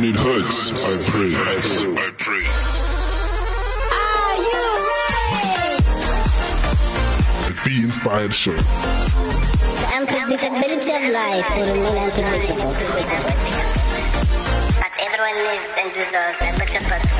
When 0.00 0.08
it 0.08 0.16
hurts, 0.16 0.72
I 0.80 0.96
pray. 1.10 1.36
I 1.36 1.60
pray. 2.16 2.44
Are 4.00 4.36
you 4.48 4.64
ready? 7.52 7.68
Be 7.68 7.74
Inspired 7.84 8.32
Show. 8.32 8.56
The 8.56 8.62
unpredictability 9.92 10.92
of 10.96 11.02
life 11.12 11.44
will 11.54 11.68
remain 11.74 11.98
unpredictable. 11.98 12.72
But 14.80 14.92
everyone 15.00 15.36
needs 15.44 15.68
and 15.76 15.92
deserves 15.92 16.40
a 16.40 16.56
person. 16.88 17.12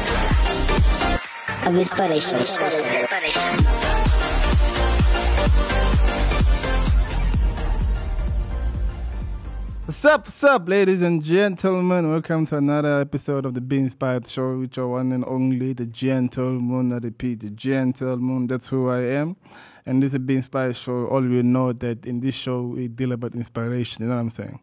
Of 1.68 1.76
inspiration. 1.76 2.38
Inspiration. 2.40 3.89
What's 9.90 10.04
up, 10.04 10.26
what's 10.26 10.44
up, 10.44 10.68
ladies 10.68 11.02
and 11.02 11.20
gentlemen? 11.20 12.08
Welcome 12.12 12.46
to 12.46 12.58
another 12.58 13.00
episode 13.00 13.44
of 13.44 13.54
the 13.54 13.60
Be 13.60 13.78
Inspired 13.78 14.24
Show, 14.24 14.58
with 14.58 14.76
your 14.76 14.86
one 14.86 15.10
and 15.10 15.24
only, 15.24 15.72
the 15.72 15.84
Gentleman. 15.84 16.92
I 16.92 16.98
repeat, 16.98 17.40
the 17.40 17.50
Gentleman. 17.50 18.46
That's 18.46 18.68
who 18.68 18.88
I 18.88 19.00
am. 19.00 19.36
And 19.86 20.00
this 20.00 20.14
is 20.14 20.20
Be 20.20 20.36
Inspired 20.36 20.76
Show. 20.76 21.06
All 21.06 21.28
you 21.28 21.42
know 21.42 21.72
that 21.72 22.06
in 22.06 22.20
this 22.20 22.36
show, 22.36 22.62
we 22.62 22.86
deal 22.86 23.10
about 23.10 23.34
inspiration. 23.34 24.04
You 24.04 24.10
know 24.10 24.14
what 24.14 24.20
I'm 24.20 24.30
saying? 24.30 24.60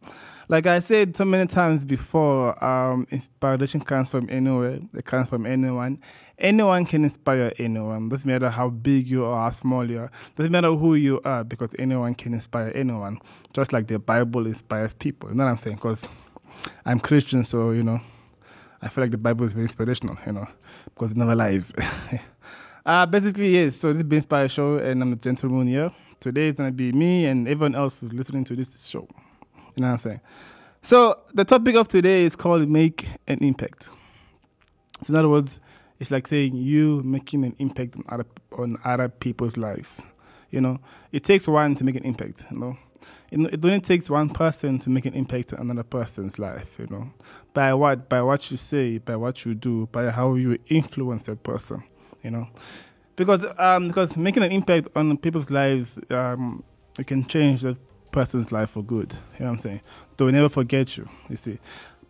Like 0.48 0.66
I 0.66 0.80
said 0.80 1.18
so 1.18 1.26
many 1.26 1.46
times 1.46 1.84
before, 1.84 2.64
um, 2.64 3.06
inspiration 3.12 3.82
comes 3.82 4.10
from 4.10 4.30
anywhere. 4.30 4.80
It 4.94 5.04
comes 5.04 5.28
from 5.28 5.46
anyone. 5.46 6.00
Anyone 6.40 6.86
can 6.86 7.04
inspire 7.04 7.52
anyone. 7.58 8.10
Doesn't 8.10 8.30
matter 8.30 8.52
how 8.52 8.70
big 8.70 9.08
you 9.08 9.26
are, 9.26 9.46
how 9.46 9.50
small 9.50 9.90
you 9.90 10.02
are. 10.02 10.12
Doesn't 10.36 10.52
matter 10.52 10.72
who 10.72 10.94
you 10.94 11.20
are, 11.26 11.44
because 11.44 11.72
anyone 11.80 12.14
can 12.14 12.36
inspire 12.36 12.72
anyone. 12.76 13.20
Just 13.54 13.74
like 13.74 13.88
the 13.88 13.98
Bible 13.98 14.46
inspires 14.46 14.94
people. 14.94 15.30
You 15.30 15.36
know 15.36 15.46
what 15.46 15.50
I'm 15.50 15.58
saying? 15.58 15.78
Because 15.78 16.06
I'm 16.86 17.00
Christian, 17.00 17.44
so 17.44 17.72
you 17.72 17.82
know, 17.82 18.00
I 18.84 18.90
feel 18.90 19.04
like 19.04 19.12
the 19.12 19.18
Bible 19.18 19.46
is 19.46 19.54
very 19.54 19.66
inspirational. 19.66 20.16
You 20.28 20.34
know, 20.34 20.48
because 20.86 21.12
it 21.12 21.18
never 21.18 21.34
lies. 21.36 21.74
uh, 22.86 23.08
basically, 23.08 23.50
yes. 23.50 23.76
So 23.76 23.92
this 23.92 24.02
is 24.02 24.04
Be 24.04 24.18
Inspired 24.18 24.52
Show, 24.52 24.78
and 24.78 25.02
I'm 25.02 25.10
the 25.10 25.16
gentleman 25.16 25.68
here. 25.68 25.92
Today 26.20 26.50
is 26.50 26.56
gonna 26.56 26.72
be 26.72 26.92
me 26.92 27.26
and 27.26 27.48
everyone 27.48 27.74
else 27.74 28.00
who's 28.00 28.14
listening 28.14 28.44
to 28.46 28.56
this 28.56 28.86
show. 28.86 29.08
You 29.76 29.82
know 29.82 29.88
what 29.88 29.94
I'm 29.94 30.00
saying? 30.00 30.22
So 30.84 31.20
the 31.34 31.46
topic 31.46 31.76
of 31.76 31.88
today 31.88 32.26
is 32.26 32.36
called 32.36 32.70
make 32.70 33.08
an 33.28 33.40
impact. 33.40 33.90
So 35.02 35.14
in 35.14 35.20
other 35.20 35.30
words, 35.30 35.60
it's 36.00 36.12
like 36.12 36.28
saying 36.28 36.56
you 36.56 37.02
making 37.04 37.44
an 37.44 37.56
impact 37.60 37.96
on 37.96 38.04
other 38.10 38.26
on 38.58 38.78
other 38.84 39.10
people's 39.10 39.58
lives. 39.58 40.02
You 40.52 40.62
know, 40.62 40.80
it 41.12 41.24
takes 41.24 41.48
one 41.48 41.76
to 41.76 41.84
make 41.84 41.96
an 41.96 42.06
impact. 42.06 42.46
You 42.52 42.58
know, 42.58 42.78
it, 43.32 43.54
it 43.54 43.66
only 43.66 43.82
takes 43.82 44.10
one 44.10 44.30
person 44.30 44.80
to 44.80 44.90
make 44.90 45.06
an 45.06 45.14
impact 45.14 45.54
on 45.54 45.60
another 45.60 45.84
person's 45.84 46.40
life. 46.40 46.76
You 46.80 46.88
know, 46.90 47.12
by 47.54 47.74
what 47.74 48.10
by 48.10 48.22
what 48.22 48.50
you 48.52 48.58
say, 48.58 49.00
by 49.00 49.16
what 49.16 49.46
you 49.46 49.56
do, 49.56 49.88
by 49.92 50.10
how 50.10 50.36
you 50.36 50.58
influence 50.68 51.24
that 51.24 51.44
person. 51.44 51.84
You 52.24 52.32
know, 52.32 52.48
because 53.16 53.46
um 53.58 53.88
because 53.88 54.16
making 54.16 54.44
an 54.44 54.52
impact 54.52 54.90
on 54.96 55.18
people's 55.18 55.50
lives 55.50 56.00
um 56.10 56.64
it 56.98 57.08
can 57.08 57.26
change 57.26 57.62
that 57.62 57.78
person's 58.12 58.52
life 58.52 58.72
for 58.72 58.84
good. 58.84 59.14
You 59.14 59.46
know 59.46 59.46
what 59.48 59.52
I'm 59.52 59.60
saying? 59.60 59.82
They 60.16 60.26
will 60.26 60.32
never 60.32 60.50
forget 60.50 60.98
you. 60.98 61.08
You 61.30 61.36
see. 61.36 61.60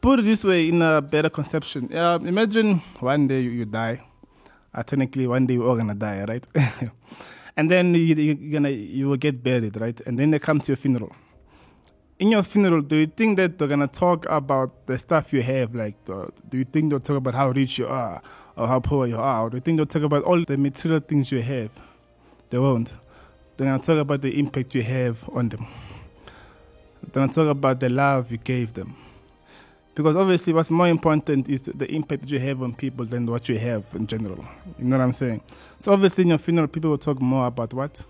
Put 0.08 0.22
it 0.22 0.24
this 0.24 0.46
way 0.46 0.70
in 0.70 0.82
a 0.82 1.02
better 1.02 1.30
conception. 1.30 1.94
Uh, 1.94 2.18
imagine 2.20 2.82
one 3.02 3.28
day 3.28 3.42
you, 3.42 3.50
you 3.50 3.66
die. 3.66 4.02
Uh, 4.74 4.82
technically, 4.82 5.28
one 5.28 5.46
day 5.46 5.58
we're 5.58 5.68
all 5.68 5.76
gonna 5.76 5.94
die, 5.94 6.24
right? 6.24 6.48
and 7.58 7.70
then 7.70 7.94
you, 7.94 8.16
you, 8.16 8.38
you're 8.40 8.54
gonna 8.54 8.70
you 8.70 9.10
will 9.10 9.18
get 9.18 9.44
buried, 9.44 9.76
right? 9.76 10.00
And 10.06 10.18
then 10.18 10.32
they 10.32 10.40
come 10.40 10.62
to 10.62 10.68
your 10.70 10.78
funeral. 10.78 11.14
In 12.20 12.32
your 12.32 12.44
funeral, 12.44 12.84
do 12.84 12.96
you 12.96 13.08
think 13.08 13.36
that 13.36 13.58
they're 13.58 13.68
gonna 13.68 13.86
talk 13.86 14.26
about 14.30 14.88
the 14.88 14.98
stuff 14.98 15.34
you 15.34 15.44
have? 15.44 15.76
Like, 15.76 16.02
the, 16.06 16.32
do 16.48 16.60
you 16.60 16.64
think 16.64 16.90
they'll 16.90 17.02
talk 17.02 17.18
about 17.18 17.34
how 17.34 17.50
rich 17.50 17.78
you 17.78 17.88
are 17.88 18.22
or 18.56 18.66
how 18.66 18.80
poor 18.80 19.08
you 19.08 19.18
are? 19.18 19.48
Or 19.48 19.50
do 19.50 19.58
you 19.58 19.62
think 19.62 19.76
they'll 19.76 19.86
talk 19.88 20.04
about 20.04 20.24
all 20.24 20.42
the 20.42 20.56
material 20.56 21.02
things 21.02 21.34
you 21.34 21.42
have? 21.42 21.72
They 22.50 22.60
won't. 22.60 22.96
They're 23.58 23.68
gonna 23.68 23.84
talk 23.84 23.98
about 23.98 24.22
the 24.22 24.40
impact 24.40 24.74
you 24.74 24.84
have 24.84 25.30
on 25.34 25.50
them. 25.50 25.68
They're 27.04 27.24
gonna 27.24 27.34
talk 27.34 27.50
about 27.50 27.82
the 27.82 27.90
love 27.90 28.32
you 28.32 28.38
gave 28.38 28.74
them. 28.74 28.96
Because 29.98 30.16
obviously, 30.16 30.54
what's 30.54 30.70
more 30.70 30.88
important 30.88 31.50
is 31.50 31.64
the 31.64 31.92
impact 31.92 32.22
that 32.22 32.30
you 32.30 32.40
have 32.40 32.62
on 32.62 32.76
people 32.76 33.04
than 33.04 33.26
what 33.26 33.50
you 33.50 33.58
have 33.58 33.84
in 33.96 34.06
general. 34.06 34.46
You 34.78 34.86
know 34.86 34.96
what 34.96 35.04
I'm 35.04 35.12
saying? 35.12 35.42
So 35.80 35.92
obviously, 35.92 36.22
in 36.22 36.28
your 36.28 36.38
funeral, 36.38 36.68
people 36.68 36.92
will 36.92 37.00
talk 37.00 37.20
more 37.20 37.48
about 37.48 37.74
what 37.74 38.04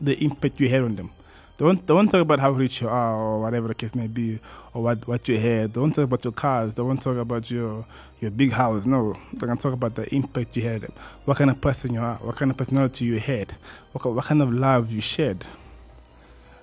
the 0.00 0.16
impact 0.22 0.60
you 0.60 0.68
had 0.68 0.82
on 0.82 0.94
them. 0.94 1.10
They 1.56 1.64
won't, 1.64 1.84
talk 1.84 2.20
about 2.20 2.38
how 2.38 2.52
rich 2.52 2.80
you 2.80 2.88
are 2.88 3.12
or 3.12 3.40
whatever 3.40 3.66
the 3.66 3.74
case 3.74 3.96
may 3.96 4.06
be, 4.06 4.38
or 4.72 4.84
what, 4.84 5.08
what 5.08 5.28
you 5.28 5.36
had. 5.36 5.74
They 5.74 5.80
won't 5.80 5.96
talk 5.96 6.04
about 6.04 6.22
your 6.22 6.32
cars. 6.32 6.76
They 6.76 6.82
won't 6.82 7.02
talk 7.02 7.16
about 7.16 7.50
your 7.50 7.84
your 8.20 8.30
big 8.30 8.52
house. 8.52 8.86
No, 8.86 9.14
they're 9.32 9.48
gonna 9.48 9.58
talk 9.58 9.72
about 9.72 9.96
the 9.96 10.06
impact 10.14 10.56
you 10.56 10.62
had, 10.62 10.88
what 11.24 11.38
kind 11.38 11.50
of 11.50 11.60
person 11.60 11.94
you 11.94 12.00
are, 12.00 12.18
what 12.18 12.36
kind 12.36 12.52
of 12.52 12.56
personality 12.56 13.04
you 13.04 13.18
had, 13.18 13.52
what, 13.90 14.14
what 14.14 14.26
kind 14.26 14.42
of 14.42 14.52
love 14.52 14.92
you 14.92 15.00
shared. 15.00 15.44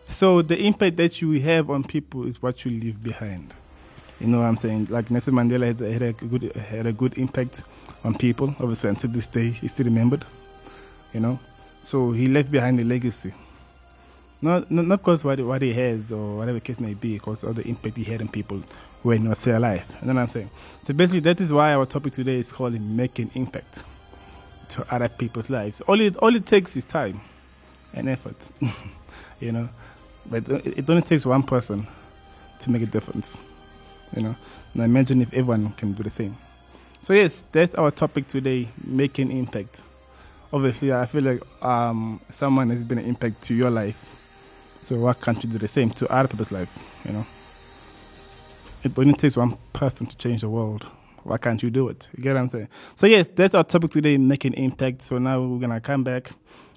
So 0.07 0.41
the 0.41 0.57
impact 0.57 0.95
that 0.95 1.21
you 1.21 1.41
have 1.41 1.69
on 1.69 1.83
people 1.83 2.25
is 2.25 2.41
what 2.41 2.63
you 2.63 2.71
leave 2.71 3.03
behind. 3.03 3.53
You 4.19 4.27
know 4.27 4.39
what 4.39 4.45
I'm 4.45 4.57
saying? 4.57 4.87
Like 4.89 5.11
Nelson 5.11 5.33
Mandela 5.33 5.67
had, 5.67 5.79
had 5.79 6.01
a 6.01 6.13
good 6.13 6.55
had 6.55 6.85
a 6.85 6.93
good 6.93 7.17
impact 7.17 7.63
on 8.03 8.15
people. 8.17 8.55
Obviously, 8.59 8.89
until 8.89 9.09
this 9.11 9.27
day, 9.27 9.49
he's 9.49 9.71
still 9.71 9.85
remembered. 9.85 10.23
You 11.13 11.19
know, 11.19 11.39
so 11.83 12.11
he 12.11 12.27
left 12.27 12.49
behind 12.51 12.79
a 12.79 12.83
legacy. 12.83 13.33
Not 14.41 14.71
not, 14.71 14.85
not 14.85 14.99
because 14.99 15.25
what 15.25 15.39
what 15.41 15.61
he 15.61 15.73
has 15.73 16.11
or 16.11 16.37
whatever 16.37 16.59
the 16.59 16.61
case 16.61 16.79
may 16.79 16.93
be, 16.93 17.15
because 17.15 17.43
of 17.43 17.55
the 17.55 17.67
impact 17.67 17.97
he 17.97 18.05
had 18.05 18.21
on 18.21 18.29
people 18.29 18.61
when 19.03 19.21
he 19.23 19.27
was 19.27 19.39
still 19.39 19.57
alive. 19.57 19.83
You 20.01 20.07
know 20.07 20.13
what 20.13 20.21
I'm 20.21 20.29
saying? 20.29 20.49
So 20.83 20.93
basically, 20.93 21.19
that 21.21 21.41
is 21.41 21.51
why 21.51 21.73
our 21.73 21.85
topic 21.85 22.13
today 22.13 22.39
is 22.39 22.51
called 22.53 22.79
"Making 22.79 23.31
Impact" 23.33 23.83
to 24.69 24.93
other 24.93 25.09
people's 25.09 25.49
lives. 25.49 25.81
All 25.81 25.99
it 25.99 26.15
all 26.17 26.33
it 26.33 26.45
takes 26.45 26.77
is 26.77 26.85
time 26.85 27.19
and 27.93 28.07
effort. 28.07 28.37
you 29.41 29.51
know, 29.51 29.67
but 30.25 30.47
it 30.47 30.89
only 30.89 31.01
takes 31.01 31.25
one 31.25 31.43
person 31.43 31.85
to 32.59 32.71
make 32.71 32.81
a 32.81 32.85
difference 32.85 33.37
you 34.15 34.21
know. 34.21 34.35
And 34.73 34.81
I 34.81 34.85
imagine 34.85 35.21
if 35.21 35.33
everyone 35.33 35.71
can 35.73 35.93
do 35.93 36.03
the 36.03 36.09
same. 36.09 36.37
So 37.01 37.13
yes, 37.13 37.43
that's 37.51 37.75
our 37.75 37.91
topic 37.91 38.27
today: 38.27 38.69
making 38.83 39.31
impact. 39.31 39.81
Obviously, 40.51 40.93
I 40.93 41.05
feel 41.05 41.23
like 41.23 41.63
um, 41.63 42.21
someone 42.31 42.69
has 42.69 42.83
been 42.83 42.97
an 42.97 43.05
impact 43.05 43.41
to 43.43 43.53
your 43.53 43.69
life. 43.69 43.97
So 44.81 44.97
why 44.97 45.13
can't 45.13 45.43
you 45.43 45.49
do 45.49 45.57
the 45.57 45.67
same 45.67 45.91
to 45.91 46.07
other 46.11 46.27
people's 46.27 46.51
lives? 46.51 46.85
You 47.05 47.13
know, 47.13 47.25
it 48.83 48.97
only 48.97 49.13
takes 49.13 49.37
one 49.37 49.57
person 49.73 50.07
to 50.07 50.17
change 50.17 50.41
the 50.41 50.49
world. 50.49 50.87
Why 51.23 51.37
can't 51.37 51.61
you 51.63 51.71
do 51.71 51.89
it? 51.89 52.07
You 52.15 52.23
get 52.23 52.33
what 52.33 52.41
I'm 52.41 52.47
saying? 52.49 52.67
So 52.95 53.07
yes, 53.07 53.27
that's 53.33 53.55
our 53.55 53.63
topic 53.63 53.91
today: 53.91 54.17
making 54.17 54.53
impact. 54.53 55.01
So 55.01 55.17
now 55.17 55.41
we're 55.41 55.59
gonna 55.59 55.81
come 55.81 56.03
back 56.03 56.31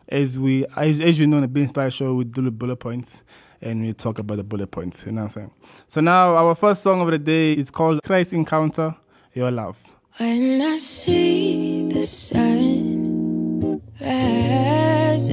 as 0.08 0.38
we, 0.38 0.64
as, 0.76 1.00
as 1.00 1.18
you 1.18 1.26
know, 1.26 1.36
in 1.36 1.42
the 1.42 1.48
Be 1.48 1.62
Inspired 1.62 1.92
show, 1.92 2.14
we 2.14 2.24
do 2.24 2.42
the 2.42 2.50
bullet 2.50 2.76
points 2.76 3.22
and 3.60 3.82
we 3.82 3.92
talk 3.92 4.18
about 4.18 4.36
the 4.36 4.44
bullet 4.44 4.70
points. 4.70 5.04
You 5.06 5.12
know 5.12 5.22
what 5.22 5.36
I'm 5.36 5.42
saying? 5.42 5.50
So 5.88 6.00
now 6.00 6.36
our 6.36 6.54
first 6.54 6.82
song 6.82 7.00
of 7.00 7.10
the 7.10 7.18
day 7.18 7.52
is 7.52 7.70
called 7.70 8.02
Christ 8.04 8.32
Encounter 8.32 8.94
Your 9.34 9.50
Love. 9.50 9.82
When 10.18 10.62
I 10.62 10.78
see 10.78 11.88
the 11.88 12.02
sun 12.02 13.80
rising, 14.00 15.28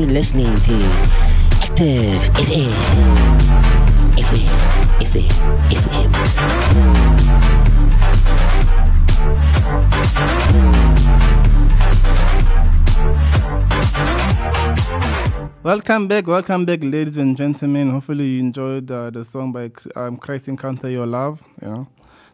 You're 0.00 0.08
listening 0.08 0.46
to 0.46 0.74
Active 1.60 2.22
FM. 2.32 2.72
FM, 4.16 4.48
FM, 4.96 5.28
FM. 5.68 6.08
Welcome 15.62 16.08
back, 16.08 16.26
welcome 16.26 16.64
back, 16.64 16.78
ladies 16.82 17.18
and 17.18 17.36
gentlemen. 17.36 17.90
Hopefully, 17.90 18.24
you 18.24 18.40
enjoyed 18.40 18.90
uh, 18.90 19.10
the 19.10 19.22
song 19.22 19.52
by 19.52 19.70
um, 19.96 20.16
Christ 20.16 20.48
Encounter 20.48 20.88
Your 20.88 21.06
Love. 21.06 21.42
You 21.60 21.68
know, 21.68 21.86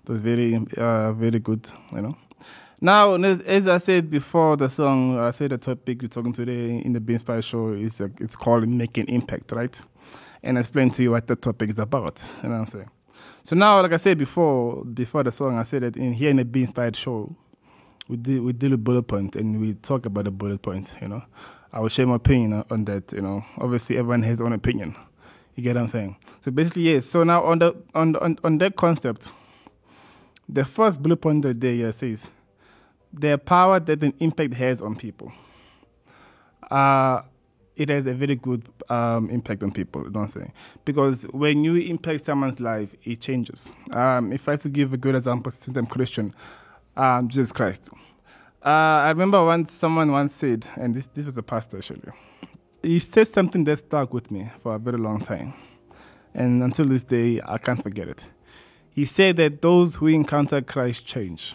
it 0.04 0.08
was 0.08 0.20
very, 0.20 0.54
uh, 0.76 1.10
very 1.14 1.40
good. 1.40 1.68
You 1.92 2.02
know. 2.02 2.16
Now, 2.80 3.14
as 3.14 3.66
I 3.68 3.78
said 3.78 4.10
before, 4.10 4.56
the 4.58 4.68
song, 4.68 5.18
I 5.18 5.30
said 5.30 5.50
the 5.50 5.56
topic 5.58 6.02
we're 6.02 6.08
talking 6.08 6.34
today 6.34 6.82
in 6.84 6.92
the 6.92 7.00
Be 7.00 7.14
Inspired 7.14 7.44
Show 7.44 7.72
is 7.72 8.02
uh, 8.02 8.08
it's 8.20 8.36
called 8.36 8.68
Making 8.68 9.08
Impact, 9.08 9.52
right? 9.52 9.80
And 10.42 10.58
I 10.58 10.60
explained 10.60 10.92
to 10.94 11.02
you 11.02 11.12
what 11.12 11.26
the 11.26 11.36
topic 11.36 11.70
is 11.70 11.78
about. 11.78 12.22
You 12.42 12.50
know 12.50 12.56
what 12.56 12.60
I'm 12.60 12.66
saying? 12.66 12.90
So 13.44 13.56
now, 13.56 13.80
like 13.80 13.92
I 13.92 13.96
said 13.96 14.18
before, 14.18 14.84
before 14.84 15.22
the 15.22 15.30
song, 15.30 15.56
I 15.56 15.62
said 15.62 15.84
that 15.84 15.96
in 15.96 16.12
here 16.12 16.28
in 16.28 16.36
the 16.36 16.44
Be 16.44 16.62
Inspired 16.62 16.96
Show, 16.96 17.34
we 18.08 18.18
deal, 18.18 18.42
we 18.42 18.52
deal 18.52 18.72
with 18.72 18.84
bullet 18.84 19.04
points 19.04 19.38
and 19.38 19.58
we 19.58 19.72
talk 19.74 20.04
about 20.04 20.24
the 20.24 20.30
bullet 20.30 20.60
points, 20.60 20.96
you 21.00 21.08
know. 21.08 21.22
I 21.72 21.80
will 21.80 21.88
share 21.88 22.06
my 22.06 22.16
opinion 22.16 22.62
on- 22.70 22.84
that, 22.84 23.10
you 23.12 23.22
know. 23.22 23.42
Obviously, 23.56 23.96
everyone 23.96 24.22
has 24.24 24.42
own 24.42 24.52
opinion. 24.52 24.94
You 25.54 25.62
get 25.62 25.76
what 25.76 25.82
I'm 25.82 25.88
saying? 25.88 26.16
So 26.42 26.50
basically, 26.50 26.82
yes. 26.82 27.06
So 27.06 27.24
now 27.24 27.42
on 27.42 27.58
the 27.58 27.74
on 27.94 28.16
on, 28.16 28.38
on 28.44 28.58
that 28.58 28.76
concept, 28.76 29.28
the 30.46 30.66
first 30.66 31.02
bullet 31.02 31.16
point 31.16 31.42
of 31.46 31.48
the 31.48 31.54
day 31.54 31.90
says 31.92 32.26
the 33.18 33.38
power 33.38 33.80
that 33.80 34.02
an 34.02 34.14
impact 34.20 34.54
has 34.54 34.80
on 34.80 34.96
people. 34.96 35.32
Uh, 36.70 37.22
it 37.76 37.88
has 37.90 38.06
a 38.06 38.14
very 38.14 38.36
good 38.36 38.68
um, 38.88 39.28
impact 39.30 39.62
on 39.62 39.70
people, 39.70 40.02
what 40.02 40.36
I'm? 40.36 40.52
Because 40.84 41.24
when 41.24 41.62
you 41.62 41.76
impact 41.76 42.24
someone's 42.24 42.58
life, 42.58 42.94
it 43.04 43.20
changes. 43.20 43.70
Um, 43.92 44.32
if 44.32 44.48
I 44.48 44.52
have 44.52 44.62
to 44.62 44.68
give 44.68 44.92
a 44.92 44.96
good 44.96 45.14
example, 45.14 45.52
since 45.52 45.76
I'm 45.76 45.86
Christian, 45.86 46.34
um, 46.96 47.28
Jesus 47.28 47.52
Christ. 47.52 47.90
Uh, 48.64 48.68
I 48.68 49.08
remember 49.08 49.44
once 49.44 49.72
someone 49.72 50.10
once 50.10 50.34
said, 50.34 50.66
and 50.76 50.94
this, 50.94 51.06
this 51.08 51.26
was 51.26 51.36
a 51.36 51.42
pastor 51.42 51.76
actually, 51.76 52.00
he 52.82 52.98
said 52.98 53.28
something 53.28 53.64
that 53.64 53.78
stuck 53.78 54.14
with 54.14 54.30
me 54.30 54.50
for 54.62 54.74
a 54.74 54.78
very 54.78 54.98
long 54.98 55.20
time. 55.20 55.52
And 56.34 56.62
until 56.62 56.86
this 56.86 57.02
day, 57.02 57.40
I 57.44 57.58
can't 57.58 57.82
forget 57.82 58.08
it. 58.08 58.28
He 58.90 59.04
said 59.04 59.36
that 59.36 59.60
those 59.60 59.96
who 59.96 60.06
encounter 60.06 60.60
Christ 60.62 61.04
change. 61.04 61.54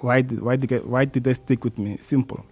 Why 0.00 0.22
did, 0.22 0.40
why, 0.40 0.56
did, 0.56 0.84
why 0.86 1.04
did 1.04 1.24
they 1.24 1.34
stick 1.34 1.64
with 1.64 1.78
me? 1.78 1.98
Simple. 2.00 2.44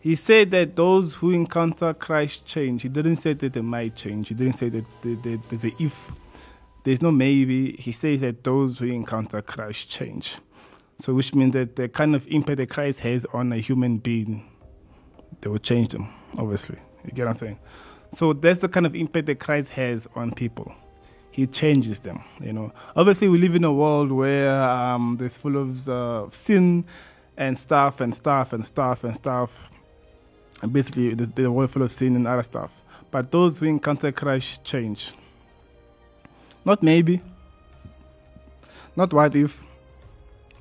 He 0.00 0.16
said 0.16 0.50
that 0.50 0.74
those 0.74 1.14
who 1.14 1.30
encounter 1.30 1.94
Christ 1.94 2.44
change. 2.44 2.82
He 2.82 2.88
didn't 2.88 3.16
say 3.16 3.34
that 3.34 3.52
they 3.52 3.60
might 3.60 3.94
change. 3.94 4.28
He 4.28 4.34
didn't 4.34 4.58
say 4.58 4.68
that 4.70 4.84
there's 5.02 5.64
a 5.64 5.72
if. 5.78 6.10
There's 6.82 7.00
no 7.00 7.12
maybe. 7.12 7.76
He 7.76 7.92
says 7.92 8.20
that 8.22 8.42
those 8.42 8.78
who 8.78 8.86
encounter 8.86 9.40
Christ 9.40 9.88
change. 9.88 10.34
So, 10.98 11.14
which 11.14 11.34
means 11.34 11.52
that 11.52 11.76
the 11.76 11.88
kind 11.88 12.16
of 12.16 12.26
impact 12.26 12.58
that 12.58 12.70
Christ 12.70 13.00
has 13.00 13.24
on 13.32 13.52
a 13.52 13.58
human 13.58 13.98
being, 13.98 14.48
they 15.40 15.48
will 15.48 15.58
change 15.58 15.92
them, 15.92 16.12
obviously. 16.36 16.78
You 17.04 17.12
get 17.12 17.26
what 17.26 17.32
I'm 17.32 17.36
saying? 17.38 17.58
So, 18.12 18.32
that's 18.32 18.60
the 18.60 18.68
kind 18.68 18.86
of 18.86 18.96
impact 18.96 19.26
that 19.26 19.38
Christ 19.38 19.70
has 19.70 20.08
on 20.16 20.32
people. 20.32 20.74
He 21.32 21.46
changes 21.46 21.98
them, 22.00 22.22
you 22.40 22.52
know. 22.52 22.72
Obviously, 22.94 23.26
we 23.26 23.38
live 23.38 23.56
in 23.56 23.64
a 23.64 23.72
world 23.72 24.12
where 24.12 24.62
um, 24.62 25.16
there's 25.18 25.36
full 25.36 25.56
of 25.56 25.88
uh, 25.88 26.28
sin 26.30 26.84
and 27.38 27.58
stuff 27.58 28.02
and 28.02 28.14
stuff 28.14 28.52
and 28.52 28.64
stuff 28.64 29.02
and 29.02 29.16
stuff. 29.16 29.50
And 30.60 30.72
basically, 30.72 31.14
the, 31.14 31.24
the 31.24 31.50
world 31.50 31.70
full 31.70 31.82
of 31.82 31.90
sin 31.90 32.16
and 32.16 32.28
other 32.28 32.42
stuff. 32.42 32.70
But 33.10 33.30
those 33.32 33.58
who 33.58 33.66
encounter 33.66 34.12
Christ 34.12 34.62
change. 34.62 35.14
Not 36.66 36.82
maybe, 36.82 37.22
not 38.94 39.12
what 39.12 39.34
if, 39.34 39.58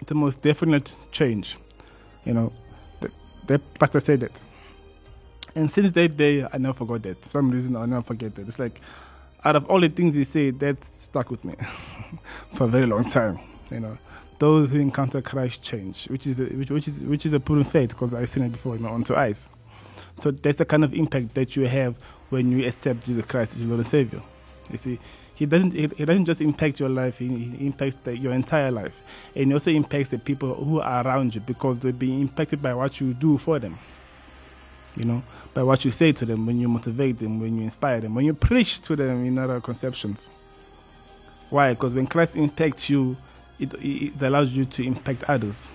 the 0.08 0.16
most 0.16 0.42
definite 0.42 0.96
change. 1.12 1.58
You 2.24 2.34
know, 2.34 2.54
the, 3.02 3.12
the 3.46 3.60
pastor 3.60 4.00
said 4.00 4.22
that. 4.22 4.40
And 5.54 5.70
since 5.70 5.92
that 5.92 6.16
day, 6.16 6.48
I 6.52 6.58
never 6.58 6.74
forgot 6.74 7.04
that. 7.04 7.22
For 7.24 7.30
some 7.30 7.52
reason, 7.52 7.76
I'll 7.76 7.86
never 7.86 8.04
forget 8.04 8.34
that. 8.36 8.48
It's 8.48 8.58
like, 8.58 8.80
out 9.44 9.56
of 9.56 9.66
all 9.70 9.80
the 9.80 9.90
things 9.90 10.14
he 10.14 10.24
said, 10.24 10.60
that 10.60 10.78
stuck 10.96 11.32
with 11.32 11.44
me 11.44 11.56
for 12.56 12.66
a 12.66 12.68
very 12.68 12.86
long 12.86 13.04
time. 13.10 13.40
You 13.70 13.80
know, 13.80 13.98
those 14.40 14.72
who 14.72 14.80
encounter 14.80 15.22
Christ 15.22 15.64
change, 15.64 16.08
which 16.10 16.28
is 16.28 16.40
a, 16.40 16.46
which, 16.46 16.70
which 16.70 16.88
is 16.88 17.00
which 17.00 17.26
is 17.26 17.34
a 17.34 17.40
proven 17.40 17.64
faith 17.64 17.90
because 17.90 18.14
I've 18.14 18.30
seen 18.30 18.44
it 18.44 18.52
before 18.52 18.76
in 18.76 18.82
my 18.82 18.90
own 18.90 19.04
two 19.04 19.16
eyes. 19.16 19.50
So 20.20 20.32
that's 20.32 20.58
the 20.58 20.66
kind 20.66 20.84
of 20.84 20.94
impact 20.94 21.34
that 21.36 21.56
you 21.56 21.68
have 21.68 21.96
when 22.30 22.52
you 22.52 22.68
accept 22.68 23.06
Jesus 23.06 23.26
Christ 23.26 23.56
as 23.56 23.62
your 23.62 23.70
Lord 23.70 23.80
and 23.80 23.88
Savior. 23.88 24.22
You 24.70 24.78
see, 24.78 25.00
He 25.36 25.46
doesn't 25.46 25.74
he, 25.74 25.90
he 25.98 26.06
doesn't 26.06 26.26
just 26.26 26.42
impact 26.42 26.80
your 26.80 26.90
life; 26.90 27.18
he, 27.18 27.28
he 27.28 27.66
impacts 27.66 27.98
the, 28.04 28.18
your 28.18 28.34
entire 28.34 28.72
life, 28.72 29.02
and 29.36 29.52
also 29.54 29.72
impacts 29.72 30.10
the 30.10 30.20
people 30.20 30.54
who 30.54 30.80
are 30.80 31.06
around 31.06 31.34
you 31.34 31.42
because 31.42 31.80
they're 31.80 31.92
being 31.92 32.22
impacted 32.22 32.62
by 32.62 32.74
what 32.74 33.00
you 33.00 33.14
do 33.14 33.38
for 33.38 33.58
them. 33.58 33.80
You 34.96 35.06
know, 35.06 35.24
by 35.54 35.64
what 35.64 35.86
you 35.86 35.92
say 35.92 36.12
to 36.12 36.26
them, 36.26 36.46
when 36.46 36.60
you 36.60 36.68
motivate 36.68 37.20
them, 37.20 37.40
when 37.40 37.58
you 37.58 37.64
inspire 37.64 38.02
them, 38.02 38.14
when 38.16 38.26
you 38.26 38.34
preach 38.34 38.82
to 38.82 38.96
them 38.96 39.26
in 39.26 39.38
other 39.38 39.62
conceptions. 39.62 40.30
Why? 41.50 41.74
Because 41.74 41.96
when 41.96 42.08
Christ 42.08 42.36
impacts 42.36 42.90
you, 42.90 43.18
it, 43.60 43.74
it 43.76 44.22
allows 44.22 44.52
you 44.52 44.66
to 44.66 44.84
impact 44.84 45.24
others. 45.26 45.72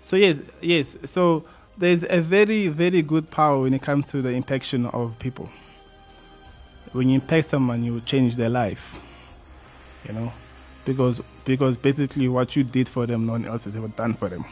So 0.00 0.16
yes, 0.16 0.40
yes. 0.60 0.96
So 1.04 1.44
there's 1.78 2.04
a 2.08 2.20
very, 2.20 2.68
very 2.68 3.02
good 3.02 3.30
power 3.30 3.60
when 3.60 3.74
it 3.74 3.82
comes 3.82 4.08
to 4.08 4.22
the 4.22 4.30
impaction 4.30 4.86
of 4.86 5.18
people. 5.18 5.48
When 6.92 7.08
you 7.08 7.16
impact 7.16 7.48
someone, 7.48 7.84
you 7.84 8.00
change 8.00 8.36
their 8.36 8.48
life. 8.48 8.98
You 10.06 10.14
know, 10.14 10.32
because 10.84 11.20
because 11.44 11.76
basically 11.76 12.28
what 12.28 12.56
you 12.56 12.64
did 12.64 12.88
for 12.88 13.06
them, 13.06 13.26
no 13.26 13.32
one 13.32 13.44
else 13.44 13.64
has 13.64 13.76
ever 13.76 13.88
done 13.88 14.14
for 14.14 14.28
them. 14.28 14.44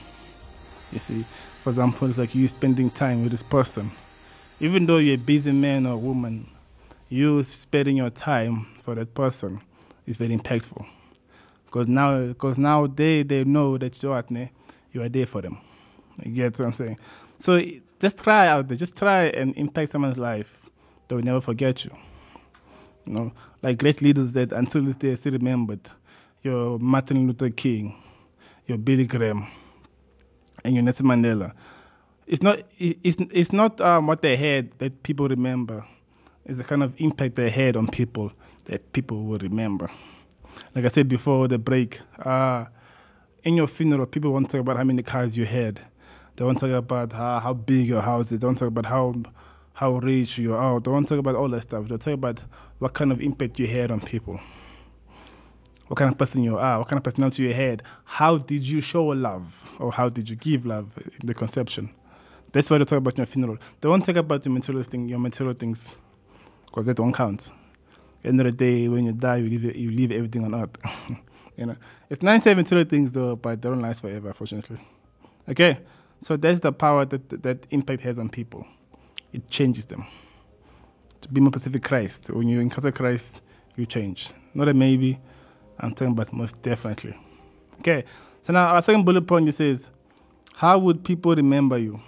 You 0.92 0.98
see, 0.98 1.26
for 1.68 1.72
example, 1.72 2.08
it's 2.08 2.16
like 2.16 2.34
you 2.34 2.48
spending 2.48 2.88
time 2.88 3.22
with 3.22 3.30
this 3.30 3.42
person, 3.42 3.90
even 4.58 4.86
though 4.86 4.96
you're 4.96 5.16
a 5.16 5.18
busy 5.18 5.52
man 5.52 5.84
or 5.84 5.98
woman, 5.98 6.48
you 7.10 7.42
spending 7.42 7.98
your 7.98 8.08
time 8.08 8.66
for 8.80 8.94
that 8.94 9.12
person 9.12 9.60
is 10.06 10.16
very 10.16 10.34
impactful. 10.34 10.86
Because 11.66 11.86
now, 11.86 12.28
because 12.28 12.56
now 12.56 12.86
they 12.86 13.22
they 13.22 13.44
know 13.44 13.76
that 13.76 14.02
you 14.02 14.12
are 14.12 14.24
you 14.92 15.02
are 15.02 15.10
there 15.10 15.26
for 15.26 15.42
them. 15.42 15.58
You 16.24 16.32
get 16.32 16.58
what 16.58 16.64
I'm 16.64 16.72
saying? 16.72 16.98
So 17.38 17.60
just 18.00 18.16
try 18.16 18.48
out 18.48 18.68
there. 18.68 18.78
Just 18.78 18.96
try 18.96 19.24
and 19.24 19.54
impact 19.58 19.90
someone's 19.92 20.16
life. 20.16 20.56
They 21.08 21.16
will 21.16 21.22
never 21.22 21.42
forget 21.42 21.84
you. 21.84 21.94
You 23.04 23.12
know, 23.12 23.32
like 23.62 23.76
great 23.76 24.00
leaders 24.00 24.32
that 24.32 24.52
until 24.52 24.84
this 24.84 24.96
day 24.96 25.10
are 25.10 25.16
still 25.16 25.32
remembered. 25.32 25.80
Your 26.42 26.78
Martin 26.78 27.26
Luther 27.26 27.50
King, 27.50 27.94
your 28.66 28.78
Billy 28.78 29.04
Graham, 29.04 29.48
and 30.68 30.76
your 30.76 30.84
Nelson 30.84 31.06
Mandela. 31.06 31.52
It's 32.26 32.42
not. 32.42 32.58
it- 32.78 32.98
It's 33.02 33.16
it's 33.32 33.52
not 33.52 33.80
um, 33.80 34.06
what 34.06 34.20
they 34.22 34.36
had 34.36 34.70
that 34.78 35.02
people 35.02 35.26
remember. 35.28 35.84
It's 36.44 36.58
the 36.58 36.64
kind 36.64 36.82
of 36.82 36.92
impact 36.98 37.34
they 37.36 37.50
had 37.50 37.76
on 37.76 37.86
people 37.88 38.32
that 38.66 38.92
people 38.92 39.24
will 39.24 39.38
remember. 39.38 39.90
Like 40.74 40.84
I 40.84 40.88
said 40.88 41.08
before 41.08 41.48
the 41.48 41.58
break, 41.58 42.00
uh, 42.24 42.66
in 43.44 43.54
your 43.56 43.66
funeral, 43.66 44.06
people 44.06 44.32
won't 44.32 44.50
talk 44.50 44.60
about 44.60 44.76
how 44.76 44.84
many 44.84 45.02
cars 45.02 45.36
you 45.36 45.44
had. 45.46 45.80
They 46.36 46.44
won't 46.44 46.58
talk 46.58 46.70
about 46.70 47.12
how, 47.12 47.40
how 47.40 47.52
big 47.54 47.86
your 47.86 48.02
house 48.02 48.30
is. 48.32 48.38
They 48.40 48.46
won't 48.46 48.58
talk 48.58 48.68
about 48.68 48.86
how 48.86 49.14
how 49.74 49.92
rich 49.98 50.38
you 50.38 50.54
are. 50.54 50.80
They 50.80 50.90
won't 50.90 51.08
talk 51.08 51.18
about 51.18 51.34
all 51.36 51.48
that 51.50 51.62
stuff. 51.62 51.88
They'll 51.88 51.98
talk 51.98 52.14
about 52.14 52.44
what 52.78 52.94
kind 52.94 53.12
of 53.12 53.20
impact 53.20 53.58
you 53.58 53.66
had 53.68 53.90
on 53.90 54.00
people. 54.00 54.40
What 55.88 55.96
kind 55.96 56.12
of 56.12 56.18
person 56.18 56.42
you 56.42 56.58
are, 56.58 56.78
what 56.78 56.88
kind 56.88 56.98
of 56.98 57.04
personality 57.04 57.42
you 57.44 57.54
had. 57.54 57.82
How 58.04 58.38
did 58.38 58.62
you 58.62 58.80
show 58.80 59.06
love? 59.06 59.62
Or 59.78 59.90
how 59.90 60.08
did 60.08 60.28
you 60.28 60.36
give 60.36 60.66
love 60.66 60.92
in 60.98 61.26
the 61.26 61.34
conception? 61.34 61.90
That's 62.52 62.70
why 62.70 62.78
they 62.78 62.84
talk 62.84 62.98
about 62.98 63.16
your 63.16 63.26
funeral. 63.26 63.58
They 63.80 63.88
won't 63.88 64.04
talk 64.04 64.16
about 64.16 64.44
your 64.44 64.52
material 64.52 64.82
thing, 64.82 65.08
your 65.08 65.18
material 65.18 65.54
things, 65.54 65.94
because 66.66 66.86
that 66.86 66.96
don't 66.96 67.12
count. 67.12 67.50
End 68.24 68.40
of 68.40 68.44
the 68.44 68.52
day, 68.52 68.88
when 68.88 69.04
you 69.06 69.12
die, 69.12 69.36
you 69.36 69.48
leave 69.48 69.76
you 69.76 69.90
leave 69.90 70.12
everything 70.12 70.44
on 70.44 70.54
earth. 70.54 70.76
you 71.56 71.66
know, 71.66 71.76
it's 72.10 72.22
nice 72.22 72.44
have 72.44 72.56
material 72.56 72.86
things 72.86 73.12
though, 73.12 73.36
but 73.36 73.60
they 73.62 73.68
don't 73.68 73.80
last 73.80 74.00
forever, 74.00 74.32
fortunately. 74.32 74.78
Okay, 75.48 75.78
so 76.20 76.36
that's 76.36 76.60
the 76.60 76.72
power 76.72 77.04
that, 77.04 77.42
that 77.42 77.66
impact 77.70 78.02
has 78.02 78.18
on 78.18 78.28
people. 78.28 78.66
It 79.32 79.48
changes 79.48 79.86
them. 79.86 80.06
To 81.22 81.28
be 81.28 81.40
more 81.40 81.50
specific, 81.52 81.84
Christ. 81.84 82.30
When 82.30 82.48
you 82.48 82.60
encounter 82.60 82.92
Christ, 82.92 83.40
you 83.76 83.86
change. 83.86 84.30
Not 84.54 84.68
a 84.68 84.74
maybe. 84.74 85.20
I'm 85.80 85.94
talking 85.94 86.12
about 86.12 86.32
most 86.32 86.60
definitely. 86.62 87.16
Okay, 87.80 88.04
so 88.42 88.52
now 88.52 88.66
our 88.68 88.82
second 88.82 89.04
bullet 89.04 89.26
point 89.26 89.48
it 89.48 89.54
says, 89.54 89.88
how 90.54 90.78
would 90.78 91.04
people 91.04 91.34
remember 91.34 91.78
you? 91.78 92.00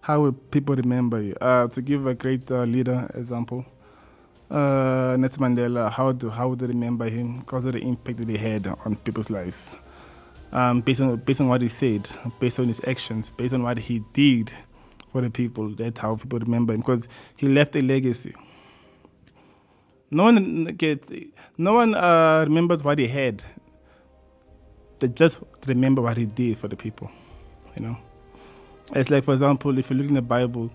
How 0.00 0.20
would 0.22 0.50
people 0.50 0.74
remember 0.74 1.20
you? 1.20 1.34
Uh, 1.40 1.68
to 1.68 1.82
give 1.82 2.06
a 2.06 2.14
great 2.14 2.50
uh, 2.50 2.62
leader 2.62 3.10
example, 3.14 3.66
uh, 4.50 5.16
Nelson 5.18 5.42
Mandela, 5.42 5.90
how 5.90 6.12
do 6.12 6.30
how 6.30 6.48
would 6.48 6.60
they 6.60 6.66
remember 6.66 7.08
him 7.08 7.40
because 7.40 7.64
of 7.64 7.72
the 7.72 7.80
impact 7.80 8.18
that 8.18 8.28
he 8.28 8.36
had 8.36 8.66
on 8.66 8.96
people's 8.96 9.30
lives? 9.30 9.74
Um, 10.52 10.80
based 10.80 11.00
on 11.00 11.16
based 11.16 11.40
on 11.40 11.48
what 11.48 11.60
he 11.60 11.68
said, 11.68 12.08
based 12.38 12.60
on 12.60 12.68
his 12.68 12.80
actions, 12.86 13.30
based 13.36 13.52
on 13.52 13.62
what 13.62 13.78
he 13.78 14.04
did 14.12 14.52
for 15.12 15.20
the 15.20 15.30
people. 15.30 15.70
That's 15.70 15.98
how 15.98 16.16
people 16.16 16.38
remember 16.38 16.72
him 16.72 16.80
because 16.80 17.08
he 17.36 17.48
left 17.48 17.74
a 17.74 17.82
legacy. 17.82 18.34
No 20.10 20.24
one 20.24 20.64
gets, 20.66 21.10
no 21.58 21.72
one 21.74 21.94
uh, 21.94 22.44
remembers 22.46 22.84
what 22.84 22.98
he 22.98 23.08
had. 23.08 23.42
They 25.00 25.08
just 25.08 25.40
remember 25.66 26.00
what 26.00 26.16
he 26.16 26.26
did 26.26 26.58
for 26.58 26.68
the 26.68 26.76
people. 26.76 27.10
You 27.76 27.82
know, 27.82 27.96
it's 28.94 29.10
like 29.10 29.24
for 29.24 29.32
example, 29.32 29.76
if 29.78 29.90
you 29.90 29.96
look 29.96 30.06
in 30.06 30.14
the 30.14 30.22
Bible, 30.22 30.70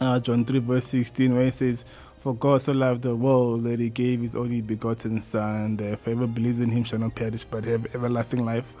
uh, 0.00 0.20
John 0.20 0.44
three 0.44 0.58
verse 0.58 0.86
sixteen, 0.86 1.34
where 1.34 1.46
it 1.46 1.54
says, 1.54 1.84
"For 2.20 2.34
God 2.34 2.60
so 2.60 2.72
loved 2.72 3.02
the 3.02 3.16
world 3.16 3.64
that 3.64 3.80
He 3.80 3.88
gave 3.88 4.20
His 4.20 4.36
only 4.36 4.60
begotten 4.60 5.22
Son, 5.22 5.76
that 5.78 5.98
whoever 6.00 6.26
believes 6.26 6.60
in 6.60 6.70
Him 6.70 6.84
shall 6.84 6.98
not 6.98 7.14
perish 7.14 7.44
but 7.44 7.64
have 7.64 7.86
everlasting 7.94 8.44
life." 8.44 8.74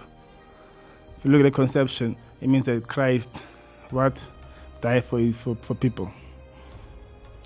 If 1.16 1.24
you 1.24 1.30
look 1.30 1.40
at 1.40 1.44
the 1.44 1.50
conception, 1.50 2.16
it 2.40 2.48
means 2.48 2.66
that 2.66 2.86
Christ, 2.86 3.30
what, 3.90 4.28
died 4.82 5.04
for 5.04 5.32
for 5.32 5.56
for 5.56 5.74
people 5.74 6.12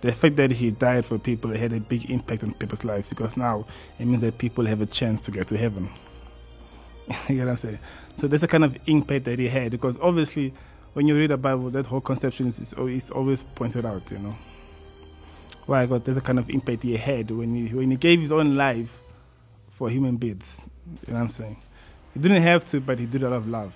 the 0.01 0.13
fact 0.13 0.37
that 0.37 0.51
he 0.51 0.71
died 0.71 1.05
for 1.05 1.19
people 1.19 1.51
had 1.57 1.73
a 1.73 1.81
big 1.81 2.11
impact 2.11 2.45
on 2.45 2.55
people's 2.55 2.85
lives 2.85 3.09
because 3.09 3.37
now 3.37 3.67
it 3.99 4.07
means 4.07 4.21
that 4.21 4.39
people 4.39 4.67
have 4.67 4.81
a 4.81 4.87
chance 4.87 5.21
to 5.23 5.31
get 5.31 5.49
to 5.49 5.57
heaven. 5.57 5.89
you 7.29 7.37
know 7.37 7.45
what 7.45 7.51
I'm 7.51 7.57
saying? 7.57 7.79
So 8.21 8.29
that's 8.29 8.43
the 8.43 8.49
kind 8.49 8.65
of 8.65 8.77
impact 8.87 9.25
that 9.25 9.39
he 9.39 9.49
had 9.49 9.71
because 9.71 9.99
obviously 10.01 10.53
when 10.93 11.07
you 11.07 11.15
read 11.15 11.31
the 11.31 11.37
Bible, 11.37 11.71
that 11.71 11.87
whole 11.87 12.01
conception 12.01 12.49
is, 12.49 12.59
is 12.73 13.11
always 13.11 13.43
pointed 13.43 13.85
out, 13.85 14.11
you 14.11 14.19
know. 14.19 14.35
Why? 15.67 15.85
God, 15.85 16.05
there's 16.05 16.17
a 16.17 16.23
kind 16.23 16.39
of 16.39 16.49
impact 16.49 16.85
he 16.85 16.97
had 16.97 17.31
when 17.31 17.55
he, 17.55 17.75
when 17.75 17.91
he 17.91 17.97
gave 17.97 18.21
his 18.21 18.33
own 18.33 18.57
life 18.57 19.03
for 19.73 19.91
human 19.91 20.17
beings. 20.17 20.63
You 21.07 21.13
know 21.13 21.19
what 21.19 21.25
I'm 21.27 21.31
saying? 21.31 21.57
He 22.15 22.21
didn't 22.21 22.41
have 22.43 22.65
to, 22.71 22.81
but 22.81 22.99
he 22.99 23.05
did 23.05 23.23
it 23.23 23.27
out 23.27 23.35
of 23.35 23.47
love. 23.47 23.75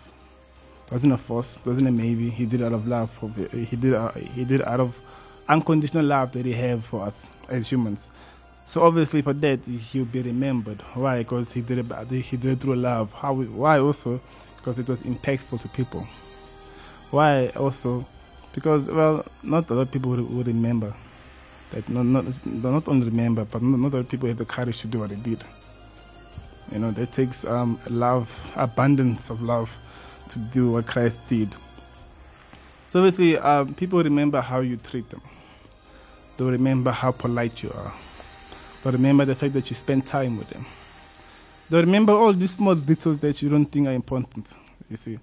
It 0.87 0.93
wasn't 0.93 1.12
a 1.12 1.19
force, 1.19 1.59
it 1.59 1.67
wasn't 1.67 1.89
a 1.89 1.93
maybe. 1.93 2.31
He 2.31 2.47
did 2.47 2.62
out 2.62 2.73
of 2.73 2.89
love. 2.89 3.11
For, 3.11 3.29
he 3.29 3.77
did 3.77 4.15
he 4.35 4.45
did 4.45 4.62
out 4.62 4.81
of 4.81 4.99
unconditional 5.50 6.04
love 6.04 6.33
that 6.33 6.47
he 6.47 6.52
have 6.52 6.85
for 6.85 7.02
us 7.02 7.28
as 7.49 7.69
humans. 7.71 8.09
So 8.66 8.83
obviously 8.83 9.21
for 9.21 9.33
that 9.33 9.64
he'll 9.66 10.04
be 10.04 10.23
remembered. 10.23 10.80
Why? 10.95 11.19
Because 11.19 11.52
he 11.52 11.61
did 11.61 11.78
it. 11.78 12.09
He 12.09 12.37
did 12.37 12.52
it 12.52 12.61
through 12.61 12.76
love. 12.76 13.12
How? 13.12 13.35
Why 13.35 13.80
also? 13.80 14.21
Because 14.57 14.78
it 14.78 14.88
was 14.88 15.02
impactful 15.02 15.61
to 15.62 15.69
people. 15.69 16.07
Why 17.11 17.49
also? 17.49 18.07
Because 18.52 18.88
well, 18.88 19.25
not 19.42 19.69
a 19.71 19.75
lot 19.75 19.83
of 19.83 19.90
people 19.90 20.12
would, 20.12 20.47
remember. 20.47 20.95
That 21.71 21.88
not 21.88 22.04
not 22.04 22.47
not 22.47 22.88
only 22.88 23.07
remember, 23.07 23.45
but 23.45 23.61
not, 23.61 23.80
not 23.80 23.95
all 23.95 24.04
people 24.04 24.28
have 24.28 24.37
the 24.37 24.45
courage 24.45 24.80
to 24.83 24.87
do 24.87 25.00
what 25.00 25.11
they 25.11 25.16
did. 25.16 25.42
You 26.71 26.78
know, 26.78 26.92
that 26.92 27.12
takes 27.12 27.45
um, 27.45 27.80
love, 27.88 28.33
abundance 28.54 29.30
of 29.30 29.42
love, 29.42 29.76
to 30.28 30.38
do 30.38 30.71
what 30.73 30.87
Christ 30.87 31.21
did. 31.28 31.52
So 32.87 33.00
obviously, 33.00 33.37
um, 33.37 33.75
people 33.75 34.02
remember 34.02 34.40
how 34.40 34.61
you 34.61 34.76
treat 34.76 35.11
them. 35.11 35.23
They'll 36.40 36.49
remember 36.49 36.90
how 36.90 37.12
polite 37.12 37.62
you 37.62 37.70
are. 37.70 37.92
They'll 38.80 38.94
remember 38.94 39.26
the 39.26 39.35
fact 39.35 39.52
that 39.52 39.68
you 39.68 39.76
spend 39.76 40.06
time 40.06 40.38
with 40.38 40.49
them. 40.49 40.64
They'll 41.68 41.82
remember 41.82 42.14
all 42.14 42.32
these 42.32 42.52
small 42.52 42.75
details 42.75 43.18
that 43.18 43.42
you 43.42 43.50
don't 43.50 43.66
think 43.66 43.87
are 43.88 43.92
important. 43.92 44.54
You 44.88 44.97
see, 44.97 45.18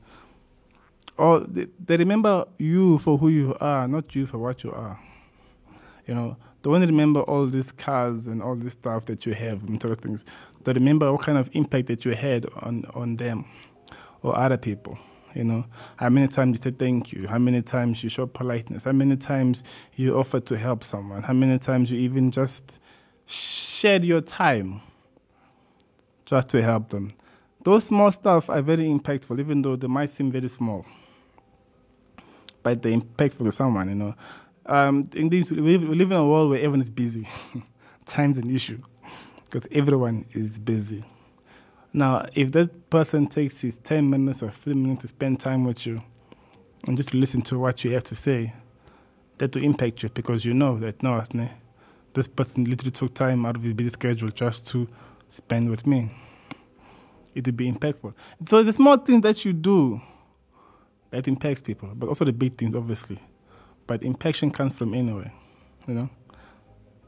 or 1.17 1.39
they, 1.39 1.65
they 1.83 1.97
remember 1.97 2.45
you 2.59 2.99
for 2.99 3.17
who 3.17 3.29
you 3.29 3.57
are, 3.59 3.87
not 3.87 4.13
you 4.13 4.27
for 4.27 4.37
what 4.37 4.63
you 4.63 4.71
are. 4.71 4.99
You 6.05 6.13
know, 6.13 6.37
they 6.61 6.69
won't 6.69 6.85
remember 6.85 7.21
all 7.21 7.47
these 7.47 7.71
cars 7.71 8.27
and 8.27 8.43
all 8.43 8.55
this 8.55 8.73
stuff 8.73 9.05
that 9.05 9.25
you 9.25 9.33
have 9.33 9.63
and 9.63 9.81
sort 9.81 9.93
of 9.93 9.99
things. 10.03 10.23
They 10.65 10.73
remember 10.73 11.11
what 11.11 11.23
kind 11.23 11.39
of 11.39 11.49
impact 11.53 11.87
that 11.87 12.05
you 12.05 12.13
had 12.13 12.45
on 12.57 12.85
on 12.93 13.15
them 13.15 13.45
or 14.21 14.37
other 14.37 14.57
people. 14.57 14.99
You 15.37 15.43
know, 15.43 15.65
how 15.97 16.09
many 16.09 16.27
times 16.27 16.57
you 16.57 16.63
say 16.63 16.75
thank 16.75 17.11
you, 17.11 17.27
how 17.27 17.37
many 17.37 17.61
times 17.61 18.03
you 18.03 18.09
show 18.09 18.25
politeness, 18.25 18.85
how 18.85 18.91
many 18.91 19.15
times 19.15 19.63
you 19.95 20.17
offer 20.17 20.39
to 20.39 20.57
help 20.57 20.83
someone, 20.83 21.21
how 21.21 21.33
many 21.33 21.59
times 21.59 21.91
you 21.91 21.99
even 21.99 22.31
just 22.31 22.79
shared 23.27 24.03
your 24.03 24.21
time 24.21 24.81
just 26.25 26.49
to 26.49 26.63
help 26.63 26.89
them. 26.89 27.13
Those 27.63 27.83
small 27.83 28.11
stuff 28.11 28.49
are 28.49 28.63
very 28.63 28.85
impactful, 28.85 29.39
even 29.39 29.61
though 29.61 29.75
they 29.75 29.87
might 29.87 30.09
seem 30.09 30.31
very 30.31 30.49
small. 30.49 30.85
But 32.63 32.81
they're 32.81 32.97
impactful 32.97 33.45
to 33.45 33.51
someone, 33.51 33.89
you 33.89 33.95
know. 33.95 34.15
Um, 34.65 35.07
in 35.13 35.29
this, 35.29 35.51
we 35.51 35.61
live, 35.61 35.87
we 35.87 35.95
live 35.95 36.11
in 36.11 36.17
a 36.17 36.27
world 36.27 36.49
where 36.49 36.59
everyone 36.59 36.81
is 36.81 36.89
busy. 36.89 37.27
Time's 38.07 38.39
an 38.39 38.53
issue 38.53 38.81
because 39.45 39.67
everyone 39.71 40.25
is 40.33 40.57
busy. 40.57 41.05
Now, 41.93 42.27
if 42.35 42.51
that 42.51 42.89
person 42.89 43.27
takes 43.27 43.61
his 43.61 43.77
10 43.77 44.09
minutes 44.09 44.43
or 44.43 44.51
15 44.51 44.81
minutes 44.81 45.01
to 45.01 45.07
spend 45.07 45.39
time 45.39 45.63
with 45.63 45.85
you 45.85 46.01
and 46.85 46.97
just 46.97 47.13
listen 47.13 47.41
to 47.43 47.57
what 47.57 47.83
you 47.83 47.91
have 47.93 48.03
to 48.05 48.15
say, 48.15 48.53
that 49.37 49.55
will 49.55 49.63
impact 49.63 50.03
you 50.03 50.09
because 50.09 50.43
you 50.45 50.53
know 50.53 50.77
that, 50.79 51.01
no, 51.01 51.23
this 52.13 52.27
person 52.27 52.65
literally 52.65 52.91
took 52.91 53.13
time 53.13 53.45
out 53.45 53.55
of 53.55 53.63
his 53.63 53.73
busy 53.73 53.89
schedule 53.89 54.29
just 54.29 54.67
to 54.67 54.87
spend 55.29 55.69
with 55.69 55.87
me. 55.87 56.11
It 57.33 57.45
will 57.45 57.53
be 57.53 57.71
impactful. 57.71 58.13
So 58.45 58.57
it's 58.57 58.67
the 58.67 58.73
small 58.73 58.97
things 58.97 59.21
that 59.21 59.45
you 59.45 59.53
do 59.53 60.01
that 61.11 61.27
impacts 61.27 61.61
people, 61.61 61.91
but 61.95 62.07
also 62.07 62.25
the 62.25 62.33
big 62.33 62.57
things, 62.57 62.75
obviously. 62.75 63.19
But 63.85 64.03
impaction 64.03 64.51
comes 64.51 64.73
from 64.73 64.93
anywhere, 64.93 65.31
you 65.87 65.93
know. 65.93 66.09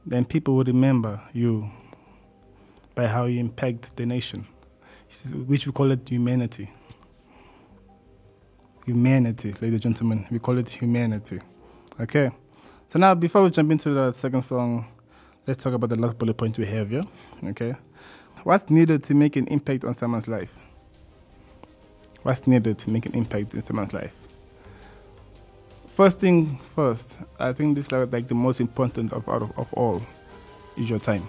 Then 0.05 0.25
people 0.25 0.55
will 0.55 0.63
remember 0.63 1.21
you 1.33 1.69
by 2.95 3.07
how 3.07 3.25
you 3.25 3.39
impact 3.39 3.95
the 3.97 4.05
nation 4.05 4.47
which 5.47 5.65
we 5.65 5.71
call 5.71 5.91
it 5.91 6.07
humanity. 6.07 6.69
Humanity, 8.85 9.53
ladies 9.61 9.73
and 9.73 9.81
gentlemen, 9.81 10.25
we 10.31 10.39
call 10.39 10.57
it 10.57 10.69
humanity. 10.69 11.39
Okay. 11.99 12.31
So 12.87 12.97
now, 12.97 13.13
before 13.13 13.43
we 13.43 13.49
jump 13.49 13.71
into 13.71 13.91
the 13.91 14.11
second 14.13 14.41
song, 14.43 14.87
let's 15.45 15.61
talk 15.63 15.73
about 15.73 15.89
the 15.89 15.95
last 15.95 16.17
bullet 16.17 16.35
point 16.35 16.57
we 16.57 16.65
have 16.65 16.89
here. 16.89 17.03
Okay. 17.43 17.75
What's 18.43 18.69
needed 18.69 19.03
to 19.03 19.13
make 19.13 19.35
an 19.35 19.47
impact 19.47 19.83
on 19.83 19.93
someone's 19.93 20.27
life? 20.27 20.53
What's 22.23 22.47
needed 22.47 22.77
to 22.79 22.89
make 22.89 23.05
an 23.05 23.13
impact 23.13 23.53
in 23.53 23.63
someone's 23.63 23.93
life? 23.93 24.13
First 25.93 26.19
thing 26.19 26.59
first, 26.75 27.13
I 27.39 27.51
think 27.51 27.75
this 27.75 27.87
is 27.87 27.91
like 27.91 28.27
the 28.27 28.35
most 28.35 28.61
important 28.61 29.11
of 29.11 29.27
of, 29.27 29.51
of 29.57 29.73
all 29.73 30.01
is 30.77 30.89
your 30.89 30.99
time 30.99 31.27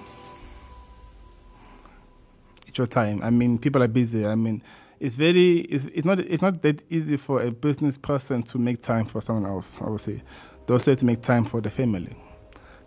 your 2.79 2.87
time. 2.87 3.23
I 3.23 3.31
mean, 3.31 3.59
people 3.59 3.83
are 3.83 3.89
busy. 3.89 4.27
I 4.27 4.35
mean, 4.35 4.63
it's 4.99 5.17
very, 5.17 5.61
it's, 5.61 5.85
it's 5.87 6.05
not, 6.05 6.19
it's 6.21 6.43
not 6.43 6.63
that 6.63 6.83
easy 6.91 7.17
for 7.17 7.43
a 7.43 7.51
business 7.51 7.97
person 7.97 8.43
to 8.45 8.59
make 8.59 8.83
time 8.83 9.07
for 9.07 9.21
someone 9.21 9.47
else. 9.51 9.79
I 9.81 9.89
would 9.89 10.01
say, 10.01 10.23
they 10.67 10.75
also 10.75 10.91
have 10.91 10.99
to 10.99 11.07
make 11.07 11.23
time 11.23 11.45
for 11.45 11.61
the 11.61 11.71
family. 11.71 12.15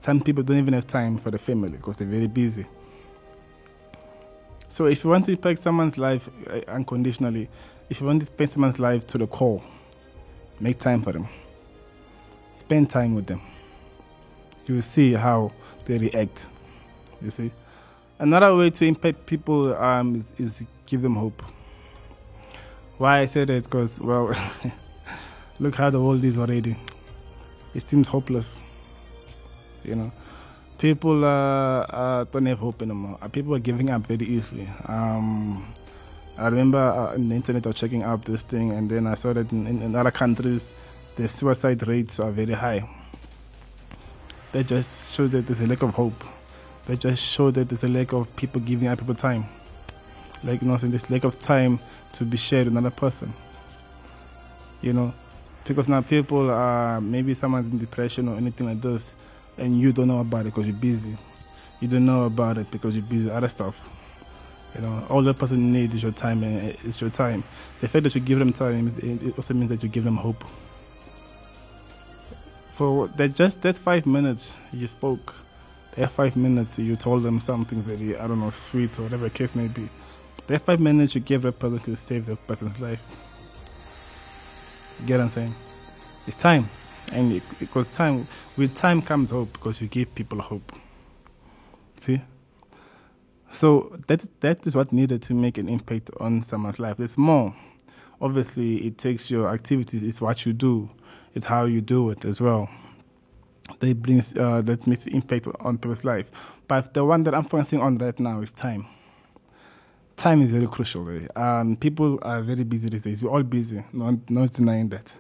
Some 0.02 0.22
people 0.22 0.44
don't 0.44 0.58
even 0.58 0.74
have 0.74 0.88
time 0.88 1.18
for 1.18 1.32
the 1.32 1.38
family 1.40 1.78
because 1.78 1.98
they're 1.98 2.08
very 2.08 2.28
busy. 2.28 2.66
So 4.70 4.86
if 4.86 5.04
you 5.04 5.10
want 5.10 5.26
to 5.26 5.32
impact 5.32 5.60
someone's 5.60 5.98
life 5.98 6.30
uh, 6.50 6.62
unconditionally, 6.68 7.50
if 7.90 8.02
you 8.02 8.08
want 8.08 8.20
to 8.22 8.26
spend 8.26 8.50
someone's 8.50 8.80
life 8.80 9.06
to 9.08 9.18
the 9.18 9.28
core, 9.28 9.64
make 10.60 10.80
time 10.80 11.02
for 11.02 11.14
them. 11.14 11.28
Spend 12.56 12.90
time 12.90 13.16
with 13.16 13.28
them. 13.28 13.42
you 14.66 14.76
will 14.76 14.82
see 14.82 15.14
how 15.14 15.52
they 15.86 15.98
react. 15.98 16.48
You 17.22 17.30
see, 17.30 17.52
another 18.24 18.56
way 18.56 18.70
to 18.70 18.86
impact 18.86 19.26
people 19.26 19.76
um, 19.76 20.16
is, 20.16 20.32
is 20.38 20.64
give 20.86 21.02
them 21.02 21.16
hope. 21.16 21.44
Why 22.98 23.20
I 23.20 23.26
say 23.26 23.44
that? 23.44 23.64
Because 23.64 24.00
well, 24.00 24.34
look 25.60 25.76
how 25.76 25.90
the 25.90 26.00
world 26.00 26.24
is 26.24 26.38
already. 26.38 26.78
It 27.76 27.82
seems 27.82 28.08
hopeless. 28.08 28.64
You 29.84 29.96
know, 29.96 30.12
people 30.78 31.26
uh, 31.26 31.82
uh, 31.82 32.24
don't 32.32 32.46
have 32.46 32.60
hope 32.60 32.82
anymore. 32.82 33.18
Uh, 33.22 33.28
People 33.28 33.56
are 33.56 33.60
giving 33.60 33.90
up 33.90 34.08
very 34.08 34.26
easily. 34.26 34.70
Um, 34.86 35.66
I 36.38 36.48
remember 36.48 36.80
uh, 36.80 37.14
on 37.16 37.28
the 37.28 37.36
internet 37.36 37.66
I 37.66 37.70
was 37.70 37.76
checking 37.76 38.04
out 38.04 38.24
this 38.24 38.44
thing, 38.44 38.72
and 38.72 38.90
then 38.90 39.06
I 39.06 39.16
saw 39.16 39.34
that 39.34 39.52
in, 39.52 39.68
in, 39.68 39.82
in 39.82 39.96
other 39.96 40.12
countries, 40.12 40.74
the 41.18 41.28
suicide 41.28 41.86
rates 41.88 42.22
are 42.22 42.32
very 42.32 42.54
high. 42.54 42.88
That 44.54 44.68
just 44.68 45.14
shows 45.14 45.32
that 45.32 45.46
there's 45.46 45.60
a 45.60 45.68
lack 45.68 45.82
of 45.82 45.90
hope. 45.90 46.24
That 46.86 47.00
just 47.00 47.24
show 47.24 47.50
that 47.52 47.70
there's 47.70 47.84
a 47.84 47.88
lack 47.88 48.12
of 48.12 48.36
people 48.36 48.60
giving 48.62 48.88
other 48.88 49.02
people 49.02 49.16
time. 49.16 49.46
Like, 50.44 50.62
you 50.62 50.68
know, 50.68 50.78
so 50.78 50.88
this 50.88 51.10
lack 51.10 51.24
of 51.24 51.40
time 51.40 51.80
to 52.14 52.26
be 52.26 52.38
shared 52.38 52.66
with 52.66 52.74
another 52.74 52.94
person. 52.94 53.34
You 54.82 54.92
know, 54.92 55.14
because 55.64 55.88
now 55.88 56.02
people 56.02 56.50
are 56.52 57.00
maybe 57.00 57.34
someone's 57.34 57.72
in 57.72 57.80
depression 57.80 58.28
or 58.28 58.36
anything 58.36 58.68
like 58.68 58.82
this, 58.82 59.16
and 59.58 59.80
you 59.80 59.94
don't 59.94 60.10
know 60.10 60.20
about 60.20 60.42
it 60.42 60.54
because 60.54 60.68
you're 60.68 60.76
busy. 60.76 61.18
You 61.80 61.88
don't 61.88 62.06
know 62.06 62.24
about 62.24 62.58
it 62.58 62.70
because 62.70 62.96
you're 62.96 63.06
busy 63.06 63.26
with 63.26 63.34
other 63.34 63.50
stuff. 63.50 63.80
You 64.76 64.82
know, 64.82 65.06
all 65.10 65.22
the 65.22 65.34
person 65.34 65.72
needs 65.72 65.94
is 65.94 66.04
your 66.04 66.12
time, 66.12 66.44
and 66.44 66.76
it's 66.84 67.00
your 67.00 67.10
time. 67.10 67.44
The 67.80 67.88
fact 67.88 68.04
that 68.04 68.16
you 68.16 68.22
give 68.22 68.40
them 68.40 68.52
time, 68.52 68.94
it 68.98 69.38
also 69.38 69.54
means 69.54 69.70
that 69.70 69.84
you 69.84 69.90
give 69.90 70.04
them 70.04 70.18
hope. 70.18 70.44
For 72.74 73.08
that, 73.10 73.36
just 73.36 73.62
that 73.62 73.78
five 73.78 74.06
minutes 74.06 74.58
you 74.74 74.88
spoke, 74.88 75.36
that 75.96 76.12
five 76.12 76.36
minutes 76.36 76.80
you 76.80 76.96
told 76.96 77.24
them 77.24 77.40
something 77.40 77.82
very, 77.84 78.18
I 78.18 78.28
don't 78.28 78.40
know, 78.40 78.52
sweet 78.52 78.98
or 79.00 79.04
whatever 79.04 79.30
case 79.30 79.56
may 79.56 79.68
be. 79.68 79.90
That 80.48 80.62
five 80.62 80.80
minutes 80.80 81.16
you 81.16 81.22
gave 81.22 81.44
that 81.44 81.60
person 81.60 81.80
could 81.80 81.98
save 81.98 82.26
that 82.26 82.46
person's 82.48 82.80
life. 82.80 83.02
You 85.00 85.08
get 85.08 85.18
what 85.18 85.24
I'm 85.24 85.30
saying? 85.30 85.56
It's 86.28 86.38
time, 86.38 86.70
and 87.12 87.34
it, 87.34 87.44
because 87.60 87.88
time, 87.88 88.28
with 88.58 88.76
time 88.76 89.02
comes 89.02 89.32
hope, 89.32 89.54
because 89.54 89.82
you 89.82 89.88
give 89.88 90.14
people 90.16 90.42
hope. 90.42 90.72
See. 92.00 92.22
So 93.52 93.96
that 94.08 94.26
that 94.42 94.66
is 94.66 94.76
what 94.76 94.92
needed 94.92 95.22
to 95.24 95.34
make 95.34 95.58
an 95.58 95.70
impact 95.70 96.10
on 96.20 96.44
someone's 96.44 96.80
life. 96.80 96.98
There's 96.98 97.18
more. 97.18 97.56
Obviously, 98.20 98.78
it 98.88 98.98
takes 98.98 99.30
your 99.30 99.50
activities. 99.50 100.02
It's 100.02 100.22
what 100.22 100.46
you 100.46 100.54
do. 100.54 100.90
It's 101.36 101.46
how 101.46 101.66
you 101.66 101.82
do 101.82 102.10
it 102.10 102.26
as 102.26 102.42
well. 102.42 102.70
They 103.84 103.92
bring 103.92 104.24
uh, 104.40 104.62
that 104.62 104.88
makes 104.88 105.06
impact 105.08 105.46
on 105.60 105.78
people's 105.78 106.06
life. 106.06 106.32
But 106.70 106.94
the 106.94 107.04
one 107.04 107.24
that 107.26 107.36
I'm 107.36 107.44
focusing 107.44 107.82
on 107.82 107.98
right 107.98 108.18
now 108.18 108.40
is 108.40 108.54
time. 108.54 108.86
Time 110.16 110.42
is 110.42 110.52
very 110.52 110.68
crucial. 110.68 111.04
Really. 111.04 111.30
Um, 111.32 111.76
people 111.76 112.18
are 112.22 112.42
very 112.42 112.64
busy 112.64 112.88
these 112.88 113.04
days. 113.04 113.22
We're 113.22 113.32
all 113.32 113.44
busy. 113.44 113.84
No, 113.92 114.18
no 114.30 114.40
one's 114.40 114.52
denying 114.52 114.88
that. 114.90 115.12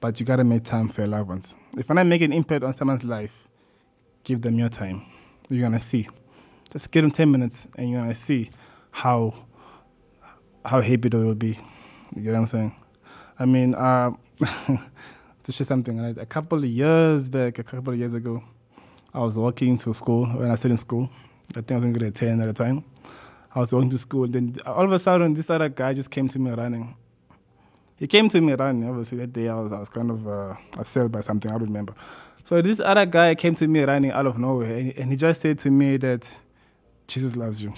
But 0.00 0.18
you 0.18 0.26
gotta 0.26 0.42
make 0.42 0.64
time 0.64 0.88
for 0.88 1.02
your 1.02 1.08
loved 1.08 1.28
ones. 1.28 1.54
If 1.76 1.88
I 1.88 2.02
make 2.02 2.20
an 2.20 2.32
impact 2.32 2.64
on 2.64 2.72
someone's 2.72 3.04
life, 3.04 3.46
give 4.24 4.42
them 4.42 4.58
your 4.58 4.70
time. 4.70 5.06
You're 5.48 5.62
gonna 5.62 5.78
see. 5.78 6.08
Just 6.72 6.90
give 6.90 7.02
them 7.02 7.12
10 7.12 7.30
minutes 7.30 7.68
and 7.76 7.90
you're 7.90 8.04
to 8.08 8.14
see 8.16 8.50
how 8.90 9.34
how 10.64 10.80
happy 10.80 11.08
they 11.08 11.16
will 11.16 11.36
be. 11.36 11.56
You 12.16 12.22
get 12.22 12.32
what 12.32 12.38
I'm 12.40 12.46
saying? 12.48 12.76
I 13.38 13.44
mean, 13.44 13.76
uh, 13.76 14.10
to 15.48 15.52
share 15.52 15.64
something, 15.64 15.98
a 15.98 16.26
couple 16.26 16.58
of 16.58 16.66
years 16.66 17.30
back, 17.30 17.58
a 17.58 17.62
couple 17.62 17.94
of 17.94 17.98
years 17.98 18.12
ago, 18.12 18.44
I 19.14 19.20
was 19.20 19.34
walking 19.34 19.78
to 19.78 19.94
school 19.94 20.26
when 20.26 20.48
I 20.48 20.50
was 20.50 20.60
still 20.60 20.72
in 20.72 20.76
school. 20.76 21.08
I 21.56 21.62
think 21.62 21.70
I 21.70 21.74
was 21.76 21.84
in 21.84 21.94
grade 21.94 22.14
10 22.14 22.42
at 22.42 22.46
the 22.48 22.52
time. 22.52 22.84
I 23.54 23.60
was 23.60 23.70
going 23.70 23.88
to 23.88 23.96
school. 23.96 24.28
Then 24.28 24.58
all 24.66 24.84
of 24.84 24.92
a 24.92 24.98
sudden, 24.98 25.32
this 25.32 25.48
other 25.48 25.70
guy 25.70 25.94
just 25.94 26.10
came 26.10 26.28
to 26.28 26.38
me 26.38 26.50
running. 26.50 26.94
He 27.96 28.06
came 28.06 28.28
to 28.28 28.42
me 28.42 28.52
running. 28.52 28.90
Obviously, 28.90 29.16
that 29.18 29.32
day 29.32 29.48
I 29.48 29.54
was, 29.54 29.72
I 29.72 29.78
was 29.78 29.88
kind 29.88 30.10
of 30.10 30.28
uh, 30.28 30.54
upset 30.76 31.10
by 31.10 31.22
something. 31.22 31.50
I 31.50 31.54
don't 31.54 31.68
remember. 31.68 31.94
So 32.44 32.60
this 32.60 32.78
other 32.78 33.06
guy 33.06 33.34
came 33.34 33.54
to 33.54 33.66
me 33.66 33.84
running 33.84 34.10
out 34.10 34.26
of 34.26 34.36
nowhere, 34.36 34.76
and, 34.76 34.92
and 34.98 35.10
he 35.10 35.16
just 35.16 35.40
said 35.40 35.58
to 35.60 35.70
me 35.70 35.96
that 35.96 36.30
Jesus 37.06 37.36
loves 37.36 37.62
you. 37.62 37.72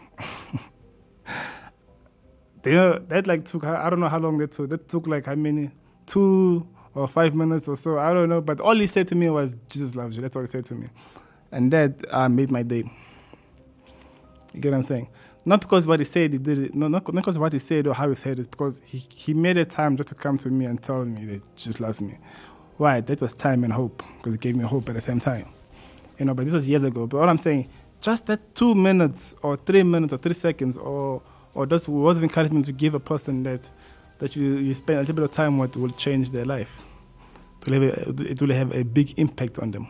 they, 2.63 2.73
that 2.73 3.29
like 3.29 3.45
took 3.45 3.63
I 3.63 3.89
don't 3.89 4.01
know 4.01 4.09
how 4.09 4.19
long 4.19 4.39
that 4.39 4.51
took. 4.51 4.71
That 4.71 4.89
took 4.89 5.07
like 5.07 5.27
how 5.27 5.37
many 5.37 5.71
two 6.07 6.67
or 6.95 7.09
five 7.09 7.35
minutes 7.35 7.69
or 7.69 7.77
so. 7.77 7.99
I 7.99 8.13
don't 8.13 8.29
know. 8.29 8.41
But 8.41 8.61
all 8.61 8.75
he 8.75 8.87
said 8.87 9.07
to 9.09 9.15
me 9.15 9.31
was 9.31 9.57
Jesus 9.69 9.95
loves 9.95 10.17
you. 10.17 10.23
That's 10.23 10.37
all 10.37 10.43
he 10.43 10.49
said 10.49 10.65
to 10.67 10.75
me, 10.75 10.89
and 11.53 11.73
that 11.73 12.05
uh, 12.11 12.29
made 12.29 12.51
my 12.51 12.63
day. 12.63 12.91
You 14.53 14.61
get 14.61 14.73
what 14.73 14.79
I'm 14.79 14.83
saying? 14.83 15.09
Not 15.45 15.61
because 15.61 15.87
what 15.87 16.01
he 16.01 16.05
said, 16.05 16.33
he 16.33 16.39
did 16.39 16.59
it. 16.59 16.75
No, 16.75 16.89
not, 16.89 17.07
not 17.13 17.25
because 17.25 17.39
what 17.39 17.53
he 17.53 17.59
said 17.59 17.87
or 17.87 17.95
how 17.95 18.09
he 18.09 18.15
said 18.15 18.39
it. 18.39 18.51
Because 18.51 18.83
he, 18.85 18.99
he 19.15 19.33
made 19.33 19.57
a 19.57 19.65
time 19.65 19.97
just 19.97 20.11
to 20.11 20.15
come 20.15 20.37
to 20.39 20.51
me 20.51 20.67
and 20.67 20.83
tell 20.83 21.05
me 21.05 21.25
that 21.27 21.57
Jesus 21.57 21.81
loves 21.81 22.03
me. 22.03 22.19
Why? 22.77 23.01
That 23.01 23.21
was 23.21 23.35
time 23.35 23.65
and 23.65 23.73
hope. 23.73 24.03
Because 24.19 24.35
it 24.35 24.41
gave 24.41 24.57
me 24.57 24.65
hope 24.65 24.89
at 24.89 24.97
the 24.97 25.01
same 25.01 25.21
time. 25.21 25.49
You 26.19 26.27
know, 26.27 26.35
but 26.35 26.45
this 26.45 26.55
was 26.55 26.69
years 26.69 26.83
ago. 26.83 27.07
But 27.07 27.19
all 27.19 27.29
I'm 27.29 27.39
saying, 27.39 27.71
just 28.01 28.27
that 28.27 28.55
two 28.55 28.75
minutes 28.75 29.35
or 29.43 29.57
three 29.57 29.83
minutes 29.83 30.13
or 30.13 30.19
three 30.19 30.35
seconds 30.35 30.77
or 30.77 31.23
or 31.55 31.67
just 31.67 31.89
words 31.89 32.17
of 32.17 32.23
encouragement 32.23 32.65
to 32.67 32.73
give 32.73 32.95
a 32.95 33.01
person 33.01 33.43
that 33.43 33.69
that 34.21 34.37
you, 34.37 34.57
you 34.59 34.75
spend 34.75 34.99
a 34.99 35.03
little 35.03 35.17
bit 35.17 35.25
of 35.25 35.31
time 35.33 35.59
with 35.59 35.77
will 35.77 35.91
change 35.91 36.31
their 36.31 36.45
life. 36.45 36.71
It 37.63 37.69
will 37.69 37.81
have 37.81 37.83
a, 37.83 38.31
it 38.31 38.41
will 38.41 38.53
have 38.53 38.75
a 38.75 38.85
big 38.85 39.19
impact 39.19 39.59
on 39.59 39.71
them. 39.71 39.89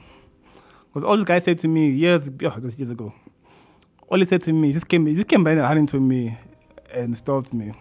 Because 0.88 1.04
all 1.04 1.16
this 1.16 1.26
guy 1.26 1.38
said 1.38 1.58
to 1.60 1.68
me 1.68 1.90
years, 1.90 2.30
oh, 2.42 2.70
years 2.76 2.90
ago, 2.90 3.12
all 4.08 4.18
he 4.18 4.24
said 4.24 4.42
to 4.44 4.52
me, 4.52 4.68
he 4.68 4.72
just 4.72 4.88
came, 4.88 5.06
he 5.06 5.14
just 5.14 5.28
came 5.28 5.44
by 5.44 5.52
and 5.52 5.60
running 5.60 5.86
to 5.88 6.00
me 6.00 6.36
and 6.92 7.16
stopped 7.16 7.52
me, 7.52 7.72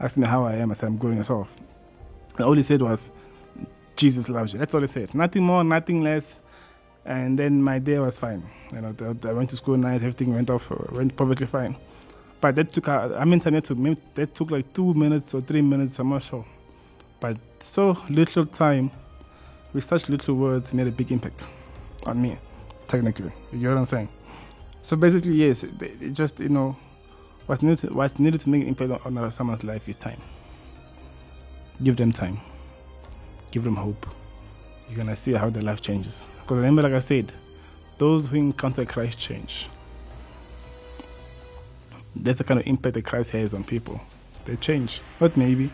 asked 0.00 0.16
me 0.16 0.26
how 0.26 0.44
I 0.44 0.54
am. 0.54 0.70
I 0.70 0.74
said, 0.74 0.86
I'm 0.86 0.96
good 0.96 1.16
yourself. 1.16 1.48
And 2.36 2.46
all 2.46 2.54
he 2.54 2.62
said 2.62 2.80
was, 2.80 3.10
Jesus 3.96 4.28
loves 4.28 4.52
you. 4.52 4.58
That's 4.58 4.74
all 4.74 4.80
he 4.80 4.86
said. 4.86 5.14
Nothing 5.14 5.42
more, 5.42 5.64
nothing 5.64 6.02
less. 6.02 6.36
And 7.04 7.38
then 7.38 7.62
my 7.62 7.78
day 7.78 7.98
was 7.98 8.18
fine. 8.18 8.42
You 8.72 8.80
know, 8.80 9.16
I 9.24 9.32
went 9.32 9.50
to 9.50 9.56
school 9.56 9.76
night, 9.76 9.96
everything 9.96 10.34
went 10.34 10.50
off, 10.50 10.70
went 10.90 11.16
perfectly 11.16 11.46
fine. 11.46 11.76
But 12.46 12.54
that 12.54 12.72
took, 12.72 12.86
uh, 12.86 13.16
I 13.18 13.24
mean, 13.24 13.40
that 13.40 13.64
took, 13.64 13.76
that 14.14 14.32
took 14.36 14.52
like 14.52 14.72
two 14.72 14.94
minutes 14.94 15.34
or 15.34 15.40
three 15.40 15.62
minutes, 15.62 15.98
I'm 15.98 16.10
not 16.10 16.22
sure. 16.22 16.46
But 17.18 17.38
so 17.58 17.98
little 18.08 18.46
time, 18.46 18.92
with 19.72 19.82
such 19.82 20.08
little 20.08 20.36
words, 20.36 20.72
made 20.72 20.86
a 20.86 20.92
big 20.92 21.10
impact 21.10 21.48
on 22.06 22.22
me, 22.22 22.38
technically. 22.86 23.32
You 23.50 23.58
know 23.58 23.70
what 23.70 23.80
I'm 23.80 23.86
saying? 23.86 24.08
So 24.84 24.94
basically, 24.94 25.32
yes, 25.32 25.64
it, 25.64 25.82
it 25.82 26.12
just, 26.12 26.38
you 26.38 26.48
know, 26.48 26.76
what's 27.46 27.62
needed, 27.62 27.78
to, 27.78 27.92
what's 27.92 28.20
needed 28.20 28.40
to 28.42 28.48
make 28.48 28.62
an 28.62 28.68
impact 28.68 29.04
on, 29.04 29.18
on 29.18 29.30
someone's 29.32 29.64
life 29.64 29.88
is 29.88 29.96
time. 29.96 30.20
Give 31.82 31.96
them 31.96 32.12
time. 32.12 32.38
Give 33.50 33.64
them 33.64 33.74
hope. 33.74 34.06
You're 34.86 34.94
going 34.94 35.08
to 35.08 35.16
see 35.16 35.32
how 35.32 35.50
their 35.50 35.64
life 35.64 35.82
changes. 35.82 36.24
Because 36.42 36.58
remember, 36.58 36.82
like 36.82 36.92
I 36.92 37.00
said, 37.00 37.32
those 37.98 38.28
who 38.28 38.36
encounter 38.36 38.84
Christ 38.84 39.18
change. 39.18 39.68
That's 42.22 42.38
the 42.38 42.44
kind 42.44 42.60
of 42.60 42.66
impact 42.66 42.94
that 42.94 43.04
Christ 43.04 43.30
has 43.32 43.54
on 43.54 43.64
people. 43.64 44.00
They 44.44 44.56
change. 44.56 45.02
Not 45.20 45.36
maybe, 45.36 45.70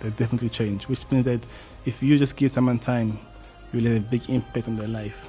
they 0.00 0.10
definitely 0.10 0.48
change. 0.48 0.88
Which 0.88 1.10
means 1.10 1.24
that 1.24 1.44
if 1.84 2.02
you 2.02 2.18
just 2.18 2.36
give 2.36 2.50
someone 2.50 2.78
time, 2.78 3.18
you'll 3.72 3.92
have 3.92 3.96
a 3.96 4.08
big 4.08 4.28
impact 4.28 4.68
on 4.68 4.76
their 4.76 4.88
life. 4.88 5.28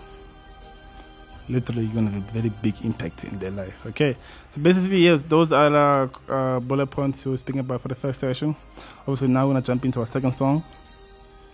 Literally, 1.49 1.85
you're 1.85 1.93
gonna 1.93 2.11
have 2.11 2.29
a 2.29 2.33
very 2.33 2.49
big 2.61 2.75
impact 2.83 3.23
in 3.23 3.39
their 3.39 3.51
life. 3.51 3.73
Okay, 3.85 4.17
so 4.49 4.59
basically, 4.61 4.99
yes, 4.99 5.23
those 5.23 5.53
are 5.53 5.69
the 5.69 6.33
uh, 6.33 6.59
bullet 6.59 6.87
points 6.87 7.23
we 7.23 7.31
were 7.31 7.37
speaking 7.37 7.61
about 7.61 7.81
for 7.81 7.87
the 7.87 7.95
first 7.95 8.19
session. 8.19 8.53
Obviously, 9.01 9.29
now 9.29 9.47
we're 9.47 9.53
gonna 9.53 9.65
jump 9.65 9.85
into 9.85 10.01
our 10.01 10.07
second 10.07 10.33
song. 10.33 10.63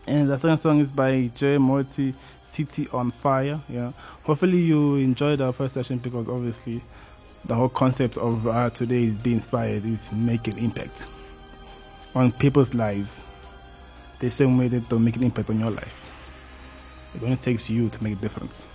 And 0.06 0.30
the 0.30 0.38
second 0.38 0.58
song 0.58 0.80
is 0.82 0.92
by 0.92 1.30
J. 1.34 1.58
Monty, 1.58 2.14
City 2.42 2.88
on 2.92 3.12
Fire. 3.12 3.62
Yeah. 3.70 3.94
Hopefully 4.24 4.60
you 4.60 4.96
enjoyed 4.96 5.40
our 5.40 5.54
first 5.54 5.76
session 5.76 5.98
because 5.98 6.28
obviously 6.28 6.82
the 7.46 7.56
whole 7.56 7.70
concept 7.70 8.18
of 8.18 8.48
uh, 8.48 8.70
today 8.70 9.06
is 9.06 9.16
being 9.16 9.38
inspired 9.38 9.86
is 9.86 10.12
make 10.12 10.48
an 10.48 10.58
impact 10.58 11.06
on 12.16 12.32
people's 12.32 12.74
lives 12.74 13.22
the 14.20 14.30
same 14.30 14.58
way 14.58 14.68
that 14.70 14.88
they'll 14.90 15.00
make 15.00 15.16
an 15.18 15.24
impact 15.24 15.50
on 15.50 15.60
your 15.60 15.70
life. 15.70 16.12
It 17.16 17.24
only 17.24 17.36
takes 17.36 17.70
you 17.70 17.90
to 17.90 18.04
make 18.04 18.14
a 18.14 18.22
difference. 18.22 18.66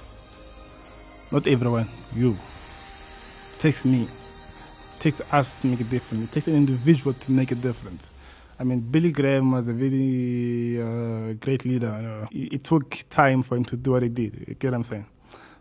Not 1.32 1.46
everyone, 1.46 1.88
you. 2.14 2.32
It 2.32 3.58
takes 3.58 3.84
me. 3.84 4.02
It 4.02 5.00
takes 5.00 5.20
us 5.32 5.60
to 5.62 5.66
make 5.66 5.80
a 5.80 5.84
difference. 5.84 6.24
It 6.24 6.32
takes 6.32 6.48
an 6.48 6.54
individual 6.54 7.14
to 7.14 7.32
make 7.32 7.50
a 7.50 7.54
difference. 7.54 8.10
I 8.60 8.64
mean, 8.64 8.80
Billy 8.80 9.12
Graham 9.12 9.52
was 9.52 9.68
a 9.68 9.72
very 9.72 10.82
uh, 10.82 11.34
great 11.34 11.64
leader. 11.64 12.28
It, 12.32 12.54
it, 12.54 12.64
took 12.64 13.04
time 13.08 13.42
for 13.42 13.56
him 13.56 13.64
to 13.66 13.76
do 13.76 13.92
what 13.92 14.02
he 14.02 14.08
did. 14.08 14.44
You 14.48 14.54
get 14.54 14.72
what 14.72 14.74
I'm 14.74 14.84
saying? 14.84 15.06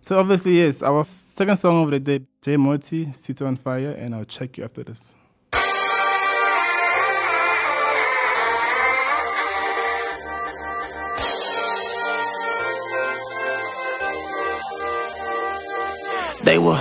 So 0.01 0.19
obviously, 0.19 0.57
yes, 0.57 0.81
our 0.83 1.03
second 1.03 1.57
song 1.57 1.83
of 1.83 1.91
the 1.91 1.99
day, 1.99 2.21
J. 2.41 2.57
Monty, 2.57 3.11
City 3.13 3.43
on 3.43 3.57
Fire, 3.57 3.91
and 3.91 4.15
I'll 4.15 4.25
check 4.25 4.57
you 4.57 4.63
after 4.63 4.83
this. 4.83 5.13
They 16.43 16.57
were 16.57 16.79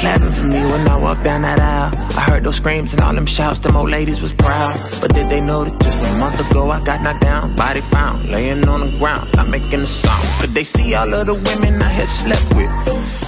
clapping 0.00 0.30
for 0.32 0.46
me 0.46 0.64
when 0.64 0.88
I 0.88 0.96
walked 0.96 1.24
down 1.24 1.42
that 1.42 1.60
aisle. 1.60 1.92
I 2.16 2.22
heard 2.22 2.44
those 2.44 2.56
screams 2.56 2.94
and 2.94 3.02
all 3.02 3.12
them 3.12 3.26
shouts, 3.26 3.60
them 3.60 3.76
old 3.76 3.90
ladies 3.90 4.22
was 4.22 4.32
proud. 4.32 4.74
But 5.00 5.12
did 5.14 5.28
they 5.28 5.42
know 5.42 5.64
that 5.64 5.78
just 5.80 6.00
a 6.00 6.12
month 6.16 6.40
ago 6.40 6.70
I 6.70 6.82
got 6.82 7.02
knocked 7.02 7.20
down, 7.20 7.54
body 7.54 7.82
found, 7.82 8.30
laying 8.30 8.66
on 8.66 8.80
the 8.80 8.98
ground, 8.98 9.30
not 9.34 9.48
making 9.48 9.80
a 9.80 9.86
sound? 9.86 10.26
Could 10.40 10.50
they 10.50 10.64
see 10.64 10.94
all 10.94 11.12
of 11.12 11.26
the 11.26 11.34
women 11.34 11.82
I 11.82 11.88
had 11.88 12.08
slept 12.08 12.48
with? 12.56 12.70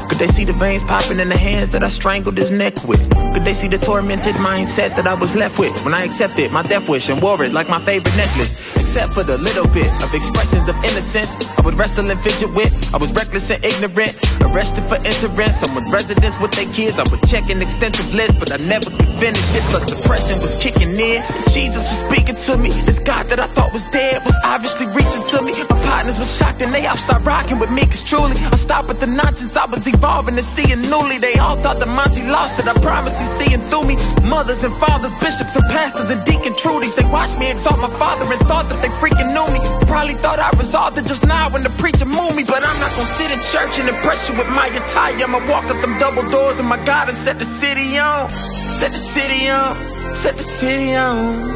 Could 0.08 0.18
they 0.18 0.26
see 0.26 0.44
the 0.44 0.52
veins 0.54 0.82
popping 0.82 1.20
in 1.20 1.28
the 1.28 1.38
hands 1.38 1.70
that 1.70 1.82
I 1.82 1.88
strangled 1.88 2.38
his 2.38 2.50
neck 2.50 2.74
with? 2.84 3.00
Could 3.34 3.44
they 3.44 3.54
see 3.54 3.68
the 3.68 3.78
tormented 3.78 4.36
mindset 4.36 4.96
that 4.96 5.06
I 5.06 5.14
was 5.14 5.34
left 5.34 5.58
with 5.58 5.72
when 5.84 5.94
I 5.94 6.04
accepted 6.04 6.52
my 6.52 6.62
death 6.62 6.88
wish 6.88 7.08
and 7.08 7.20
wore 7.20 7.42
it 7.44 7.52
like 7.52 7.68
my 7.68 7.80
favorite 7.80 8.16
necklace? 8.16 8.76
Except 8.76 9.12
for 9.14 9.22
the 9.22 9.38
little 9.38 9.66
bit 9.68 9.88
of 10.02 10.12
expressions 10.12 10.68
of 10.68 10.76
innocence 10.84 11.32
I 11.56 11.62
would 11.62 11.74
wrestle 11.74 12.10
and 12.10 12.20
fidget 12.20 12.52
with. 12.54 12.94
I 12.94 12.98
was 12.98 13.12
reckless 13.14 13.50
and 13.50 13.64
ignorant, 13.64 14.12
arrested 14.42 14.84
for 14.84 14.96
interest. 14.96 15.64
Some 15.64 15.74
with 15.74 15.86
residents 15.90 16.38
with 16.40 16.52
their 16.62 16.74
kids. 16.74 16.98
I 16.98 17.04
would 17.10 17.22
check 17.26 17.50
an 17.50 17.62
extensive 17.62 18.12
list, 18.14 18.38
but 18.38 18.52
I 18.52 18.56
never 18.56 18.90
could 18.90 19.12
finish 19.18 19.54
it. 19.54 19.62
Plus 19.70 19.84
depression 19.86 20.40
was 20.40 20.56
kicking 20.62 20.98
in. 20.98 21.22
Jesus 21.50 21.82
was 21.90 22.00
speaking 22.06 22.36
to 22.36 22.56
me. 22.56 22.70
This 22.82 22.98
God 22.98 23.28
that 23.28 23.40
I 23.40 23.46
thought 23.48 23.72
was 23.72 23.84
dead 23.86 24.24
was 24.24 24.36
obviously 24.44 24.86
reaching 24.86 25.24
to 25.32 25.42
me. 25.42 25.52
My 25.70 25.78
partners 25.82 26.18
were 26.18 26.24
shocked 26.24 26.62
and 26.62 26.72
they 26.72 26.86
all 26.86 26.96
start 26.96 27.24
rocking 27.24 27.58
with 27.58 27.70
me. 27.70 27.86
Cause 27.86 28.02
truly, 28.02 28.36
I 28.36 28.56
stopped 28.56 28.88
with 28.88 29.00
the 29.00 29.06
nonsense. 29.06 29.56
I 29.56 29.66
was 29.66 29.86
evolving 29.86 30.36
and 30.38 30.46
seeing 30.46 30.82
newly. 30.82 31.18
They 31.18 31.34
all 31.34 31.56
thought 31.56 31.78
that 31.80 31.88
Monty 31.88 32.22
lost 32.22 32.58
it. 32.58 32.66
I 32.68 32.74
promise 32.80 33.18
he's 33.18 33.30
seeing 33.40 33.62
through 33.70 33.84
me. 33.84 33.96
Mothers 34.22 34.62
and 34.64 34.74
fathers, 34.76 35.12
bishops 35.20 35.56
and 35.56 35.66
pastors 35.70 36.10
and 36.10 36.24
deacon 36.24 36.54
Trudies. 36.56 36.94
They 36.94 37.04
watched 37.04 37.38
me 37.38 37.50
exalt 37.50 37.78
my 37.78 37.90
father 37.98 38.30
and 38.30 38.40
thought 38.46 38.68
that 38.68 38.80
they 38.82 38.88
freaking 39.00 39.32
knew 39.34 39.48
me. 39.54 39.60
Probably 39.86 40.14
thought 40.14 40.38
I 40.38 40.50
resolved 40.56 40.98
it 40.98 41.06
just 41.06 41.26
now 41.26 41.50
when 41.50 41.62
the 41.62 41.70
preacher 41.82 42.04
moved 42.04 42.36
me. 42.36 42.44
But 42.44 42.62
I'm 42.62 42.78
not 42.78 42.92
gonna 42.94 43.16
sit 43.18 43.30
in 43.30 43.40
church 43.50 43.78
and 43.80 43.88
impress 43.88 44.28
you 44.28 44.36
with 44.38 44.48
my 44.50 44.66
attire. 44.66 45.16
I'ma 45.22 45.40
walk 45.50 45.64
up 45.64 45.80
them 45.80 45.98
double 45.98 46.28
doors 46.30 46.51
of 46.58 46.64
my 46.66 46.82
God 46.84 47.08
and 47.08 47.16
set 47.16 47.38
the 47.38 47.46
city 47.46 47.98
on. 47.98 48.30
Set 48.30 48.92
the 48.92 48.98
city 48.98 49.48
on. 49.48 50.16
Set 50.16 50.36
the 50.36 50.42
city 50.42 50.94
on. 50.94 51.54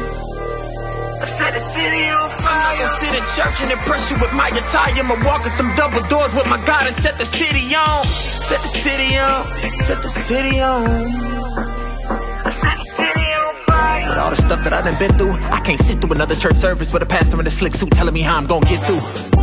Set 1.37 1.53
the 1.53 1.63
city 1.73 2.09
on 2.09 2.29
fire. 2.41 2.85
I'm 2.85 2.97
sit 3.01 3.13
in 3.15 3.23
church 3.35 3.57
and 3.63 3.71
impress 3.71 4.11
you 4.11 4.17
with 4.19 4.33
my 4.33 4.49
attire. 4.49 4.93
I'ma 4.93 5.15
walk 5.25 5.45
up 5.45 5.57
them 5.57 5.71
double 5.75 6.01
doors 6.07 6.33
with 6.33 6.47
my 6.47 6.63
God 6.65 6.87
and 6.87 6.95
set 6.95 7.17
the 7.17 7.25
city 7.25 7.75
on. 7.75 8.05
Set 8.05 8.61
the 8.61 8.67
city 8.67 9.17
on. 9.17 9.45
Set 9.83 10.01
the 10.01 10.09
city 10.09 10.61
on. 10.61 10.83
With 14.09 14.17
all 14.17 14.29
the 14.29 14.35
stuff 14.37 14.63
that 14.63 14.73
I 14.73 14.81
done 14.81 14.97
been 14.97 15.17
through, 15.17 15.33
I 15.33 15.59
can't 15.59 15.79
sit 15.79 16.01
through 16.01 16.13
another 16.13 16.35
church 16.35 16.57
service 16.57 16.91
with 16.93 17.03
a 17.03 17.05
pastor 17.05 17.39
in 17.39 17.45
a 17.45 17.51
slick 17.51 17.75
suit 17.75 17.91
telling 17.91 18.13
me 18.13 18.21
how 18.21 18.37
I'm 18.37 18.47
gonna 18.47 18.65
get 18.65 18.83
through. 18.85 19.36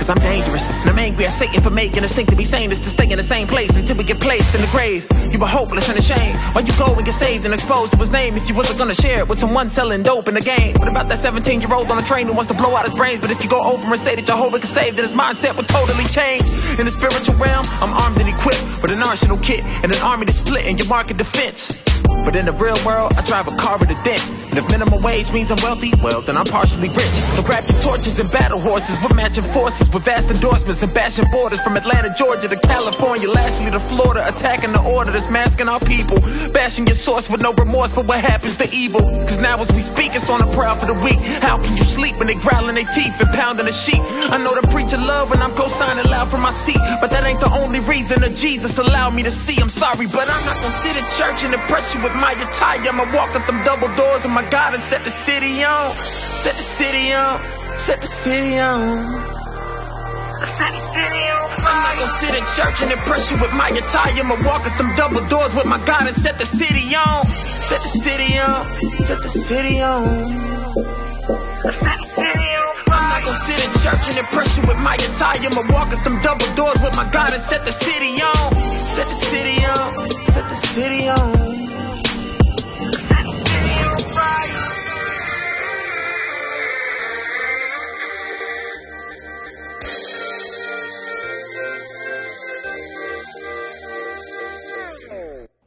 Cause 0.00 0.08
I'm 0.08 0.18
dangerous, 0.20 0.66
and 0.66 0.88
I'm 0.88 0.98
angry 0.98 1.26
at 1.26 1.32
Satan 1.32 1.60
for 1.60 1.68
making 1.68 2.04
us 2.04 2.14
think 2.14 2.30
to 2.30 2.34
be 2.34 2.46
sane 2.46 2.72
is 2.72 2.80
to 2.80 2.88
stay 2.88 3.04
in 3.10 3.18
the 3.18 3.22
same 3.22 3.46
place 3.46 3.76
until 3.76 3.96
we 3.96 4.04
get 4.04 4.18
placed 4.18 4.54
in 4.54 4.62
the 4.62 4.66
grave. 4.68 5.06
You 5.30 5.38
were 5.38 5.46
hopeless 5.46 5.90
and 5.90 5.98
ashamed. 5.98 6.38
Why 6.54 6.62
you 6.62 6.72
go 6.78 6.94
and 6.94 7.04
get 7.04 7.12
saved 7.12 7.44
and 7.44 7.52
exposed 7.52 7.92
to 7.92 7.98
his 7.98 8.10
name 8.10 8.38
if 8.38 8.48
you 8.48 8.54
wasn't 8.54 8.78
gonna 8.78 8.94
share 8.94 9.18
it 9.18 9.28
with 9.28 9.38
someone 9.38 9.68
selling 9.68 10.02
dope 10.02 10.26
in 10.26 10.32
the 10.32 10.40
game? 10.40 10.74
What 10.76 10.88
about 10.88 11.10
that 11.10 11.18
17 11.18 11.60
year 11.60 11.74
old 11.74 11.90
on 11.90 11.98
the 11.98 12.02
train 12.02 12.28
who 12.28 12.32
wants 12.32 12.48
to 12.48 12.54
blow 12.54 12.74
out 12.74 12.86
his 12.86 12.94
brains? 12.94 13.20
But 13.20 13.30
if 13.30 13.42
you 13.42 13.50
go 13.50 13.62
over 13.62 13.84
and 13.84 14.00
say 14.00 14.14
that 14.14 14.24
Jehovah 14.24 14.58
can 14.58 14.68
save, 14.68 14.96
then 14.96 15.04
his 15.04 15.12
mindset 15.12 15.54
would 15.58 15.68
totally 15.68 16.04
change. 16.04 16.48
In 16.78 16.86
the 16.86 16.90
spiritual 16.90 17.34
realm, 17.34 17.66
I'm 17.82 17.92
armed 17.92 18.16
and 18.16 18.28
equipped 18.30 18.64
with 18.80 18.92
an 18.92 19.02
arsenal 19.02 19.36
kit 19.36 19.62
and 19.84 19.94
an 19.94 20.00
army 20.00 20.24
to 20.24 20.32
split 20.32 20.64
in 20.64 20.78
your 20.78 20.88
market 20.88 21.18
defense. 21.18 21.84
But 22.24 22.36
in 22.36 22.46
the 22.46 22.52
real 22.52 22.76
world, 22.84 23.12
I 23.16 23.22
drive 23.22 23.48
a 23.48 23.56
car 23.56 23.78
with 23.78 23.90
a 23.90 24.02
dent. 24.02 24.22
And 24.50 24.58
if 24.58 24.68
minimum 24.70 25.02
wage 25.02 25.32
means 25.32 25.50
I'm 25.50 25.62
wealthy, 25.62 25.92
well, 26.02 26.20
then 26.22 26.36
I'm 26.36 26.44
partially 26.44 26.88
rich. 26.88 27.14
So 27.34 27.42
grab 27.42 27.64
your 27.68 27.80
torches 27.82 28.18
and 28.18 28.30
battle 28.30 28.60
horses. 28.60 28.96
We're 29.02 29.14
matching 29.14 29.44
forces 29.44 29.88
with 29.94 30.04
vast 30.04 30.28
endorsements 30.28 30.82
and 30.82 30.92
bashing 30.92 31.28
borders 31.30 31.60
from 31.60 31.76
Atlanta, 31.76 32.12
Georgia 32.16 32.48
to 32.48 32.56
California, 32.56 33.28
lastly 33.28 33.70
to 33.70 33.80
Florida, 33.80 34.26
attacking 34.28 34.72
the 34.72 34.82
order 34.82 35.10
that's 35.10 35.30
masking 35.30 35.68
our 35.68 35.80
people. 35.80 36.18
Bashing 36.52 36.86
your 36.86 36.94
source 36.94 37.28
with 37.28 37.40
no 37.40 37.52
remorse 37.54 37.92
for 37.92 38.02
what 38.02 38.20
happens 38.20 38.56
to 38.58 38.68
evil. 38.72 39.00
Cause 39.26 39.38
now 39.38 39.60
as 39.60 39.70
we 39.72 39.80
speak, 39.80 40.14
it's 40.14 40.28
on 40.28 40.40
the 40.40 40.52
prowl 40.52 40.76
for 40.76 40.86
the 40.86 40.94
weak. 40.94 41.18
How 41.42 41.62
can 41.62 41.76
you 41.76 41.84
sleep 41.84 42.16
when 42.18 42.26
they 42.26 42.34
growling 42.34 42.74
their 42.74 42.84
teeth 42.84 43.14
and 43.20 43.30
pounding 43.30 43.66
the 43.66 43.72
sheep? 43.72 44.00
I 44.00 44.38
know 44.38 44.54
the 44.60 44.66
preacher 44.68 44.96
love 44.96 45.30
when 45.30 45.40
I'm 45.42 45.54
co-signing 45.54 46.04
loud 46.10 46.30
from 46.30 46.42
my 46.42 46.52
seat. 46.52 46.80
But 47.00 47.10
that 47.10 47.24
ain't 47.24 47.40
the 47.40 47.52
only 47.52 47.80
reason 47.80 48.20
that 48.20 48.36
Jesus 48.36 48.78
allowed 48.78 49.14
me 49.14 49.22
to 49.22 49.30
see. 49.30 49.60
I'm 49.60 49.70
sorry, 49.70 50.06
but 50.06 50.28
I'm 50.28 50.44
not 50.44 50.56
gonna 50.56 50.80
sit 50.84 50.96
in 50.96 51.04
church 51.18 51.44
and 51.44 51.54
impress 51.54 51.94
you 51.94 52.02
with 52.02 52.14
my 52.14 52.32
attire. 52.32 52.80
I'ma 52.80 53.04
walk 53.14 53.34
up 53.34 53.46
them 53.46 53.62
double 53.64 53.88
doors 53.96 54.24
and 54.24 54.34
my 54.34 54.48
God 54.50 54.74
and 54.74 54.82
set 54.82 55.04
the 55.04 55.10
city 55.10 55.62
on. 55.64 55.94
Set 55.94 56.56
the 56.56 56.62
city 56.62 57.12
on. 57.12 57.40
Set 57.78 58.00
the 58.00 58.06
city 58.06 58.58
on. 58.58 59.29
I'm 60.60 61.80
not 61.82 61.94
gonna 61.96 62.20
sit 62.20 62.34
in 62.36 62.44
church 62.56 62.82
and 62.82 62.92
impress 62.92 63.30
you 63.30 63.38
with 63.40 63.52
my 63.54 63.68
attire. 63.68 64.12
I'ma 64.20 64.36
walk 64.44 64.66
up 64.66 64.76
them 64.76 64.94
double 64.96 65.26
doors 65.28 65.54
with 65.54 65.66
my 65.66 65.78
God 65.86 66.06
and 66.06 66.16
set 66.16 66.38
the 66.38 66.44
city 66.44 66.94
on. 66.94 67.26
Set 67.26 67.80
the 67.82 67.88
city 67.88 68.38
on. 68.38 68.66
Set 69.04 69.22
the 69.22 69.28
city 69.28 69.80
on. 69.80 70.04
Sit 73.46 73.64
in 73.64 73.72
church 73.80 74.04
and 74.08 74.18
impress 74.18 74.56
you 74.56 74.62
with 74.68 74.78
my 74.78 74.94
attire. 74.94 75.38
I'ma 75.48 75.62
walk 75.72 75.92
up 75.94 76.04
them 76.04 76.20
double 76.22 76.54
doors 76.54 76.80
with 76.82 76.94
my 76.96 77.08
God 77.10 77.32
and 77.32 77.42
set 77.42 77.64
the 77.64 77.72
city 77.72 78.20
on. 78.20 78.54
Set 78.96 79.08
the 79.08 79.14
city 79.14 79.64
on. 79.64 80.10
Set 80.34 80.48
the 80.48 80.56
city 80.56 81.08
on. 81.08 81.49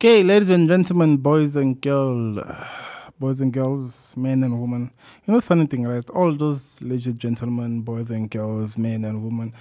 Okay, 0.04 0.22
ladies 0.22 0.50
and 0.50 0.68
gentlemen, 0.68 1.16
boys 1.16 1.56
and 1.56 1.80
girls, 1.80 2.38
boys 3.22 3.40
and 3.40 3.54
girls, 3.54 4.12
men 4.18 4.44
and 4.44 4.60
women. 4.60 4.92
You 5.26 5.34
know, 5.34 5.40
funny 5.40 5.66
thing, 5.66 5.88
right? 5.88 6.04
All 6.10 6.36
those 6.36 6.76
ladies, 6.82 7.14
gentlemen, 7.14 7.84
boys 7.84 8.12
and 8.12 8.30
girls, 8.30 8.78
men 8.78 9.06
and 9.06 9.24
women, 9.24 9.54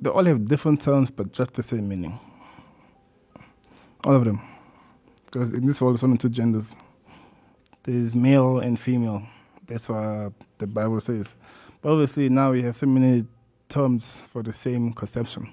they 0.00 0.10
all 0.10 0.24
have 0.24 0.48
different 0.48 0.80
terms, 0.80 1.12
but 1.12 1.30
just 1.30 1.52
the 1.52 1.62
same 1.62 1.88
meaning. 1.88 2.18
All 4.02 4.16
of 4.16 4.24
them, 4.24 4.40
because 5.26 5.52
in 5.52 5.68
this 5.68 5.80
world, 5.80 5.94
there's 5.94 6.02
only 6.02 6.18
two 6.18 6.30
genders. 6.30 6.74
There's 7.84 8.16
male 8.16 8.58
and 8.58 8.76
female. 8.76 9.22
That's 9.68 9.88
what 9.88 10.32
the 10.58 10.66
Bible 10.66 11.00
says. 11.00 11.32
But 11.80 11.92
obviously, 11.92 12.28
now 12.28 12.50
we 12.50 12.62
have 12.62 12.76
so 12.76 12.86
many 12.86 13.24
terms 13.68 14.20
for 14.32 14.42
the 14.42 14.52
same 14.52 14.92
conception. 14.94 15.52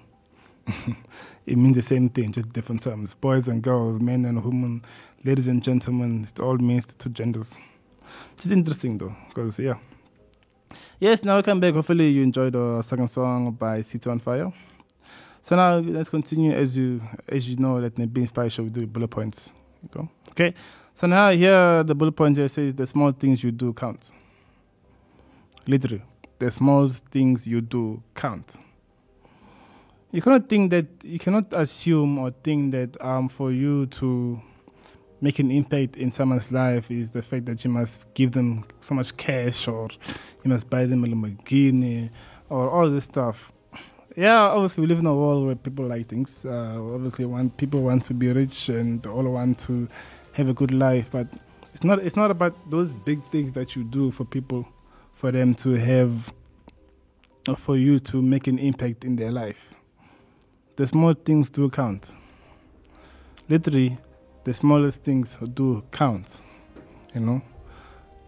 it 1.45 1.57
means 1.57 1.75
the 1.75 1.81
same 1.81 2.09
thing, 2.09 2.31
just 2.31 2.51
different 2.53 2.81
terms. 2.81 3.13
Boys 3.13 3.47
and 3.47 3.61
girls, 3.61 4.01
men 4.01 4.25
and 4.25 4.43
women, 4.43 4.83
ladies 5.23 5.47
and 5.47 5.63
gentlemen, 5.63 6.27
it 6.29 6.39
all 6.39 6.57
means 6.57 6.87
the 6.87 6.93
two 6.95 7.09
genders. 7.09 7.55
It's 8.37 8.47
interesting 8.47 8.97
though, 8.97 9.15
because 9.29 9.59
yeah. 9.59 9.75
Yes, 10.99 11.23
now 11.23 11.37
we 11.37 11.43
come 11.43 11.59
back. 11.59 11.73
Hopefully 11.73 12.09
you 12.09 12.23
enjoyed 12.23 12.53
the 12.53 12.81
second 12.81 13.09
song 13.09 13.51
by 13.51 13.81
City 13.81 14.09
on 14.09 14.19
Fire. 14.19 14.51
So 15.41 15.55
now 15.55 15.77
let's 15.77 16.09
continue 16.09 16.51
as 16.51 16.75
you 16.75 17.01
as 17.29 17.47
you 17.47 17.57
know 17.57 17.79
that 17.79 17.95
the 17.95 18.07
Be 18.07 18.21
Inspired 18.21 18.51
show 18.51 18.63
we 18.63 18.69
do 18.69 18.87
bullet 18.87 19.09
points. 19.09 19.49
Okay. 19.85 20.09
okay. 20.31 20.53
So 20.95 21.05
now 21.05 21.29
here 21.29 21.83
the 21.83 21.93
bullet 21.93 22.13
point 22.13 22.37
here 22.37 22.47
says 22.47 22.73
the 22.73 22.87
small 22.87 23.11
things 23.11 23.43
you 23.43 23.51
do 23.51 23.71
count. 23.73 24.09
Literally. 25.67 26.01
The 26.39 26.51
small 26.51 26.89
things 26.89 27.47
you 27.47 27.61
do 27.61 28.01
count 28.15 28.55
you 30.15 30.21
cannot 30.21 30.47
think 30.47 30.71
that 30.71 30.85
you 31.03 31.19
cannot 31.19 31.45
assume 31.51 32.17
or 32.17 32.31
think 32.41 32.71
that 32.71 33.01
um, 33.03 33.27
for 33.27 33.51
you 33.51 33.85
to 33.87 34.41
make 35.19 35.39
an 35.39 35.51
impact 35.51 35.97
in 35.97 36.09
someone's 36.09 36.53
life 36.53 36.89
is 36.89 37.11
the 37.11 37.21
fact 37.21 37.45
that 37.47 37.65
you 37.65 37.69
must 37.69 38.05
give 38.13 38.31
them 38.31 38.63
so 38.79 38.95
much 38.95 39.17
cash 39.17 39.67
or 39.67 39.89
you 40.41 40.49
must 40.49 40.69
buy 40.69 40.85
them 40.85 41.03
a 41.03 41.07
Lamborghini 41.07 42.09
or 42.47 42.69
all 42.69 42.89
this 42.89 43.03
stuff. 43.03 43.51
Yeah, 44.15 44.39
obviously 44.39 44.81
we 44.81 44.87
live 44.87 44.99
in 44.99 45.05
a 45.05 45.13
world 45.13 45.47
where 45.47 45.55
people 45.55 45.85
like 45.85 46.07
things. 46.07 46.45
Uh, 46.45 46.79
obviously, 46.93 47.25
want 47.25 47.57
people 47.57 47.81
want 47.81 48.05
to 48.05 48.13
be 48.13 48.31
rich 48.31 48.69
and 48.69 49.05
all 49.07 49.23
want 49.23 49.59
to 49.67 49.89
have 50.31 50.47
a 50.47 50.53
good 50.53 50.71
life, 50.71 51.09
but 51.11 51.27
it's 51.73 51.83
not. 51.83 51.99
It's 51.99 52.15
not 52.15 52.31
about 52.31 52.71
those 52.71 52.93
big 52.93 53.21
things 53.31 53.51
that 53.53 53.75
you 53.75 53.83
do 53.83 54.11
for 54.11 54.23
people, 54.23 54.65
for 55.13 55.33
them 55.33 55.53
to 55.55 55.71
have, 55.71 56.33
or 57.49 57.57
for 57.57 57.75
you 57.75 57.99
to 57.99 58.21
make 58.21 58.47
an 58.47 58.57
impact 58.57 59.03
in 59.03 59.17
their 59.17 59.33
life 59.33 59.75
the 60.75 60.87
small 60.87 61.13
things 61.13 61.49
do 61.49 61.69
count. 61.69 62.11
Literally, 63.47 63.97
the 64.43 64.53
smallest 64.53 65.03
things 65.03 65.37
do 65.53 65.83
count. 65.91 66.39
You 67.13 67.21
know, 67.21 67.41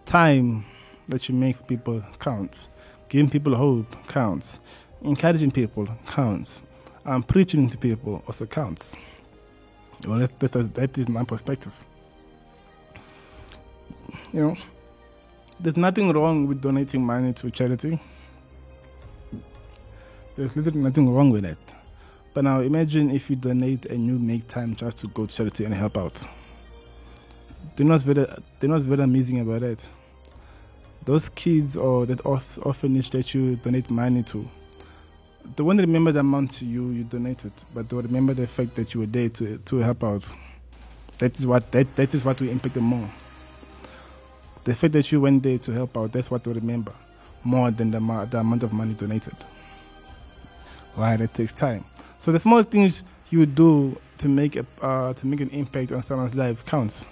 time 0.06 0.66
that 1.08 1.28
you 1.28 1.36
make 1.36 1.68
people 1.68 2.04
counts. 2.20 2.68
Giving 3.10 3.30
people 3.30 3.56
hope 3.56 3.96
counts. 4.08 4.60
Encouraging 5.02 5.52
people 5.52 5.88
counts. 6.08 6.62
And 7.06 7.28
preaching 7.28 7.70
to 7.70 7.78
people 7.78 8.24
also 8.28 8.46
counts. 8.46 8.96
Well, 10.06 10.20
that, 10.20 10.40
that, 10.40 10.74
that 10.76 10.98
is 10.98 11.08
my 11.08 11.24
perspective. 11.24 11.74
You 14.32 14.42
know, 14.42 14.56
there's 15.60 15.78
nothing 15.78 16.12
wrong 16.12 16.48
with 16.48 16.62
donating 16.62 17.06
money 17.06 17.34
to 17.34 17.50
charity. 17.50 18.00
There's 20.36 20.56
literally 20.56 20.80
nothing 20.80 21.14
wrong 21.14 21.30
with 21.30 21.44
that. 21.44 21.77
But 22.38 22.44
now 22.44 22.60
imagine 22.60 23.10
if 23.10 23.32
you 23.32 23.36
donate 23.36 23.88
and 23.88 24.06
you 24.06 24.20
make 24.20 24.48
time 24.48 24.76
just 24.76 25.00
to 25.00 25.08
go 25.08 25.26
to 25.26 25.36
charity 25.36 25.66
and 25.66 25.74
help 25.74 25.98
out. 25.98 26.24
They're 27.76 27.84
not 27.84 28.04
very, 28.04 28.28
they're 28.60 28.70
not 28.70 28.82
very 28.82 29.02
amazing 29.02 29.40
about 29.40 29.64
it. 29.64 29.88
Those 31.04 31.30
kids 31.30 31.76
or 31.76 32.06
that 32.06 32.20
orph- 32.20 32.64
orphanage 32.64 33.10
that 33.10 33.34
you 33.34 33.56
donate 33.56 33.90
money 33.90 34.22
to, 34.22 34.48
they 35.56 35.64
won't 35.64 35.80
remember 35.80 36.12
the 36.12 36.20
amount 36.20 36.62
you 36.62 36.92
you 36.92 37.06
donated, 37.06 37.54
but 37.74 37.90
they'll 37.90 38.04
remember 38.04 38.36
the 38.36 38.46
fact 38.46 38.76
that 38.76 38.94
you 38.94 39.00
were 39.00 39.08
there 39.08 39.30
to 39.30 39.58
to 39.58 39.78
help 39.78 40.04
out. 40.04 40.32
That 41.18 41.40
is 41.40 41.48
what 41.48 41.72
that, 41.72 41.96
that 41.96 42.14
is 42.14 42.24
what 42.24 42.40
will 42.40 42.50
impact 42.50 42.76
them 42.76 42.84
more. 42.84 43.10
The 44.64 44.76
fact 44.76 44.94
that 44.94 45.12
you 45.12 45.22
went 45.22 45.42
there 45.42 45.58
to 45.58 45.72
help 45.72 45.98
out, 45.98 46.12
that's 46.12 46.30
what 46.30 46.44
they 46.44 46.52
remember 46.52 46.94
more 47.44 47.72
than 47.72 47.90
the, 47.90 48.28
the 48.30 48.38
amount 48.42 48.62
of 48.62 48.74
money 48.74 48.94
donated. 48.94 49.36
Why 50.94 51.18
that 51.18 51.34
takes 51.34 51.54
time. 51.56 51.84
So 52.20 52.32
the 52.32 52.40
small 52.40 52.64
things 52.64 53.04
you 53.30 53.46
do 53.46 54.00
to 54.20 54.28
make 54.28 54.56
a 54.56 54.66
uh, 54.82 55.14
to 55.14 55.28
make 55.28 55.42
an 55.42 55.50
impact 55.50 55.92
on 55.92 56.02
someone's 56.04 56.36
life 56.36 56.66
counts. 56.66 57.06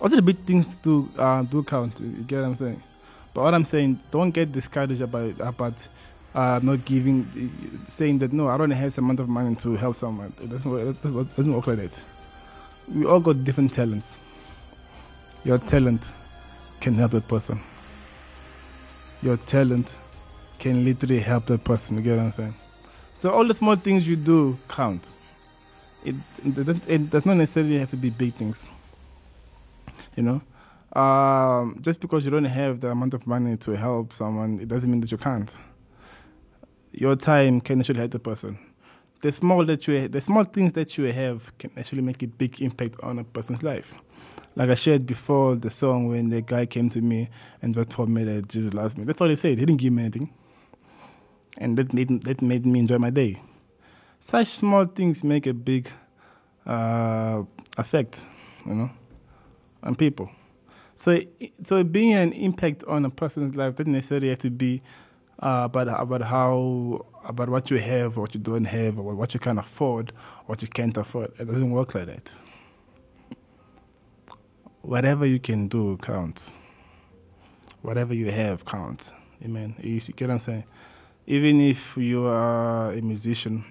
Also, 0.00 0.16
the 0.16 0.22
big 0.22 0.38
things 0.44 0.76
do 0.76 1.08
uh, 1.18 1.42
do 1.42 1.62
count. 1.62 1.98
You 1.98 2.24
get 2.24 2.40
what 2.40 2.46
I'm 2.46 2.56
saying? 2.56 2.82
But 3.34 3.42
what 3.44 3.54
I'm 3.54 3.64
saying, 3.64 4.00
don't 4.10 4.30
get 4.30 4.52
discouraged 4.52 5.00
about 5.00 5.40
about 5.40 5.88
uh, 6.34 6.60
not 6.62 6.84
giving, 6.84 7.26
saying 7.88 8.18
that 8.20 8.32
no, 8.32 8.48
I 8.48 8.56
don't 8.56 8.70
have 8.70 8.94
some 8.94 9.04
amount 9.04 9.20
of 9.20 9.28
money 9.28 9.54
to 9.56 9.76
help 9.76 9.96
someone. 9.96 10.32
It 10.40 10.50
doesn't 10.50 10.70
work, 10.70 10.88
it 10.88 11.02
doesn't- 11.02 11.52
work 11.54 11.66
like 11.66 11.78
that. 11.78 12.02
We 12.94 13.04
all 13.04 13.20
got 13.20 13.44
different 13.44 13.72
talents. 13.72 14.14
Your 15.44 15.58
talent 15.58 16.10
can 16.80 16.94
help 16.94 17.14
a 17.14 17.20
person. 17.20 17.60
Your 19.22 19.36
talent 19.36 19.94
can 20.58 20.84
literally 20.84 21.20
help 21.20 21.46
that 21.46 21.64
person. 21.64 21.96
You 21.96 22.02
get 22.02 22.16
what 22.16 22.24
I'm 22.24 22.32
saying? 22.32 22.54
So 23.18 23.32
all 23.32 23.46
the 23.46 23.54
small 23.54 23.74
things 23.74 24.06
you 24.06 24.14
do 24.14 24.56
count. 24.68 25.08
It, 26.04 26.14
it, 26.44 26.80
it 26.86 27.10
does 27.10 27.26
not 27.26 27.36
necessarily 27.36 27.78
have 27.80 27.90
to 27.90 27.96
be 27.96 28.10
big 28.10 28.34
things. 28.34 28.68
You 30.14 30.22
know, 30.22 31.00
um, 31.00 31.78
just 31.80 32.00
because 32.00 32.24
you 32.24 32.30
don't 32.30 32.44
have 32.44 32.80
the 32.80 32.90
amount 32.90 33.14
of 33.14 33.26
money 33.26 33.56
to 33.56 33.76
help 33.76 34.12
someone, 34.12 34.60
it 34.60 34.68
doesn't 34.68 34.88
mean 34.88 35.00
that 35.00 35.10
you 35.10 35.18
can't. 35.18 35.54
Your 36.92 37.16
time 37.16 37.60
can 37.60 37.80
actually 37.80 37.98
help 37.98 38.12
the 38.12 38.20
person. 38.20 38.56
The 39.22 39.32
small 39.32 39.64
that 39.66 39.88
you, 39.88 40.06
the 40.06 40.20
small 40.20 40.44
things 40.44 40.74
that 40.74 40.96
you 40.96 41.12
have 41.12 41.56
can 41.58 41.72
actually 41.76 42.02
make 42.02 42.22
a 42.22 42.28
big 42.28 42.62
impact 42.62 43.00
on 43.02 43.18
a 43.18 43.24
person's 43.24 43.64
life. 43.64 43.94
Like 44.54 44.70
I 44.70 44.74
shared 44.74 45.06
before 45.06 45.56
the 45.56 45.70
song 45.70 46.06
when 46.06 46.30
the 46.30 46.40
guy 46.40 46.66
came 46.66 46.88
to 46.90 47.00
me 47.00 47.30
and 47.62 47.74
just 47.74 47.90
told 47.90 48.10
me 48.10 48.22
that 48.24 48.48
Jesus 48.48 48.72
loves 48.72 48.96
me. 48.96 49.04
That's 49.04 49.20
all 49.20 49.28
he 49.28 49.34
said. 49.34 49.58
He 49.58 49.66
didn't 49.66 49.80
give 49.80 49.92
me 49.92 50.04
anything 50.04 50.30
and 51.58 51.76
that 51.76 51.92
made 51.92 52.22
that 52.22 52.40
made 52.40 52.64
me 52.64 52.78
enjoy 52.80 52.98
my 52.98 53.10
day. 53.10 53.40
Such 54.20 54.48
small 54.48 54.86
things 54.86 55.22
make 55.22 55.46
a 55.46 55.54
big 55.54 55.88
uh, 56.66 57.42
effect, 57.76 58.24
you 58.66 58.74
know, 58.74 58.90
on 59.82 59.94
people. 59.94 60.30
So, 60.94 61.20
so 61.62 61.84
being 61.84 62.14
an 62.14 62.32
impact 62.32 62.82
on 62.84 63.04
a 63.04 63.10
person's 63.10 63.54
life 63.54 63.76
doesn't 63.76 63.92
necessarily 63.92 64.30
have 64.30 64.40
to 64.40 64.50
be 64.50 64.82
uh, 65.40 65.62
about 65.64 65.88
about 66.00 66.22
how 66.22 67.06
about 67.24 67.48
what 67.48 67.70
you 67.70 67.78
have, 67.78 68.16
what 68.16 68.34
you 68.34 68.40
don't 68.40 68.64
have, 68.64 68.98
or 68.98 69.14
what 69.14 69.34
you 69.34 69.40
can 69.40 69.58
afford, 69.58 70.12
what 70.46 70.62
you 70.62 70.68
can't 70.68 70.96
afford. 70.96 71.32
It 71.38 71.46
doesn't 71.46 71.70
work 71.70 71.94
like 71.94 72.06
that. 72.06 72.34
Whatever 74.82 75.26
you 75.26 75.38
can 75.38 75.68
do 75.68 75.98
counts. 75.98 76.54
Whatever 77.82 78.14
you 78.14 78.30
have 78.30 78.64
counts. 78.64 79.12
Amen. 79.44 79.76
You 79.80 80.00
get 80.00 80.22
what 80.22 80.30
I'm 80.30 80.40
saying? 80.40 80.64
Even 81.28 81.60
if 81.60 81.94
you 81.98 82.24
are 82.24 82.90
a 82.92 83.02
musician 83.02 83.62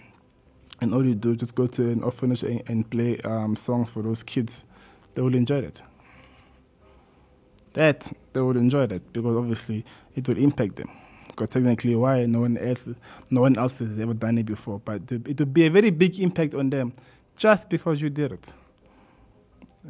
and 0.80 0.94
all 0.94 1.04
you 1.04 1.16
do 1.16 1.36
just 1.36 1.56
go 1.56 1.66
to 1.66 1.90
an 1.90 2.04
orphanage 2.04 2.44
and, 2.44 2.62
and 2.68 2.88
play 2.88 3.20
um, 3.22 3.56
songs 3.56 3.90
for 3.90 4.04
those 4.04 4.22
kids, 4.22 4.64
they 5.14 5.24
will 5.24 5.34
enjoy 5.34 5.58
it. 5.58 5.82
That 7.74 8.12
they 8.34 8.42
will 8.42 8.58
enjoy 8.58 8.86
that 8.86 9.12
because 9.12 9.36
obviously 9.36 9.84
it 10.16 10.28
will 10.28 10.38
impact 10.38 10.76
them. 10.76 10.92
Because 11.30 11.50
technically, 11.50 11.96
why 11.96 12.28
no 12.28 12.42
one 12.42 12.60
else, 12.60 12.90
no 13.32 13.42
one 13.42 13.58
else 13.58 13.80
has 13.80 14.00
ever 14.00 14.14
done 14.14 14.38
it 14.38 14.46
before, 14.46 14.80
but 14.80 15.12
it 15.12 15.28
it 15.28 15.40
will 15.40 15.48
be 15.48 15.66
a 15.66 15.72
very 15.72 15.90
big 15.90 16.20
impact 16.20 16.54
on 16.54 16.70
them, 16.70 16.94
just 17.38 17.72
because 17.72 18.02
you 18.02 18.10
did 18.12 18.34
it. 18.34 18.54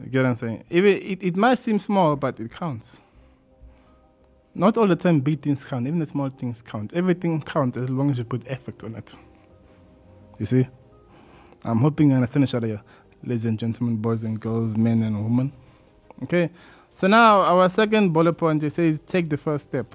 You 0.03 0.09
get 0.09 0.23
what 0.23 0.29
I'm 0.29 0.35
saying? 0.35 0.63
Even 0.69 0.97
it, 0.97 1.23
it 1.23 1.35
might 1.35 1.59
seem 1.59 1.79
small, 1.79 2.15
but 2.15 2.39
it 2.39 2.51
counts. 2.51 2.97
Not 4.57 4.75
all 4.75 4.87
the 4.87 4.95
time 4.95 5.19
big 5.19 5.43
things 5.43 5.63
count, 5.63 5.85
even 5.85 5.99
the 5.99 6.07
small 6.07 6.29
things 6.29 6.63
count. 6.63 6.91
Everything 6.93 7.39
counts 7.43 7.77
as 7.77 7.91
long 7.91 8.09
as 8.09 8.17
you 8.17 8.23
put 8.23 8.41
effort 8.47 8.83
on 8.83 8.95
it. 8.95 9.15
You 10.39 10.47
see? 10.47 10.67
I'm 11.63 11.77
hoping 11.77 12.09
you 12.09 12.15
understand 12.15 12.45
each 12.45 12.55
other, 12.55 12.65
here, 12.65 12.81
ladies 13.23 13.45
and 13.45 13.59
gentlemen, 13.59 13.97
boys 13.97 14.23
and 14.23 14.39
girls, 14.39 14.75
men 14.75 15.03
and 15.03 15.23
women. 15.23 15.53
Okay? 16.23 16.49
So 16.95 17.05
now 17.05 17.41
our 17.41 17.69
second 17.69 18.13
bullet 18.13 18.33
point 18.33 18.63
it 18.63 18.73
says 18.73 18.99
take 19.05 19.29
the 19.29 19.37
first 19.37 19.65
step. 19.65 19.93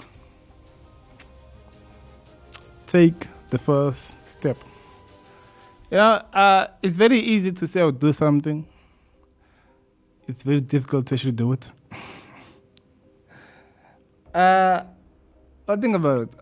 Take 2.87 3.27
the 3.51 3.59
first 3.59 4.16
step. 4.25 4.59
You 5.90 5.96
know, 5.96 6.22
uh, 6.33 6.68
it's 6.83 6.96
very 6.96 7.18
easy 7.18 7.51
to 7.51 7.66
say 7.66 7.81
or 7.81 7.90
do 7.90 8.12
something. 8.12 8.64
It's 10.29 10.44
very 10.44 10.61
difficult 10.61 11.07
to 11.07 11.16
actually 11.16 11.33
do 11.33 11.53
it. 11.53 11.72
Uh, 14.35 14.85
I 15.68 15.77
think 15.77 15.95
about 15.95 16.23
it. 16.23 16.35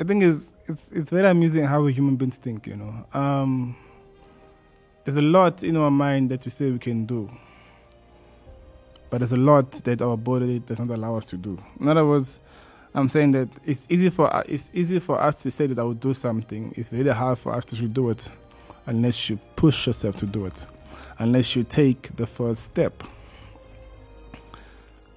I 0.00 0.04
think 0.04 0.22
it's 0.24 0.52
it's 0.66 0.90
it's 0.90 1.10
very 1.10 1.28
amusing 1.28 1.64
how 1.64 1.86
human 1.86 2.16
beings 2.16 2.38
think. 2.38 2.66
You 2.66 2.76
know, 2.76 3.06
um, 3.12 3.76
there's 5.04 5.16
a 5.16 5.22
lot 5.22 5.62
in 5.62 5.76
our 5.76 5.90
mind 5.90 6.30
that 6.30 6.44
we 6.44 6.50
say 6.50 6.70
we 6.70 6.78
can 6.78 7.06
do, 7.06 7.30
but 9.10 9.18
there's 9.18 9.32
a 9.32 9.36
lot 9.36 9.70
that 9.70 10.02
our 10.02 10.16
body 10.16 10.58
does 10.58 10.78
not 10.78 10.90
allow 10.90 11.16
us 11.16 11.24
to 11.26 11.36
do. 11.36 11.62
In 11.78 11.88
other 11.88 12.04
words, 12.04 12.40
I'm 12.94 13.08
saying 13.08 13.32
that 13.32 13.48
it's 13.64 13.86
easy 13.88 14.10
for 14.10 14.42
it's 14.48 14.70
easy 14.74 14.98
for 14.98 15.20
us 15.20 15.42
to 15.42 15.50
say 15.50 15.66
that 15.68 15.78
I 15.78 15.82
will 15.84 15.94
do 15.94 16.12
something. 16.12 16.74
It's 16.76 16.88
very 16.88 17.10
hard 17.10 17.38
for 17.38 17.54
us 17.54 17.64
to 17.66 17.76
do 17.88 18.10
it, 18.10 18.28
unless 18.86 19.30
you 19.30 19.38
push 19.54 19.86
yourself 19.86 20.16
to 20.16 20.26
do 20.26 20.46
it, 20.46 20.66
unless 21.18 21.54
you 21.54 21.62
take 21.62 22.16
the 22.16 22.26
first 22.26 22.64
step. 22.64 23.04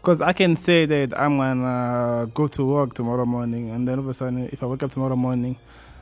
Because 0.05 0.21
I 0.21 0.33
can 0.33 0.55
say 0.55 0.85
that 0.85 1.19
I'm 1.19 1.39
gonna 1.39 2.29
go 2.31 2.45
to 2.45 2.63
work 2.63 2.93
tomorrow 2.93 3.25
morning, 3.25 3.71
and 3.71 3.87
then 3.87 3.97
all 3.97 4.01
of 4.01 4.09
a 4.09 4.13
sudden, 4.13 4.47
if 4.53 4.61
I 4.61 4.67
wake 4.67 4.83
up 4.83 4.91
tomorrow 4.91 5.15
morning 5.15 5.57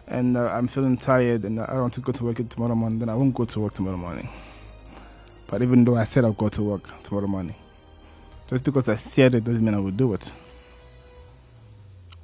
and 0.07 0.35
uh, 0.35 0.41
I'm 0.49 0.67
feeling 0.67 0.97
tired 0.97 1.45
and 1.45 1.61
I 1.61 1.67
don't 1.67 1.83
want 1.83 1.93
to 1.93 2.01
go 2.01 2.11
to 2.11 2.25
work 2.25 2.49
tomorrow 2.49 2.75
morning, 2.75 2.99
then 2.99 3.07
I 3.07 3.15
won't 3.15 3.33
go 3.33 3.45
to 3.45 3.59
work 3.61 3.71
tomorrow 3.71 3.95
morning. 3.95 4.27
But 5.47 5.61
even 5.61 5.85
though 5.85 5.95
I 5.95 6.03
said 6.03 6.25
I'll 6.25 6.33
go 6.33 6.49
to 6.49 6.61
work 6.61 7.01
tomorrow 7.03 7.27
morning, 7.27 7.55
just 8.47 8.65
because 8.65 8.89
I 8.89 8.95
said 8.95 9.35
it 9.35 9.45
doesn't 9.45 9.63
mean 9.63 9.73
I 9.73 9.79
will 9.79 9.91
do 9.91 10.13
it. 10.13 10.33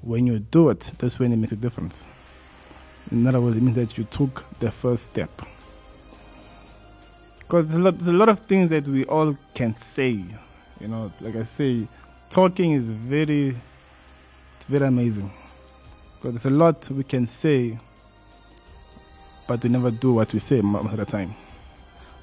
When 0.01 0.27
you 0.27 0.39
do 0.39 0.71
it, 0.71 0.91
that's 0.97 1.17
when 1.17 1.31
it 1.31 1.37
makes 1.37 1.53
a 1.53 1.55
difference. 1.55 2.05
In 3.09 3.25
other 3.25 3.39
words, 3.39 3.55
it 3.55 3.63
means 3.63 3.77
that 3.77 3.97
you 3.97 4.03
took 4.03 4.43
the 4.59 4.69
first 4.69 5.05
step. 5.05 5.31
Because 7.37 7.67
there's 7.67 7.81
there's 7.95 8.07
a 8.07 8.11
lot 8.11 8.27
of 8.27 8.41
things 8.41 8.69
that 8.71 8.85
we 8.85 9.05
all 9.05 9.37
can 9.53 9.77
say. 9.77 10.25
You 10.79 10.87
know, 10.87 11.11
like 11.21 11.35
I 11.35 11.43
say, 11.43 11.87
talking 12.29 12.73
is 12.73 12.85
very, 12.85 13.49
it's 14.57 14.65
very 14.65 14.87
amazing. 14.87 15.31
Because 16.15 16.41
there's 16.41 16.53
a 16.53 16.57
lot 16.57 16.89
we 16.91 17.03
can 17.03 17.25
say, 17.25 17.79
but 19.47 19.63
we 19.63 19.69
never 19.69 19.91
do 19.91 20.13
what 20.13 20.31
we 20.33 20.39
say 20.39 20.61
most 20.61 20.91
of 20.91 20.97
the 20.97 21.05
time. 21.05 21.33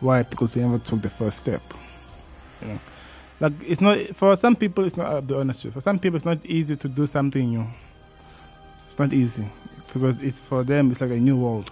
Why? 0.00 0.22
Because 0.22 0.54
we 0.54 0.62
never 0.62 0.78
took 0.78 1.02
the 1.02 1.10
first 1.10 1.38
step. 1.38 1.62
You 2.60 2.68
know, 2.68 2.80
like 3.40 3.52
it's 3.66 3.80
not 3.80 3.98
for 4.14 4.36
some 4.36 4.56
people. 4.56 4.84
It's 4.84 4.96
not. 4.96 5.06
I'll 5.06 5.22
be 5.22 5.34
honest 5.34 5.64
with 5.64 5.74
you. 5.74 5.80
For 5.80 5.82
some 5.82 5.98
people, 5.98 6.16
it's 6.16 6.24
not 6.24 6.44
easy 6.44 6.76
to 6.76 6.88
do 6.88 7.06
something 7.06 7.48
new. 7.48 7.66
It's 8.86 8.98
not 8.98 9.12
easy 9.12 9.46
because 9.92 10.16
it's 10.22 10.38
for 10.38 10.64
them. 10.64 10.90
It's 10.90 11.00
like 11.00 11.10
a 11.10 11.18
new 11.18 11.36
world. 11.36 11.70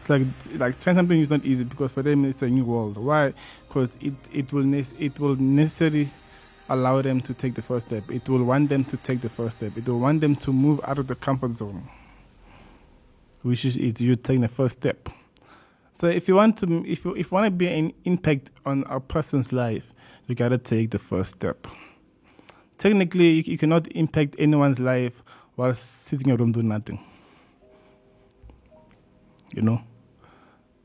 It's 0.00 0.10
like 0.10 0.22
like 0.56 0.80
trying 0.80 0.96
something 0.96 1.16
new 1.16 1.22
is 1.22 1.30
not 1.30 1.44
easy 1.44 1.64
because 1.64 1.92
for 1.92 2.02
them 2.02 2.24
it's 2.24 2.42
a 2.42 2.48
new 2.48 2.64
world. 2.64 2.98
Why? 2.98 3.32
Because 3.74 3.98
it 4.00 4.14
it 4.32 4.52
will 4.52 4.62
ne- 4.62 4.84
it 5.00 5.18
will 5.18 5.34
necessarily 5.34 6.08
allow 6.68 7.02
them 7.02 7.20
to 7.22 7.34
take 7.34 7.54
the 7.54 7.62
first 7.62 7.88
step. 7.88 8.08
It 8.08 8.28
will 8.28 8.44
want 8.44 8.68
them 8.68 8.84
to 8.84 8.96
take 8.98 9.20
the 9.20 9.28
first 9.28 9.56
step. 9.56 9.76
It 9.76 9.88
will 9.88 9.98
want 9.98 10.20
them 10.20 10.36
to 10.36 10.52
move 10.52 10.80
out 10.84 10.98
of 10.98 11.08
the 11.08 11.16
comfort 11.16 11.50
zone, 11.50 11.88
which 13.42 13.64
is 13.64 13.76
it's 13.76 14.00
you 14.00 14.14
taking 14.14 14.42
the 14.42 14.48
first 14.48 14.74
step. 14.74 15.08
So 15.94 16.06
if 16.06 16.28
you 16.28 16.36
want 16.36 16.56
to 16.58 16.84
if 16.86 17.04
you 17.04 17.16
if 17.16 17.32
you 17.32 17.34
want 17.34 17.46
to 17.46 17.50
be 17.50 17.66
an 17.66 17.92
impact 18.04 18.52
on 18.64 18.84
a 18.88 19.00
person's 19.00 19.52
life, 19.52 19.92
you 20.28 20.36
gotta 20.36 20.58
take 20.58 20.90
the 20.90 21.00
first 21.00 21.30
step. 21.30 21.66
Technically, 22.78 23.30
you, 23.30 23.42
you 23.44 23.58
cannot 23.58 23.88
impact 23.90 24.36
anyone's 24.38 24.78
life 24.78 25.20
while 25.56 25.74
sitting 25.74 26.26
in 26.26 26.28
your 26.28 26.38
room 26.38 26.52
doing 26.52 26.68
nothing. 26.68 27.00
You 29.52 29.62
know, 29.62 29.82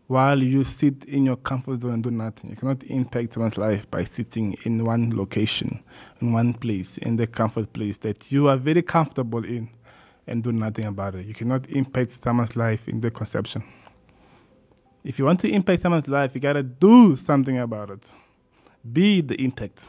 while 0.09 0.41
you 0.41 0.63
sit 0.63 1.05
in 1.05 1.23
your 1.23 1.35
comfort 1.35 1.81
zone 1.81 1.93
and 1.93 2.03
do 2.03 2.09
nothing, 2.09 2.49
you 2.49 2.55
cannot 2.55 2.83
impact 2.85 3.31
someone's 3.31 3.59
life 3.59 3.89
by 3.91 4.03
sitting 4.03 4.57
in 4.63 4.83
one 4.83 5.15
location, 5.15 5.83
in 6.19 6.33
one 6.33 6.51
place, 6.51 6.97
in 6.97 7.15
the 7.15 7.27
comfort 7.27 7.71
place 7.73 7.99
that 7.99 8.31
you 8.31 8.47
are 8.47 8.57
very 8.57 8.81
comfortable 8.81 9.45
in, 9.45 9.69
and 10.25 10.43
do 10.43 10.51
nothing 10.51 10.85
about 10.85 11.13
it. 11.13 11.27
You 11.27 11.35
cannot 11.35 11.69
impact 11.69 12.11
someone's 12.11 12.55
life 12.55 12.89
in 12.89 13.01
the 13.01 13.11
conception. 13.11 13.63
If 15.03 15.19
you 15.19 15.25
want 15.25 15.41
to 15.41 15.47
impact 15.47 15.83
someone's 15.83 16.07
life, 16.07 16.33
you 16.33 16.41
gotta 16.41 16.63
do 16.63 17.15
something 17.15 17.59
about 17.59 17.91
it. 17.91 18.11
Be 18.91 19.21
the 19.21 19.39
impact. 19.39 19.85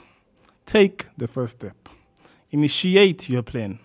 Take 0.67 1.07
the 1.17 1.29
first 1.29 1.55
step. 1.55 1.89
Initiate 2.51 3.31
your 3.31 3.43
plan. 3.43 3.79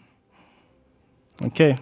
Okay. 1.42 1.80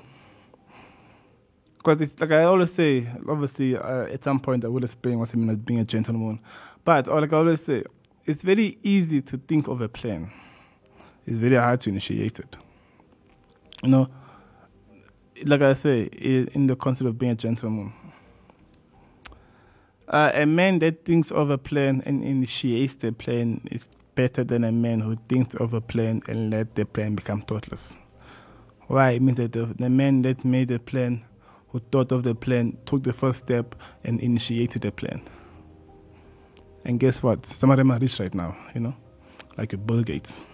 Because 1.83 1.99
it's 1.99 2.21
like 2.21 2.31
I 2.31 2.43
always 2.45 2.73
say, 2.73 3.05
obviously, 3.27 3.75
uh, 3.75 4.05
at 4.05 4.23
some 4.23 4.39
point 4.39 4.63
I 4.63 4.69
will 4.69 4.85
explain 4.85 5.19
what 5.19 5.29
I 5.33 5.37
mean 5.37 5.49
as 5.49 5.57
being 5.57 5.81
a 5.81 5.83
gentleman. 5.83 6.39
But 6.85 7.09
uh, 7.09 7.19
like 7.19 7.33
I 7.33 7.37
always 7.37 7.61
say, 7.61 7.83
it's 8.25 8.41
very 8.41 8.77
easy 8.83 9.21
to 9.21 9.37
think 9.37 9.67
of 9.67 9.81
a 9.81 9.89
plan. 9.89 10.31
It's 11.25 11.39
very 11.39 11.55
hard 11.55 11.81
to 11.81 11.89
initiate 11.89 12.39
it. 12.39 12.55
You 13.83 13.89
know, 13.89 14.09
like 15.43 15.61
I 15.61 15.73
say, 15.73 16.03
in 16.03 16.67
the 16.67 16.77
concept 16.77 17.09
of 17.09 17.19
being 17.19 17.33
a 17.33 17.35
gentleman, 17.35 17.91
uh, 20.07 20.31
a 20.33 20.45
man 20.45 20.79
that 20.79 21.03
thinks 21.03 21.31
of 21.31 21.49
a 21.49 21.57
plan 21.57 22.01
and 22.05 22.23
initiates 22.23 22.95
the 22.95 23.11
plan 23.11 23.59
is 23.71 23.89
better 24.15 24.45
than 24.45 24.63
a 24.63 24.71
man 24.71 25.01
who 25.01 25.17
thinks 25.27 25.53
of 25.55 25.73
a 25.73 25.81
plan 25.81 26.21
and 26.29 26.49
let 26.49 26.75
the 26.75 26.85
plan 26.85 27.15
become 27.15 27.41
thoughtless. 27.41 27.93
Why? 28.87 29.11
It 29.11 29.21
means 29.21 29.37
that 29.37 29.51
the, 29.51 29.65
the 29.65 29.89
man 29.89 30.21
that 30.21 30.45
made 30.45 30.69
the 30.69 30.79
plan, 30.79 31.25
who 31.73 31.79
thought 31.91 32.11
of 32.11 32.23
the 32.23 32.35
plan, 32.35 32.77
took 32.85 33.03
the 33.03 33.11
first 33.11 33.39
step 33.39 33.75
and 34.03 34.21
initiated 34.21 34.83
the 34.83 34.91
plan. 34.91 35.21
And 36.85 36.99
guess 36.99 37.23
what? 37.23 37.45
Some 37.45 37.71
of 37.71 37.77
them 37.77 37.91
are 37.91 37.97
rich 37.99 38.19
right 38.19 38.33
now, 38.33 38.55
you 38.75 38.79
know, 38.79 38.95
like 39.57 39.71
your 39.71 39.79
Bill 39.79 40.03
Gates. 40.03 40.45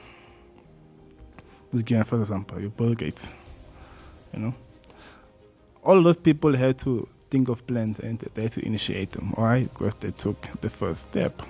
Let's 1.71 1.83
give 1.83 1.97
you 1.97 2.03
first 2.05 2.21
example. 2.21 2.59
Your 2.59 2.69
Bill 2.69 2.93
Gates, 2.95 3.27
you 4.33 4.39
know. 4.39 4.55
All 5.83 6.01
those 6.01 6.17
people 6.17 6.55
had 6.55 6.79
to 6.79 7.07
think 7.29 7.49
of 7.49 7.67
plans 7.67 7.99
and 7.99 8.17
they 8.33 8.43
had 8.43 8.53
to 8.53 8.65
initiate 8.65 9.11
them, 9.11 9.33
alright? 9.37 9.71
Because 9.73 9.95
they 9.99 10.11
took 10.11 10.47
the 10.61 10.69
first 10.69 11.01
step. 11.01 11.41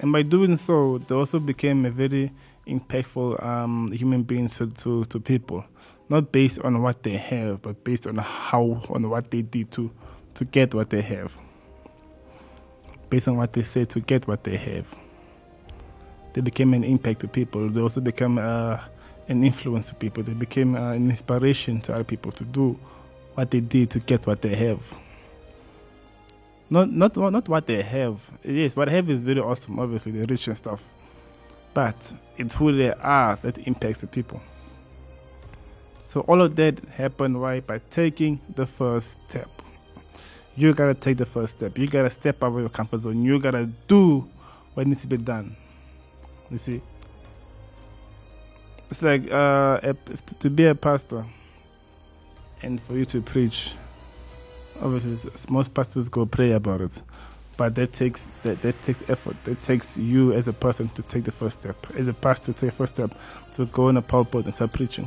And 0.00 0.12
by 0.12 0.22
doing 0.22 0.56
so, 0.56 0.98
they 0.98 1.14
also 1.14 1.40
became 1.40 1.84
a 1.84 1.90
very 1.90 2.30
impactful 2.68 3.44
um, 3.44 3.90
human 3.90 4.22
beings 4.22 4.56
to, 4.58 4.68
to, 4.68 5.04
to 5.06 5.18
people, 5.18 5.64
not 6.08 6.32
based 6.32 6.58
on 6.60 6.82
what 6.82 7.02
they 7.02 7.16
have, 7.16 7.62
but 7.62 7.84
based 7.84 8.06
on 8.06 8.16
how, 8.16 8.82
on 8.88 9.08
what 9.08 9.30
they 9.30 9.42
did 9.42 9.70
to, 9.72 9.90
to 10.34 10.44
get 10.44 10.74
what 10.74 10.90
they 10.90 11.02
have, 11.02 11.36
based 13.10 13.28
on 13.28 13.36
what 13.36 13.52
they 13.52 13.62
say 13.62 13.84
to 13.84 14.00
get 14.00 14.26
what 14.26 14.44
they 14.44 14.56
have. 14.56 14.94
They 16.32 16.40
became 16.40 16.74
an 16.74 16.84
impact 16.84 17.20
to 17.20 17.28
people. 17.28 17.68
They 17.68 17.80
also 17.80 18.00
became 18.00 18.38
uh, 18.38 18.78
an 19.28 19.44
influence 19.44 19.88
to 19.88 19.94
people. 19.94 20.22
They 20.22 20.34
became 20.34 20.74
uh, 20.74 20.92
an 20.92 21.10
inspiration 21.10 21.80
to 21.82 21.94
other 21.94 22.04
people 22.04 22.32
to 22.32 22.44
do 22.44 22.78
what 23.34 23.50
they 23.50 23.60
did 23.60 23.90
to 23.90 24.00
get 24.00 24.26
what 24.26 24.42
they 24.42 24.54
have. 24.54 24.82
Not 26.70 26.92
not 26.92 27.16
not 27.16 27.48
what 27.48 27.66
they 27.66 27.82
have. 27.82 28.20
Yes, 28.44 28.76
what 28.76 28.88
they 28.88 28.94
have 28.94 29.08
is 29.08 29.24
very 29.24 29.40
awesome. 29.40 29.78
Obviously, 29.78 30.12
they're 30.12 30.26
rich 30.26 30.48
and 30.48 30.56
stuff, 30.56 30.82
but 31.72 32.12
it's 32.36 32.54
who 32.54 32.76
they 32.76 32.92
are 32.92 33.36
that 33.36 33.58
impacts 33.66 34.00
the 34.00 34.06
people. 34.06 34.42
So 36.08 36.20
all 36.20 36.40
of 36.40 36.56
that 36.56 36.82
happened 36.88 37.38
right 37.38 37.64
by 37.66 37.82
taking 37.90 38.40
the 38.54 38.64
first 38.64 39.18
step. 39.28 39.50
You 40.56 40.72
gotta 40.72 40.94
take 40.94 41.18
the 41.18 41.26
first 41.26 41.58
step. 41.58 41.76
You 41.76 41.86
gotta 41.86 42.08
step 42.08 42.42
out 42.42 42.54
of 42.54 42.60
your 42.60 42.70
comfort 42.70 43.02
zone. 43.02 43.22
You 43.22 43.38
gotta 43.38 43.66
do 43.88 44.26
what 44.72 44.86
needs 44.86 45.02
to 45.02 45.06
be 45.06 45.18
done. 45.18 45.54
You 46.50 46.56
see, 46.56 46.80
it's 48.88 49.02
like 49.02 49.30
uh, 49.30 49.80
a, 49.82 49.94
to 50.40 50.48
be 50.48 50.64
a 50.64 50.74
pastor 50.74 51.26
and 52.62 52.80
for 52.80 52.94
you 52.94 53.04
to 53.04 53.20
preach 53.20 53.74
obviously 54.80 55.30
most 55.50 55.74
pastors 55.74 56.08
go 56.08 56.24
pray 56.24 56.52
about 56.52 56.80
it 56.80 57.02
but 57.58 57.74
that 57.74 57.92
takes 57.92 58.30
that, 58.44 58.62
that 58.62 58.82
takes 58.82 59.02
effort 59.08 59.36
that 59.44 59.62
takes 59.62 59.98
you 59.98 60.32
as 60.32 60.48
a 60.48 60.54
person 60.54 60.88
to 60.90 61.02
take 61.02 61.24
the 61.24 61.32
first 61.32 61.60
step 61.60 61.76
as 61.96 62.06
a 62.06 62.14
pastor 62.14 62.54
to 62.54 62.60
take 62.60 62.70
the 62.70 62.76
first 62.76 62.94
step 62.94 63.14
to 63.52 63.66
go 63.66 63.90
in 63.90 63.98
a 63.98 64.02
pulpit 64.02 64.46
and 64.46 64.54
start 64.54 64.72
preaching 64.72 65.06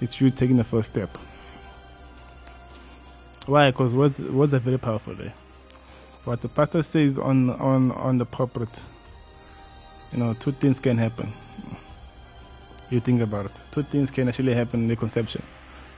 it's 0.00 0.20
you 0.20 0.30
taking 0.30 0.56
the 0.56 0.64
first 0.64 0.92
step. 0.92 1.16
Why? 3.46 3.70
Because 3.70 3.94
words, 3.94 4.18
words 4.18 4.52
are 4.54 4.58
very 4.58 4.78
powerful 4.78 5.14
there? 5.14 5.34
What 6.24 6.42
the 6.42 6.48
pastor 6.48 6.82
says 6.82 7.16
on 7.18 7.50
on 7.50 7.92
on 7.92 8.18
the 8.18 8.26
pulpit 8.26 8.82
you 10.12 10.18
know 10.18 10.34
two 10.34 10.52
things 10.52 10.80
can 10.80 10.96
happen. 10.96 11.32
You 12.90 13.00
think 13.00 13.20
about 13.20 13.46
it. 13.46 13.52
Two 13.70 13.82
things 13.82 14.10
can 14.10 14.28
actually 14.28 14.54
happen 14.54 14.80
in 14.80 14.88
the 14.88 14.96
conception. 14.96 15.42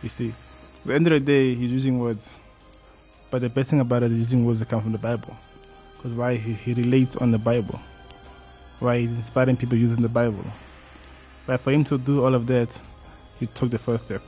You 0.03 0.09
see 0.09 0.29
at 0.29 0.87
the 0.87 0.95
end 0.95 1.07
of 1.07 1.13
the 1.13 1.21
day 1.21 1.55
he's 1.55 1.73
using 1.73 1.99
words. 1.99 2.35
But 3.31 3.43
the 3.43 3.49
best 3.49 3.71
thing 3.71 3.79
about 3.81 4.03
it 4.03 4.11
is 4.11 4.19
using 4.19 4.45
words 4.45 4.59
that 4.59 4.69
come 4.69 4.83
from 4.83 4.93
the 4.93 4.99
Bible. 4.99 5.37
Because 5.97 6.13
why 6.15 6.35
he, 6.35 6.53
he 6.55 6.75
relates 6.75 7.15
on 7.17 7.31
the 7.31 7.39
Bible. 7.39 7.79
Why 8.81 8.99
he's 8.99 9.11
inspiring 9.11 9.57
people 9.57 9.79
using 9.79 10.03
the 10.03 10.09
Bible. 10.09 10.45
But 11.47 11.61
for 11.61 11.71
him 11.71 11.85
to 11.85 11.99
do 11.99 12.25
all 12.25 12.35
of 12.35 12.49
that, 12.49 12.81
he 13.41 13.47
took 13.47 13.71
the 13.71 13.79
first 13.79 14.05
step. 14.05 14.23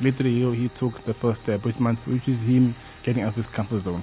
Literally, 0.00 0.54
he, 0.54 0.68
took 0.68 1.02
the 1.04 1.14
first 1.14 1.42
step, 1.42 1.64
which 1.64 1.80
means 1.80 2.00
which 2.06 2.28
is 2.28 2.42
him 2.42 2.74
getting 3.02 3.22
out 3.22 3.28
of 3.28 3.36
his 3.36 3.46
comfort 3.46 3.78
zone. 3.78 4.02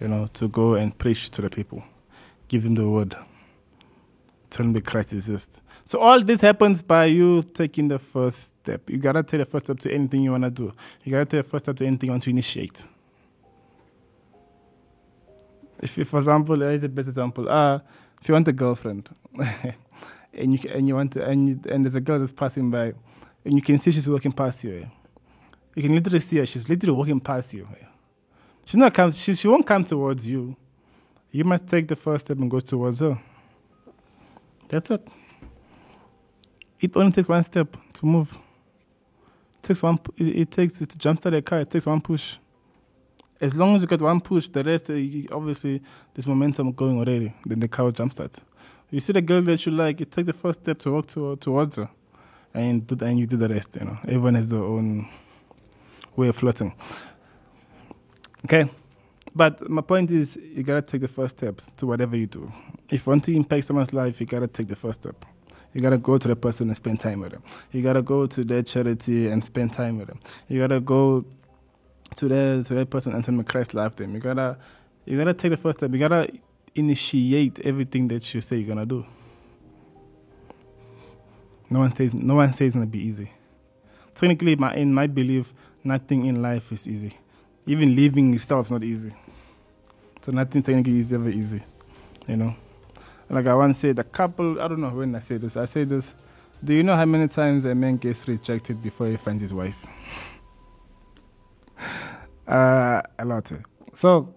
You 0.00 0.08
know, 0.08 0.28
to 0.34 0.48
go 0.48 0.74
and 0.74 0.96
preach 0.96 1.30
to 1.32 1.42
the 1.42 1.50
people, 1.50 1.82
give 2.48 2.62
them 2.62 2.76
the 2.76 2.88
word, 2.88 3.14
tell 4.48 4.64
them 4.64 4.72
that 4.72 4.86
Christ 4.86 5.12
exists. 5.12 5.58
So 5.84 5.98
all 5.98 6.22
this 6.22 6.40
happens 6.40 6.80
by 6.80 7.06
you 7.06 7.42
taking 7.42 7.88
the 7.88 7.98
first 7.98 8.54
step. 8.62 8.88
You 8.88 8.96
gotta 8.96 9.22
take 9.22 9.40
the 9.40 9.44
first 9.44 9.66
step 9.66 9.80
to 9.80 9.92
anything 9.92 10.22
you 10.22 10.30
wanna 10.30 10.50
do. 10.50 10.72
You 11.04 11.12
gotta 11.12 11.26
take 11.26 11.44
the 11.44 11.50
first 11.50 11.66
step 11.66 11.76
to 11.78 11.86
anything 11.86 12.06
you 12.06 12.12
want 12.12 12.22
to 12.22 12.30
initiate. 12.30 12.84
If, 15.82 15.98
you, 15.98 16.04
for 16.04 16.18
example, 16.18 16.60
here's 16.60 16.80
the 16.80 16.88
best 16.88 17.08
example. 17.08 17.48
Uh, 17.48 17.80
if 18.20 18.28
you 18.28 18.34
want 18.34 18.48
a 18.48 18.52
girlfriend, 18.52 19.08
and 20.34 20.52
you 20.52 20.70
and 20.70 20.88
you 20.88 20.94
want 20.94 21.12
to, 21.14 21.24
and 21.24 21.48
you, 21.48 21.60
and 21.70 21.84
there's 21.84 21.94
a 21.94 22.00
girl 22.00 22.18
that's 22.18 22.32
passing 22.32 22.70
by, 22.70 22.92
and 23.44 23.54
you 23.54 23.62
can 23.62 23.78
see 23.78 23.92
she's 23.92 24.08
walking 24.08 24.32
past 24.32 24.64
you. 24.64 24.82
eh. 24.82 24.86
You 25.76 25.82
can 25.82 25.94
literally 25.94 26.20
see 26.20 26.38
her. 26.38 26.46
She's 26.46 26.68
literally 26.68 26.96
walking 26.96 27.20
past 27.20 27.54
you. 27.54 27.66
eh. 27.80 27.84
She's 28.64 28.76
not 28.76 28.94
come. 28.94 29.10
She 29.12 29.34
she 29.34 29.48
won't 29.48 29.66
come 29.66 29.84
towards 29.84 30.26
you. 30.26 30.56
You 31.30 31.44
must 31.44 31.66
take 31.68 31.88
the 31.88 31.96
first 31.96 32.26
step 32.26 32.38
and 32.38 32.50
go 32.50 32.60
towards 32.60 33.00
her. 33.00 33.18
That's 34.68 34.90
it. 34.90 35.06
It 36.80 36.96
only 36.96 37.12
takes 37.12 37.28
one 37.28 37.42
step 37.44 37.76
to 37.94 38.06
move. 38.06 38.32
It 39.54 39.62
takes 39.62 39.82
one. 39.82 39.98
It, 40.16 40.24
it 40.40 40.50
takes 40.50 40.78
to 40.78 40.86
jumpstart 40.86 41.36
a 41.36 41.42
car. 41.42 41.60
It 41.60 41.70
takes 41.70 41.86
one 41.86 42.00
push. 42.00 42.36
As 43.40 43.54
long 43.54 43.74
as 43.76 43.82
you 43.82 43.88
get 43.88 44.02
one 44.02 44.20
push, 44.20 44.48
the 44.48 44.62
rest 44.62 44.88
you- 44.90 45.28
obviously 45.32 45.82
there's 46.14 46.26
momentum 46.26 46.72
going 46.72 46.98
already. 46.98 47.32
Then 47.46 47.60
the 47.60 47.68
car 47.68 47.86
will 47.86 47.92
jumpstart. 47.92 48.38
You 48.90 49.00
see 49.00 49.12
the 49.12 49.22
girl 49.22 49.42
that 49.42 49.64
you 49.64 49.72
like. 49.72 50.00
You 50.00 50.06
take 50.06 50.26
the 50.26 50.32
first 50.32 50.62
step 50.62 50.78
to 50.80 50.92
walk 50.92 51.06
to, 51.08 51.36
towards 51.36 51.76
her, 51.76 51.88
and 52.52 52.86
do, 52.86 52.96
and 53.04 53.18
you 53.18 53.26
do 53.26 53.36
the 53.36 53.48
rest. 53.48 53.76
You 53.78 53.86
know, 53.86 53.98
everyone 54.04 54.34
has 54.34 54.50
their 54.50 54.62
own 54.62 55.08
way 56.16 56.28
of 56.28 56.36
flirting. 56.36 56.74
Okay, 58.44 58.70
but 59.34 59.68
my 59.68 59.82
point 59.82 60.10
is, 60.10 60.36
you 60.36 60.62
gotta 60.62 60.82
take 60.82 61.02
the 61.02 61.08
first 61.08 61.38
steps 61.38 61.70
to 61.76 61.86
whatever 61.86 62.16
you 62.16 62.26
do. 62.26 62.52
If 62.90 63.06
you 63.06 63.10
want 63.10 63.24
to 63.24 63.36
impact 63.36 63.66
someone's 63.66 63.92
life, 63.92 64.20
you 64.20 64.26
gotta 64.26 64.48
take 64.48 64.68
the 64.68 64.76
first 64.76 65.02
step. 65.02 65.24
You 65.72 65.80
gotta 65.80 65.98
go 65.98 66.18
to 66.18 66.26
the 66.26 66.34
person 66.34 66.68
and 66.68 66.76
spend 66.76 66.98
time 66.98 67.20
with 67.20 67.32
them. 67.32 67.42
You 67.70 67.82
gotta 67.82 68.02
go 68.02 68.26
to 68.26 68.44
their 68.44 68.62
charity 68.62 69.28
and 69.28 69.44
spend 69.44 69.72
time 69.72 69.98
with 69.98 70.08
them. 70.08 70.18
You 70.48 70.58
gotta 70.58 70.80
go 70.80 71.24
to 72.16 72.28
their 72.28 72.62
to 72.64 72.74
that 72.74 72.90
person 72.90 73.14
and 73.14 73.24
tell 73.24 73.36
them 73.36 73.44
Christ 73.44 73.72
loved 73.72 73.98
them. 73.98 74.14
You 74.14 74.20
gotta 74.20 74.58
you 75.04 75.16
gotta 75.16 75.34
take 75.34 75.52
the 75.52 75.56
first 75.56 75.78
step. 75.78 75.92
You 75.92 75.98
gotta 75.98 76.28
initiate 76.74 77.60
everything 77.60 78.08
that 78.08 78.34
you 78.34 78.40
say 78.40 78.56
you're 78.56 78.68
gonna 78.68 78.86
do. 78.86 79.04
No 81.68 81.80
one 81.80 81.94
says 81.94 82.14
no 82.14 82.36
one 82.36 82.52
says 82.52 82.68
it's 82.68 82.74
gonna 82.74 82.86
be 82.86 83.00
easy. 83.00 83.30
Technically, 84.14 84.56
my 84.56 84.74
in 84.74 84.92
my 84.92 85.06
belief, 85.06 85.54
nothing 85.84 86.26
in 86.26 86.42
life 86.42 86.72
is 86.72 86.86
easy. 86.86 87.16
Even 87.66 87.94
living 87.94 88.34
itself 88.34 88.66
is 88.66 88.70
not 88.72 88.82
easy. 88.82 89.12
So 90.22 90.32
nothing 90.32 90.62
technically 90.62 90.98
is 90.98 91.12
ever 91.12 91.30
easy. 91.30 91.62
You 92.26 92.36
know? 92.36 92.56
Like 93.28 93.46
I 93.46 93.54
once 93.54 93.78
said, 93.78 93.98
a 93.98 94.04
couple, 94.04 94.60
I 94.60 94.68
don't 94.68 94.80
know 94.80 94.88
when 94.90 95.14
I 95.14 95.20
said 95.20 95.40
this, 95.40 95.56
I 95.56 95.64
said 95.66 95.88
this, 95.88 96.04
do 96.62 96.74
you 96.74 96.82
know 96.82 96.96
how 96.96 97.04
many 97.04 97.28
times 97.28 97.64
a 97.64 97.74
man 97.74 97.96
gets 97.96 98.26
rejected 98.26 98.82
before 98.82 99.06
he 99.06 99.16
finds 99.16 99.40
his 99.40 99.54
wife? 99.54 99.86
uh, 102.48 103.00
a 103.18 103.24
lot. 103.24 103.50
So, 103.94 104.34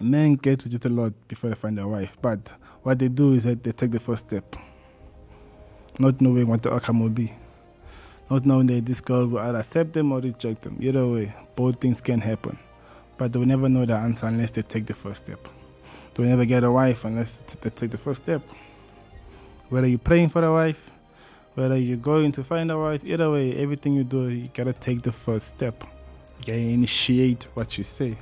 men 0.00 0.34
get 0.34 0.64
rejected 0.64 0.92
a 0.92 0.94
lot 0.94 1.12
before 1.28 1.50
they 1.50 1.56
find 1.56 1.78
their 1.78 1.88
wife, 1.88 2.16
but 2.20 2.52
what 2.82 2.98
they 2.98 3.08
do 3.08 3.32
is 3.32 3.44
that 3.44 3.62
they 3.62 3.72
take 3.72 3.90
the 3.90 4.00
first 4.00 4.26
step, 4.26 4.56
not 5.98 6.20
knowing 6.20 6.48
what 6.48 6.62
the 6.62 6.72
outcome 6.72 7.00
will 7.00 7.08
be. 7.08 7.32
Not 8.30 8.46
knowing 8.46 8.66
that 8.68 8.86
this 8.86 9.00
girl 9.00 9.26
will 9.26 9.38
either 9.38 9.58
accept 9.58 9.92
them 9.92 10.10
or 10.10 10.20
reject 10.20 10.62
them. 10.62 10.78
Either 10.80 11.06
way, 11.06 11.34
both 11.56 11.80
things 11.80 12.00
can 12.00 12.20
happen. 12.20 12.58
But 13.18 13.32
they'll 13.32 13.44
never 13.44 13.68
know 13.68 13.84
the 13.84 13.94
answer 13.94 14.26
unless 14.26 14.50
they 14.52 14.62
take 14.62 14.86
the 14.86 14.94
first 14.94 15.24
step. 15.24 15.46
They'll 16.14 16.26
never 16.26 16.44
get 16.44 16.64
a 16.64 16.70
wife 16.70 17.04
unless 17.04 17.36
they 17.60 17.70
take 17.70 17.90
the 17.90 17.98
first 17.98 18.22
step. 18.22 18.42
Whether 19.68 19.86
you're 19.86 19.98
praying 19.98 20.30
for 20.30 20.42
a 20.42 20.52
wife, 20.52 20.90
whether 21.54 21.76
you're 21.76 21.96
going 21.96 22.32
to 22.32 22.42
find 22.42 22.70
a 22.70 22.78
wife, 22.78 23.02
either 23.04 23.30
way, 23.30 23.56
everything 23.56 23.94
you 23.94 24.04
do, 24.04 24.28
you 24.28 24.48
gotta 24.54 24.72
take 24.72 25.02
the 25.02 25.12
first 25.12 25.48
step. 25.48 25.84
You 26.40 26.46
gotta 26.46 26.58
initiate 26.58 27.44
what 27.54 27.76
you 27.76 27.84
say. 27.84 28.16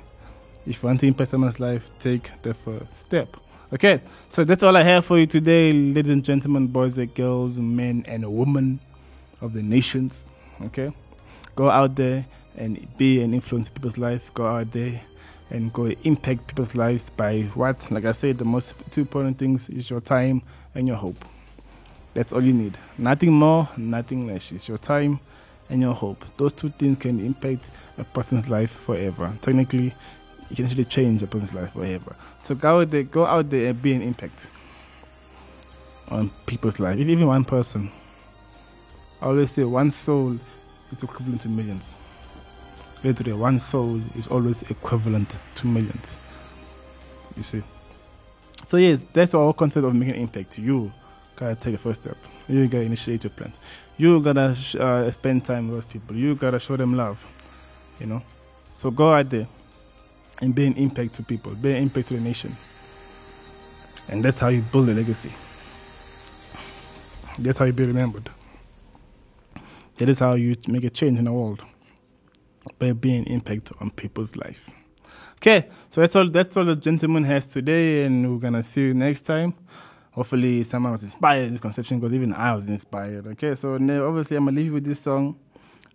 If 0.67 0.83
you 0.83 0.87
want 0.87 1.01
to 1.01 1.07
impact 1.07 1.31
someone's 1.31 1.59
life, 1.59 1.91
take 1.99 2.31
the 2.43 2.55
first 2.55 2.97
step. 2.97 3.37
Okay, 3.73 4.01
so 4.31 4.45
that's 4.45 4.63
all 4.63 4.77
I 4.77 4.83
have 4.83 5.07
for 5.07 5.19
you 5.19 5.27
today, 5.27 5.73
ladies 5.73 6.13
and 6.13 6.25
gentlemen, 6.25 6.67
boys 6.67 6.99
and 6.99 7.13
girls, 7.15 7.59
men 7.59 8.05
and 8.07 8.25
women 8.33 8.79
of 9.41 9.55
the 9.55 9.63
nations. 9.63 10.25
Okay, 10.67 10.93
go 11.57 11.71
out 11.71 11.97
there 11.97 12.27
and 12.57 12.87
be 12.97 13.23
and 13.23 13.35
influence 13.35 13.71
people's 13.71 13.99
life. 13.99 14.33
Go 14.35 14.47
out 14.47 14.71
there 14.73 15.01
and 15.51 15.73
go 15.73 15.87
impact 16.05 16.47
people's 16.47 16.75
lives 16.75 17.11
by 17.11 17.43
what? 17.55 17.91
Like 17.91 18.05
I 18.05 18.13
said, 18.13 18.39
the 18.39 18.45
most 18.45 18.75
two 18.91 19.01
important 19.03 19.39
things 19.39 19.69
is 19.69 19.91
your 19.91 20.01
time 20.01 20.43
and 20.75 20.87
your 20.87 20.97
hope. 20.97 21.25
That's 22.15 22.33
all 22.33 22.43
you 22.45 22.53
need. 22.53 22.79
Nothing 22.99 23.33
more, 23.33 23.69
nothing 23.77 24.27
less. 24.27 24.53
It's 24.53 24.69
your 24.69 24.79
time 24.79 25.19
and 25.71 25.81
your 25.81 25.95
hope. 25.95 26.25
Those 26.37 26.53
two 26.53 26.69
things 26.69 26.99
can 26.99 27.19
impact 27.21 27.65
a 27.99 28.05
person's 28.05 28.49
life 28.49 28.71
forever. 28.71 29.33
Technically, 29.41 29.95
you 30.53 30.57
can 30.57 30.67
actually 30.67 30.85
change 30.85 31.23
a 31.23 31.27
person's 31.27 31.55
life 31.55 31.73
forever. 31.73 32.15
So 32.43 32.55
go 32.55 32.83
out 32.83 32.91
there, 32.91 33.05
go 33.05 33.25
out 33.25 33.49
there 33.49 33.71
and 33.71 33.81
be 33.81 33.95
an 33.95 34.03
impact 34.03 34.49
on 36.09 36.31
people's 36.45 36.79
life. 36.79 36.99
If 36.99 37.09
even 37.09 37.27
one 37.27 37.47
person. 37.47 37.91
I 39.23 39.27
always 39.27 39.51
say 39.51 39.65
one 39.65 39.91
soul 39.91 40.39
is 40.93 41.03
equivalent 41.03 41.41
to 41.43 41.49
millions. 41.49 41.97
Literally, 43.03 43.33
one 43.33 43.59
soul 43.61 44.03
is 44.15 44.29
always 44.29 44.61
equivalent 44.65 45.39
to 45.55 45.67
millions. 45.67 46.19
You 47.35 47.43
see. 47.43 47.63
So 48.67 48.77
yes, 48.77 49.07
that's 49.11 49.33
our 49.33 49.55
concept 49.55 49.87
of 49.87 49.95
making 49.95 50.21
impact. 50.21 50.59
You 50.59 50.93
gotta 51.35 51.55
take 51.55 51.73
the 51.73 51.79
first 51.79 52.03
step. 52.03 52.19
You 52.47 52.67
gotta 52.67 52.85
initiate 52.85 53.25
your 53.25 53.31
plans. 53.31 53.59
You 53.97 54.21
gotta 54.21 54.55
uh, 54.79 55.11
spend 55.13 55.47
time 55.47 55.71
with 55.71 55.89
people. 55.89 56.15
You 56.15 56.35
gotta 56.35 56.59
show 56.59 56.77
them 56.77 56.95
love. 56.95 57.25
You 57.99 58.05
know. 58.05 58.23
So 58.75 58.91
go 58.91 59.15
out 59.15 59.31
there 59.31 59.49
and 60.43 60.55
be 60.55 60.67
an 60.67 60.75
impact 60.75 61.15
to 61.15 61.23
people, 61.23 61.55
be 61.55 61.71
an 61.71 61.79
impact 61.79 62.09
to 62.09 62.15
the 62.15 62.21
nation. 62.21 62.55
And 64.09 64.23
that's 64.23 64.39
how 64.39 64.49
you 64.49 64.61
build 64.61 64.89
a 64.91 64.93
legacy. 64.93 65.33
That's 67.39 67.57
how 67.59 67.65
you 67.65 67.73
be 67.73 67.87
remembered. 67.87 68.29
That 69.97 70.09
is 70.09 70.19
how 70.19 70.35
you 70.35 70.57
make 70.69 70.85
a 70.85 70.91
change 70.91 71.19
in 71.19 71.25
the 71.25 71.33
world 71.33 71.63
by 72.79 72.93
being 72.93 73.25
impact 73.27 73.73
on 73.81 73.91
people's 73.91 74.37
life. 74.37 74.69
Okay, 75.37 75.69
so 75.91 76.01
that's 76.01 76.15
all 76.15 76.29
that's 76.29 76.57
all 76.57 76.65
the 76.65 76.77
gentleman 76.77 77.25
has 77.25 77.47
today, 77.47 78.05
and 78.05 78.31
we're 78.31 78.39
gonna 78.39 78.63
see 78.63 78.83
you 78.83 78.95
next 78.95 79.23
time. 79.23 79.55
Hopefully 80.13 80.63
someone 80.63 80.93
was 80.93 81.03
inspired 81.03 81.47
in 81.47 81.53
this 81.53 81.61
conception 81.61 81.99
because 81.99 82.15
even 82.15 82.35
I 82.35 82.55
was 82.55 82.67
inspired. 82.67 83.27
Okay, 83.29 83.55
so 83.55 83.77
now 83.79 84.07
obviously 84.07 84.37
I'm 84.37 84.45
gonna 84.45 84.57
leave 84.57 84.67
you 84.67 84.73
with 84.75 84.85
this 84.85 85.01
song 85.01 85.37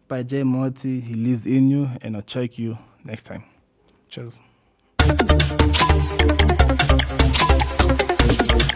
by 0.08 0.24
J. 0.24 0.44
Monty. 0.44 1.00
He 1.00 1.14
lives 1.14 1.46
in 1.46 1.70
you, 1.70 1.90
and 2.02 2.16
I'll 2.16 2.24
check 2.24 2.58
you 2.58 2.78
next 3.04 3.24
time. 3.24 3.44
Cheers. 4.10 4.40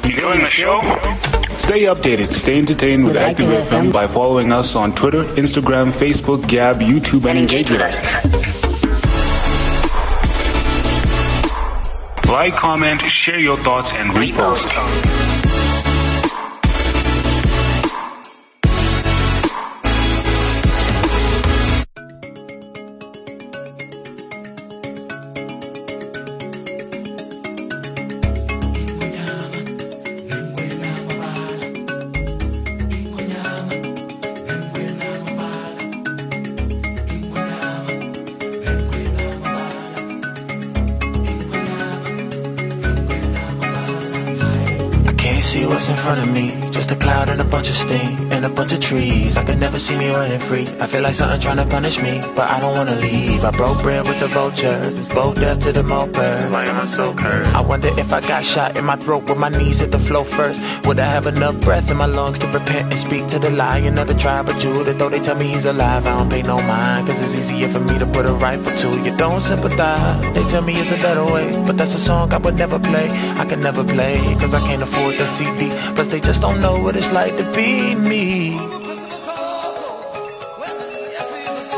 Enjoying 0.04 0.42
the 0.42 0.50
show? 0.50 0.82
Stay 1.58 1.84
updated, 1.84 2.34
stay 2.34 2.58
entertained 2.58 3.06
with 3.06 3.16
Active 3.16 3.48
FM 3.48 3.94
by 3.94 4.08
following 4.08 4.52
us 4.52 4.76
on 4.76 4.94
Twitter, 4.94 5.24
Instagram, 5.36 5.92
Facebook, 5.92 6.48
Gab, 6.48 6.80
YouTube, 6.80 7.26
and 7.30 7.40
engage 7.40 7.72
with 7.72 7.82
us. 7.82 7.98
Like, 12.28 12.54
comment, 12.54 13.02
share 13.02 13.40
your 13.40 13.58
thoughts, 13.58 13.92
and 13.94 14.12
repost. 14.12 15.31
And 47.64 47.70
a 47.70 48.31
bunch 48.42 48.42
of 48.42 48.42
steam 48.42 48.44
and 48.44 48.46
a 48.46 48.56
bunch 48.56 48.74
of 48.74 48.80
trees. 48.80 49.38
I 49.38 49.44
could 49.44 49.60
never 49.60 49.80
see 49.80 49.98
me 49.98 50.10
running 50.10 50.40
free. 50.40 50.68
I 50.80 50.88
feel 50.88 51.02
like 51.02 51.16
something 51.16 51.40
trying 51.40 51.58
to 51.58 51.66
punish 51.66 52.02
me, 52.02 52.20
but 52.36 52.50
I 52.50 52.60
don't 52.60 52.76
wanna 52.76 52.96
leave. 52.96 53.44
I 53.44 53.52
broke 53.52 53.82
bread 53.82 54.08
with 54.08 54.20
the 54.20 54.28
vultures. 54.28 54.98
It's 54.98 55.10
both 55.10 55.36
death 55.36 55.60
to 55.62 55.72
the 55.72 55.84
moped. 55.84 56.18
Why 56.52 56.66
am 56.66 56.80
I 56.80 56.86
so 56.86 57.14
cursed? 57.14 57.54
I 57.56 57.62
wonder 57.62 57.90
if 58.00 58.14
I 58.14 58.22
got 58.22 58.44
shot 58.44 58.78
in 58.78 58.86
my 58.86 58.96
throat 58.96 59.30
with 59.30 59.38
my 59.38 59.50
knees 59.50 59.80
hit 59.80 59.92
the 59.92 60.00
floor 60.00 60.26
first. 60.26 60.60
Would 60.86 61.00
I 61.00 61.06
have 61.06 61.28
enough 61.28 61.56
breath 61.62 61.90
in 61.92 61.98
my 61.98 62.06
lungs 62.06 62.40
to 62.40 62.48
repent 62.48 62.92
and 62.92 63.00
speak 63.00 63.28
to 63.28 63.40
the 63.40 63.50
lion 63.50 63.98
of 63.98 64.08
the 64.08 64.16
tribe 64.16 64.50
of 64.50 64.58
Judah? 64.58 64.94
Though 64.94 65.10
they 65.10 65.20
tell 65.20 65.36
me 65.36 65.48
he's 65.48 65.66
alive, 65.66 66.06
I 66.06 66.18
don't 66.18 66.30
pay 66.30 66.44
no 66.44 66.62
mind. 66.62 67.08
Cause 67.08 67.22
it's 67.22 67.36
easier 67.36 67.70
for 67.70 67.80
me 67.80 67.98
to 68.00 68.06
put 68.06 68.26
a 68.26 68.34
rifle 68.34 68.76
to 68.84 68.90
you. 69.04 69.16
Don't 69.18 69.42
sympathize. 69.42 70.22
They 70.34 70.44
tell 70.46 70.62
me 70.62 70.80
it's 70.80 70.92
a 70.92 71.02
better 71.08 71.26
way. 71.26 71.48
But 71.66 71.78
that's 71.78 71.96
a 71.96 72.00
song 72.00 72.34
I 72.34 72.38
would 72.38 72.58
never 72.58 72.80
play. 72.80 73.08
I 73.42 73.46
can 73.46 73.60
never 73.60 73.84
play. 73.84 74.18
Cause 74.40 74.54
I 74.54 74.62
can't 74.62 74.82
afford 74.82 75.16
the 75.16 75.28
CD. 75.28 75.70
Plus 75.96 76.08
they 76.08 76.20
just 76.20 76.42
don't 76.42 76.62
know 76.62 76.80
what 76.80 76.96
it's 76.96 77.12
like 77.12 77.36
to 77.38 77.46
be 77.54 77.96
me. 77.96 78.31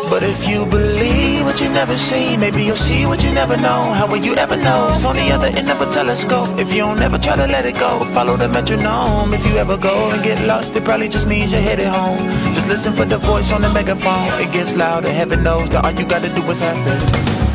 But 0.10 0.22
if 0.22 0.48
you 0.48 0.68
believe 0.68 1.46
what 1.46 1.60
you 1.60 1.68
never 1.70 1.98
seen, 1.98 2.40
maybe 2.42 2.64
you'll 2.64 2.76
see 2.76 3.08
what 3.08 3.24
you 3.24 3.32
never 3.32 3.58
know. 3.58 3.92
How 3.94 4.06
will 4.06 4.24
you 4.24 4.36
ever 4.36 4.56
know? 4.56 4.90
It's 4.94 5.04
on 5.04 5.16
the 5.16 5.32
other 5.32 5.48
end 5.48 5.72
of 5.72 5.82
a 5.82 5.92
telescope. 5.92 6.60
If 6.60 6.72
you 6.72 6.84
don't 6.84 7.02
ever 7.02 7.18
try 7.18 7.36
to 7.36 7.48
let 7.48 7.66
it 7.66 7.74
go, 7.80 8.06
follow 8.14 8.38
the 8.38 8.48
metronome. 8.48 9.34
If 9.34 9.44
you 9.48 9.58
ever 9.58 9.78
go 9.78 10.12
and 10.12 10.24
get 10.24 10.46
lost, 10.46 10.76
it 10.76 10.84
probably 10.84 11.10
just 11.10 11.28
means 11.28 11.52
you're 11.52 11.62
headed 11.62 11.88
home. 11.88 12.20
Just 12.54 12.68
listen 12.68 12.94
for 12.94 13.06
the 13.06 13.18
voice 13.18 13.52
on 13.52 13.62
the 13.64 13.70
megaphone. 13.70 14.28
It 14.40 14.52
gets 14.52 14.76
louder, 14.76 15.12
heaven 15.12 15.42
knows 15.42 15.70
that 15.70 15.84
all 15.84 15.92
you 15.92 16.06
gotta 16.06 16.30
do 16.30 16.44
is 16.52 16.60
have. 16.60 17.53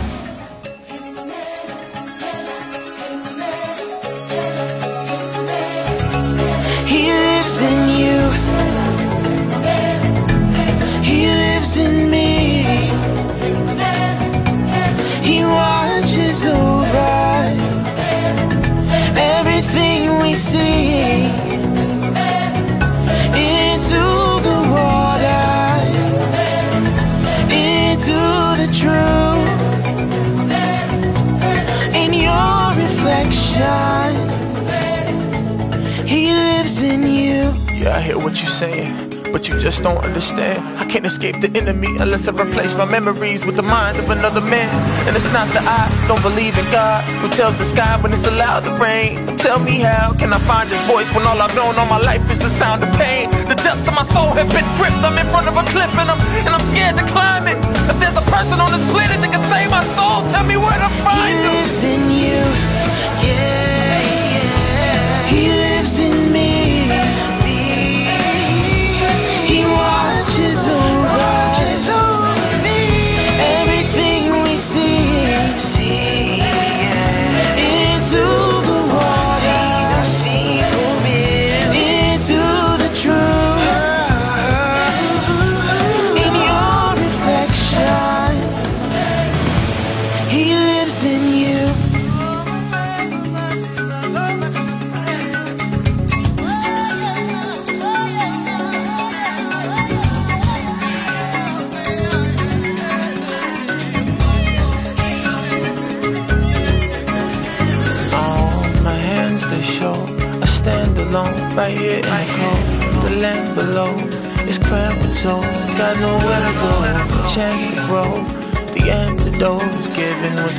Saying, 38.59 38.91
but 39.31 39.49
you 39.49 39.55
just 39.61 39.85
don't 39.87 40.03
understand. 40.03 40.59
I 40.83 40.85
can't 40.91 41.07
escape 41.07 41.37
the 41.41 41.51
enemy 41.55 41.95
unless 42.03 42.27
I 42.27 42.33
replace 42.33 42.75
my 42.75 42.85
memories 42.85 43.47
with 43.47 43.55
the 43.55 43.63
mind 43.63 43.97
of 44.03 44.11
another 44.11 44.41
man. 44.41 44.67
And 45.07 45.15
it's 45.15 45.31
not 45.33 45.47
that 45.55 45.63
I 45.63 45.87
don't 46.11 46.23
believe 46.27 46.59
in 46.59 46.67
God, 46.75 47.05
who 47.23 47.29
tells 47.31 47.55
the 47.63 47.65
sky 47.65 47.95
when 48.03 48.11
it's 48.13 48.27
allowed 48.27 48.67
to 48.67 48.73
rain. 48.83 49.27
But 49.27 49.39
tell 49.39 49.61
me 49.61 49.79
how 49.79 50.13
can 50.19 50.33
I 50.33 50.41
find 50.51 50.67
his 50.69 50.83
voice 50.91 51.07
when 51.15 51.23
all 51.25 51.39
I've 51.41 51.55
known 51.55 51.79
all 51.79 51.87
my 51.87 52.03
life 52.03 52.25
is 52.35 52.41
the 52.41 52.51
sound 52.51 52.83
of 52.83 52.91
pain? 52.99 53.31
The 53.47 53.55
depths 53.63 53.87
of 53.87 53.95
my 53.95 54.07
soul 54.11 54.35
have 54.35 54.51
been 54.51 54.67
gripped. 54.75 55.07
I'm 55.07 55.15
in 55.23 55.29
front 55.31 55.47
of 55.47 55.55
a 55.55 55.65
cliff 55.71 55.93
and 56.03 56.11
I'm 56.11 56.19
and 56.43 56.51
I'm 56.51 56.65
scared 56.75 56.97
to 56.99 57.07
climb 57.15 57.47
it. 57.47 57.59
If 57.87 57.97
there's 58.03 58.19
a 58.19 58.27
person 58.35 58.59
on 58.59 58.75
this 58.75 58.83
planet 58.91 59.23
that 59.23 59.31
can 59.31 59.45
save 59.55 59.71
my 59.71 59.85
soul, 59.95 60.27
tell 60.35 60.43
me 60.43 60.57
where 60.59 60.81
to 60.83 60.91
He 60.91 61.07
find 61.07 61.39
him. 61.39 61.47
lives 61.55 61.79
in 61.95 62.03
you. 62.11 62.43
Yeah, 63.23 64.03
yeah. 64.35 65.31
He 65.31 65.43
lives 65.47 65.95
in 66.03 66.33
me. 66.35 66.38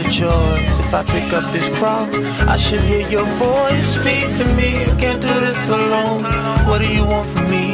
Choice. 0.10 0.80
If 0.80 0.94
I 0.94 1.04
pick 1.04 1.32
up 1.34 1.52
this 1.52 1.70
cross, 1.78 2.10
I 2.48 2.58
should 2.58 2.82
hear 2.82 3.08
your 3.08 3.26
voice 3.38 3.88
speak 4.00 4.26
to 4.38 4.46
me. 4.58 4.84
I 4.84 4.96
can't 5.00 5.22
do 5.22 5.34
this 5.40 5.70
alone. 5.70 6.24
What 6.68 6.82
do 6.82 6.88
you 6.92 7.06
want 7.06 7.30
from 7.30 7.50
me? 7.50 7.68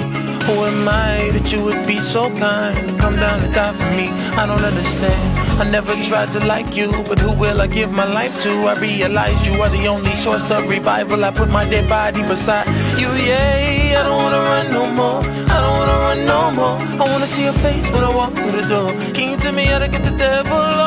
Who 0.45 0.53
am 0.63 0.87
I 0.87 1.31
that 1.33 1.51
you 1.51 1.63
would 1.63 1.87
be 1.87 1.99
so 1.99 2.29
kind? 2.37 2.99
Come 2.99 3.15
down 3.15 3.41
and 3.41 3.53
die 3.53 3.73
for 3.73 3.89
me. 3.95 4.09
I 4.41 4.45
don't 4.45 4.63
understand. 4.63 5.21
I 5.59 5.63
never 5.69 5.95
tried 6.03 6.31
to 6.31 6.39
like 6.45 6.75
you, 6.75 6.91
but 7.07 7.19
who 7.19 7.31
will 7.39 7.61
I 7.61 7.67
give 7.67 7.91
my 7.91 8.05
life 8.05 8.43
to? 8.43 8.51
I 8.67 8.73
realize 8.79 9.39
you 9.47 9.61
are 9.63 9.69
the 9.69 9.87
only 9.87 10.13
source 10.13 10.51
of 10.51 10.67
revival. 10.69 11.23
I 11.23 11.31
put 11.31 11.49
my 11.49 11.67
dead 11.67 11.87
body 11.89 12.21
beside 12.23 12.67
you, 12.99 13.09
yeah. 13.25 13.99
I 13.99 14.03
don't 14.03 14.21
wanna 14.23 14.41
run 14.51 14.67
no 14.71 14.85
more. 14.99 15.21
I 15.53 15.57
don't 15.63 15.75
wanna 15.79 15.97
run 16.05 16.19
no 16.33 16.51
more. 16.59 16.77
I 17.01 17.11
wanna 17.11 17.27
see 17.27 17.45
your 17.45 17.59
face 17.65 17.89
when 17.93 18.03
I 18.03 18.13
walk 18.13 18.33
through 18.33 18.51
the 18.59 18.67
door. 18.67 18.91
Can 19.15 19.31
you 19.31 19.37
tell 19.37 19.53
me 19.53 19.65
how 19.65 19.79
to 19.79 19.87
get 19.87 20.03
the 20.03 20.15
devil 20.15 20.53
off 20.53 20.84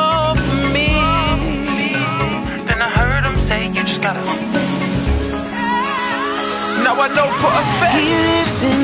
Now 4.01 4.15
I 6.95 7.07
know 7.15 7.27
for 7.41 7.51
a 7.51 7.63
fact 7.79 7.95
He 7.99 8.07
lives 8.15 8.63
in. 8.63 8.78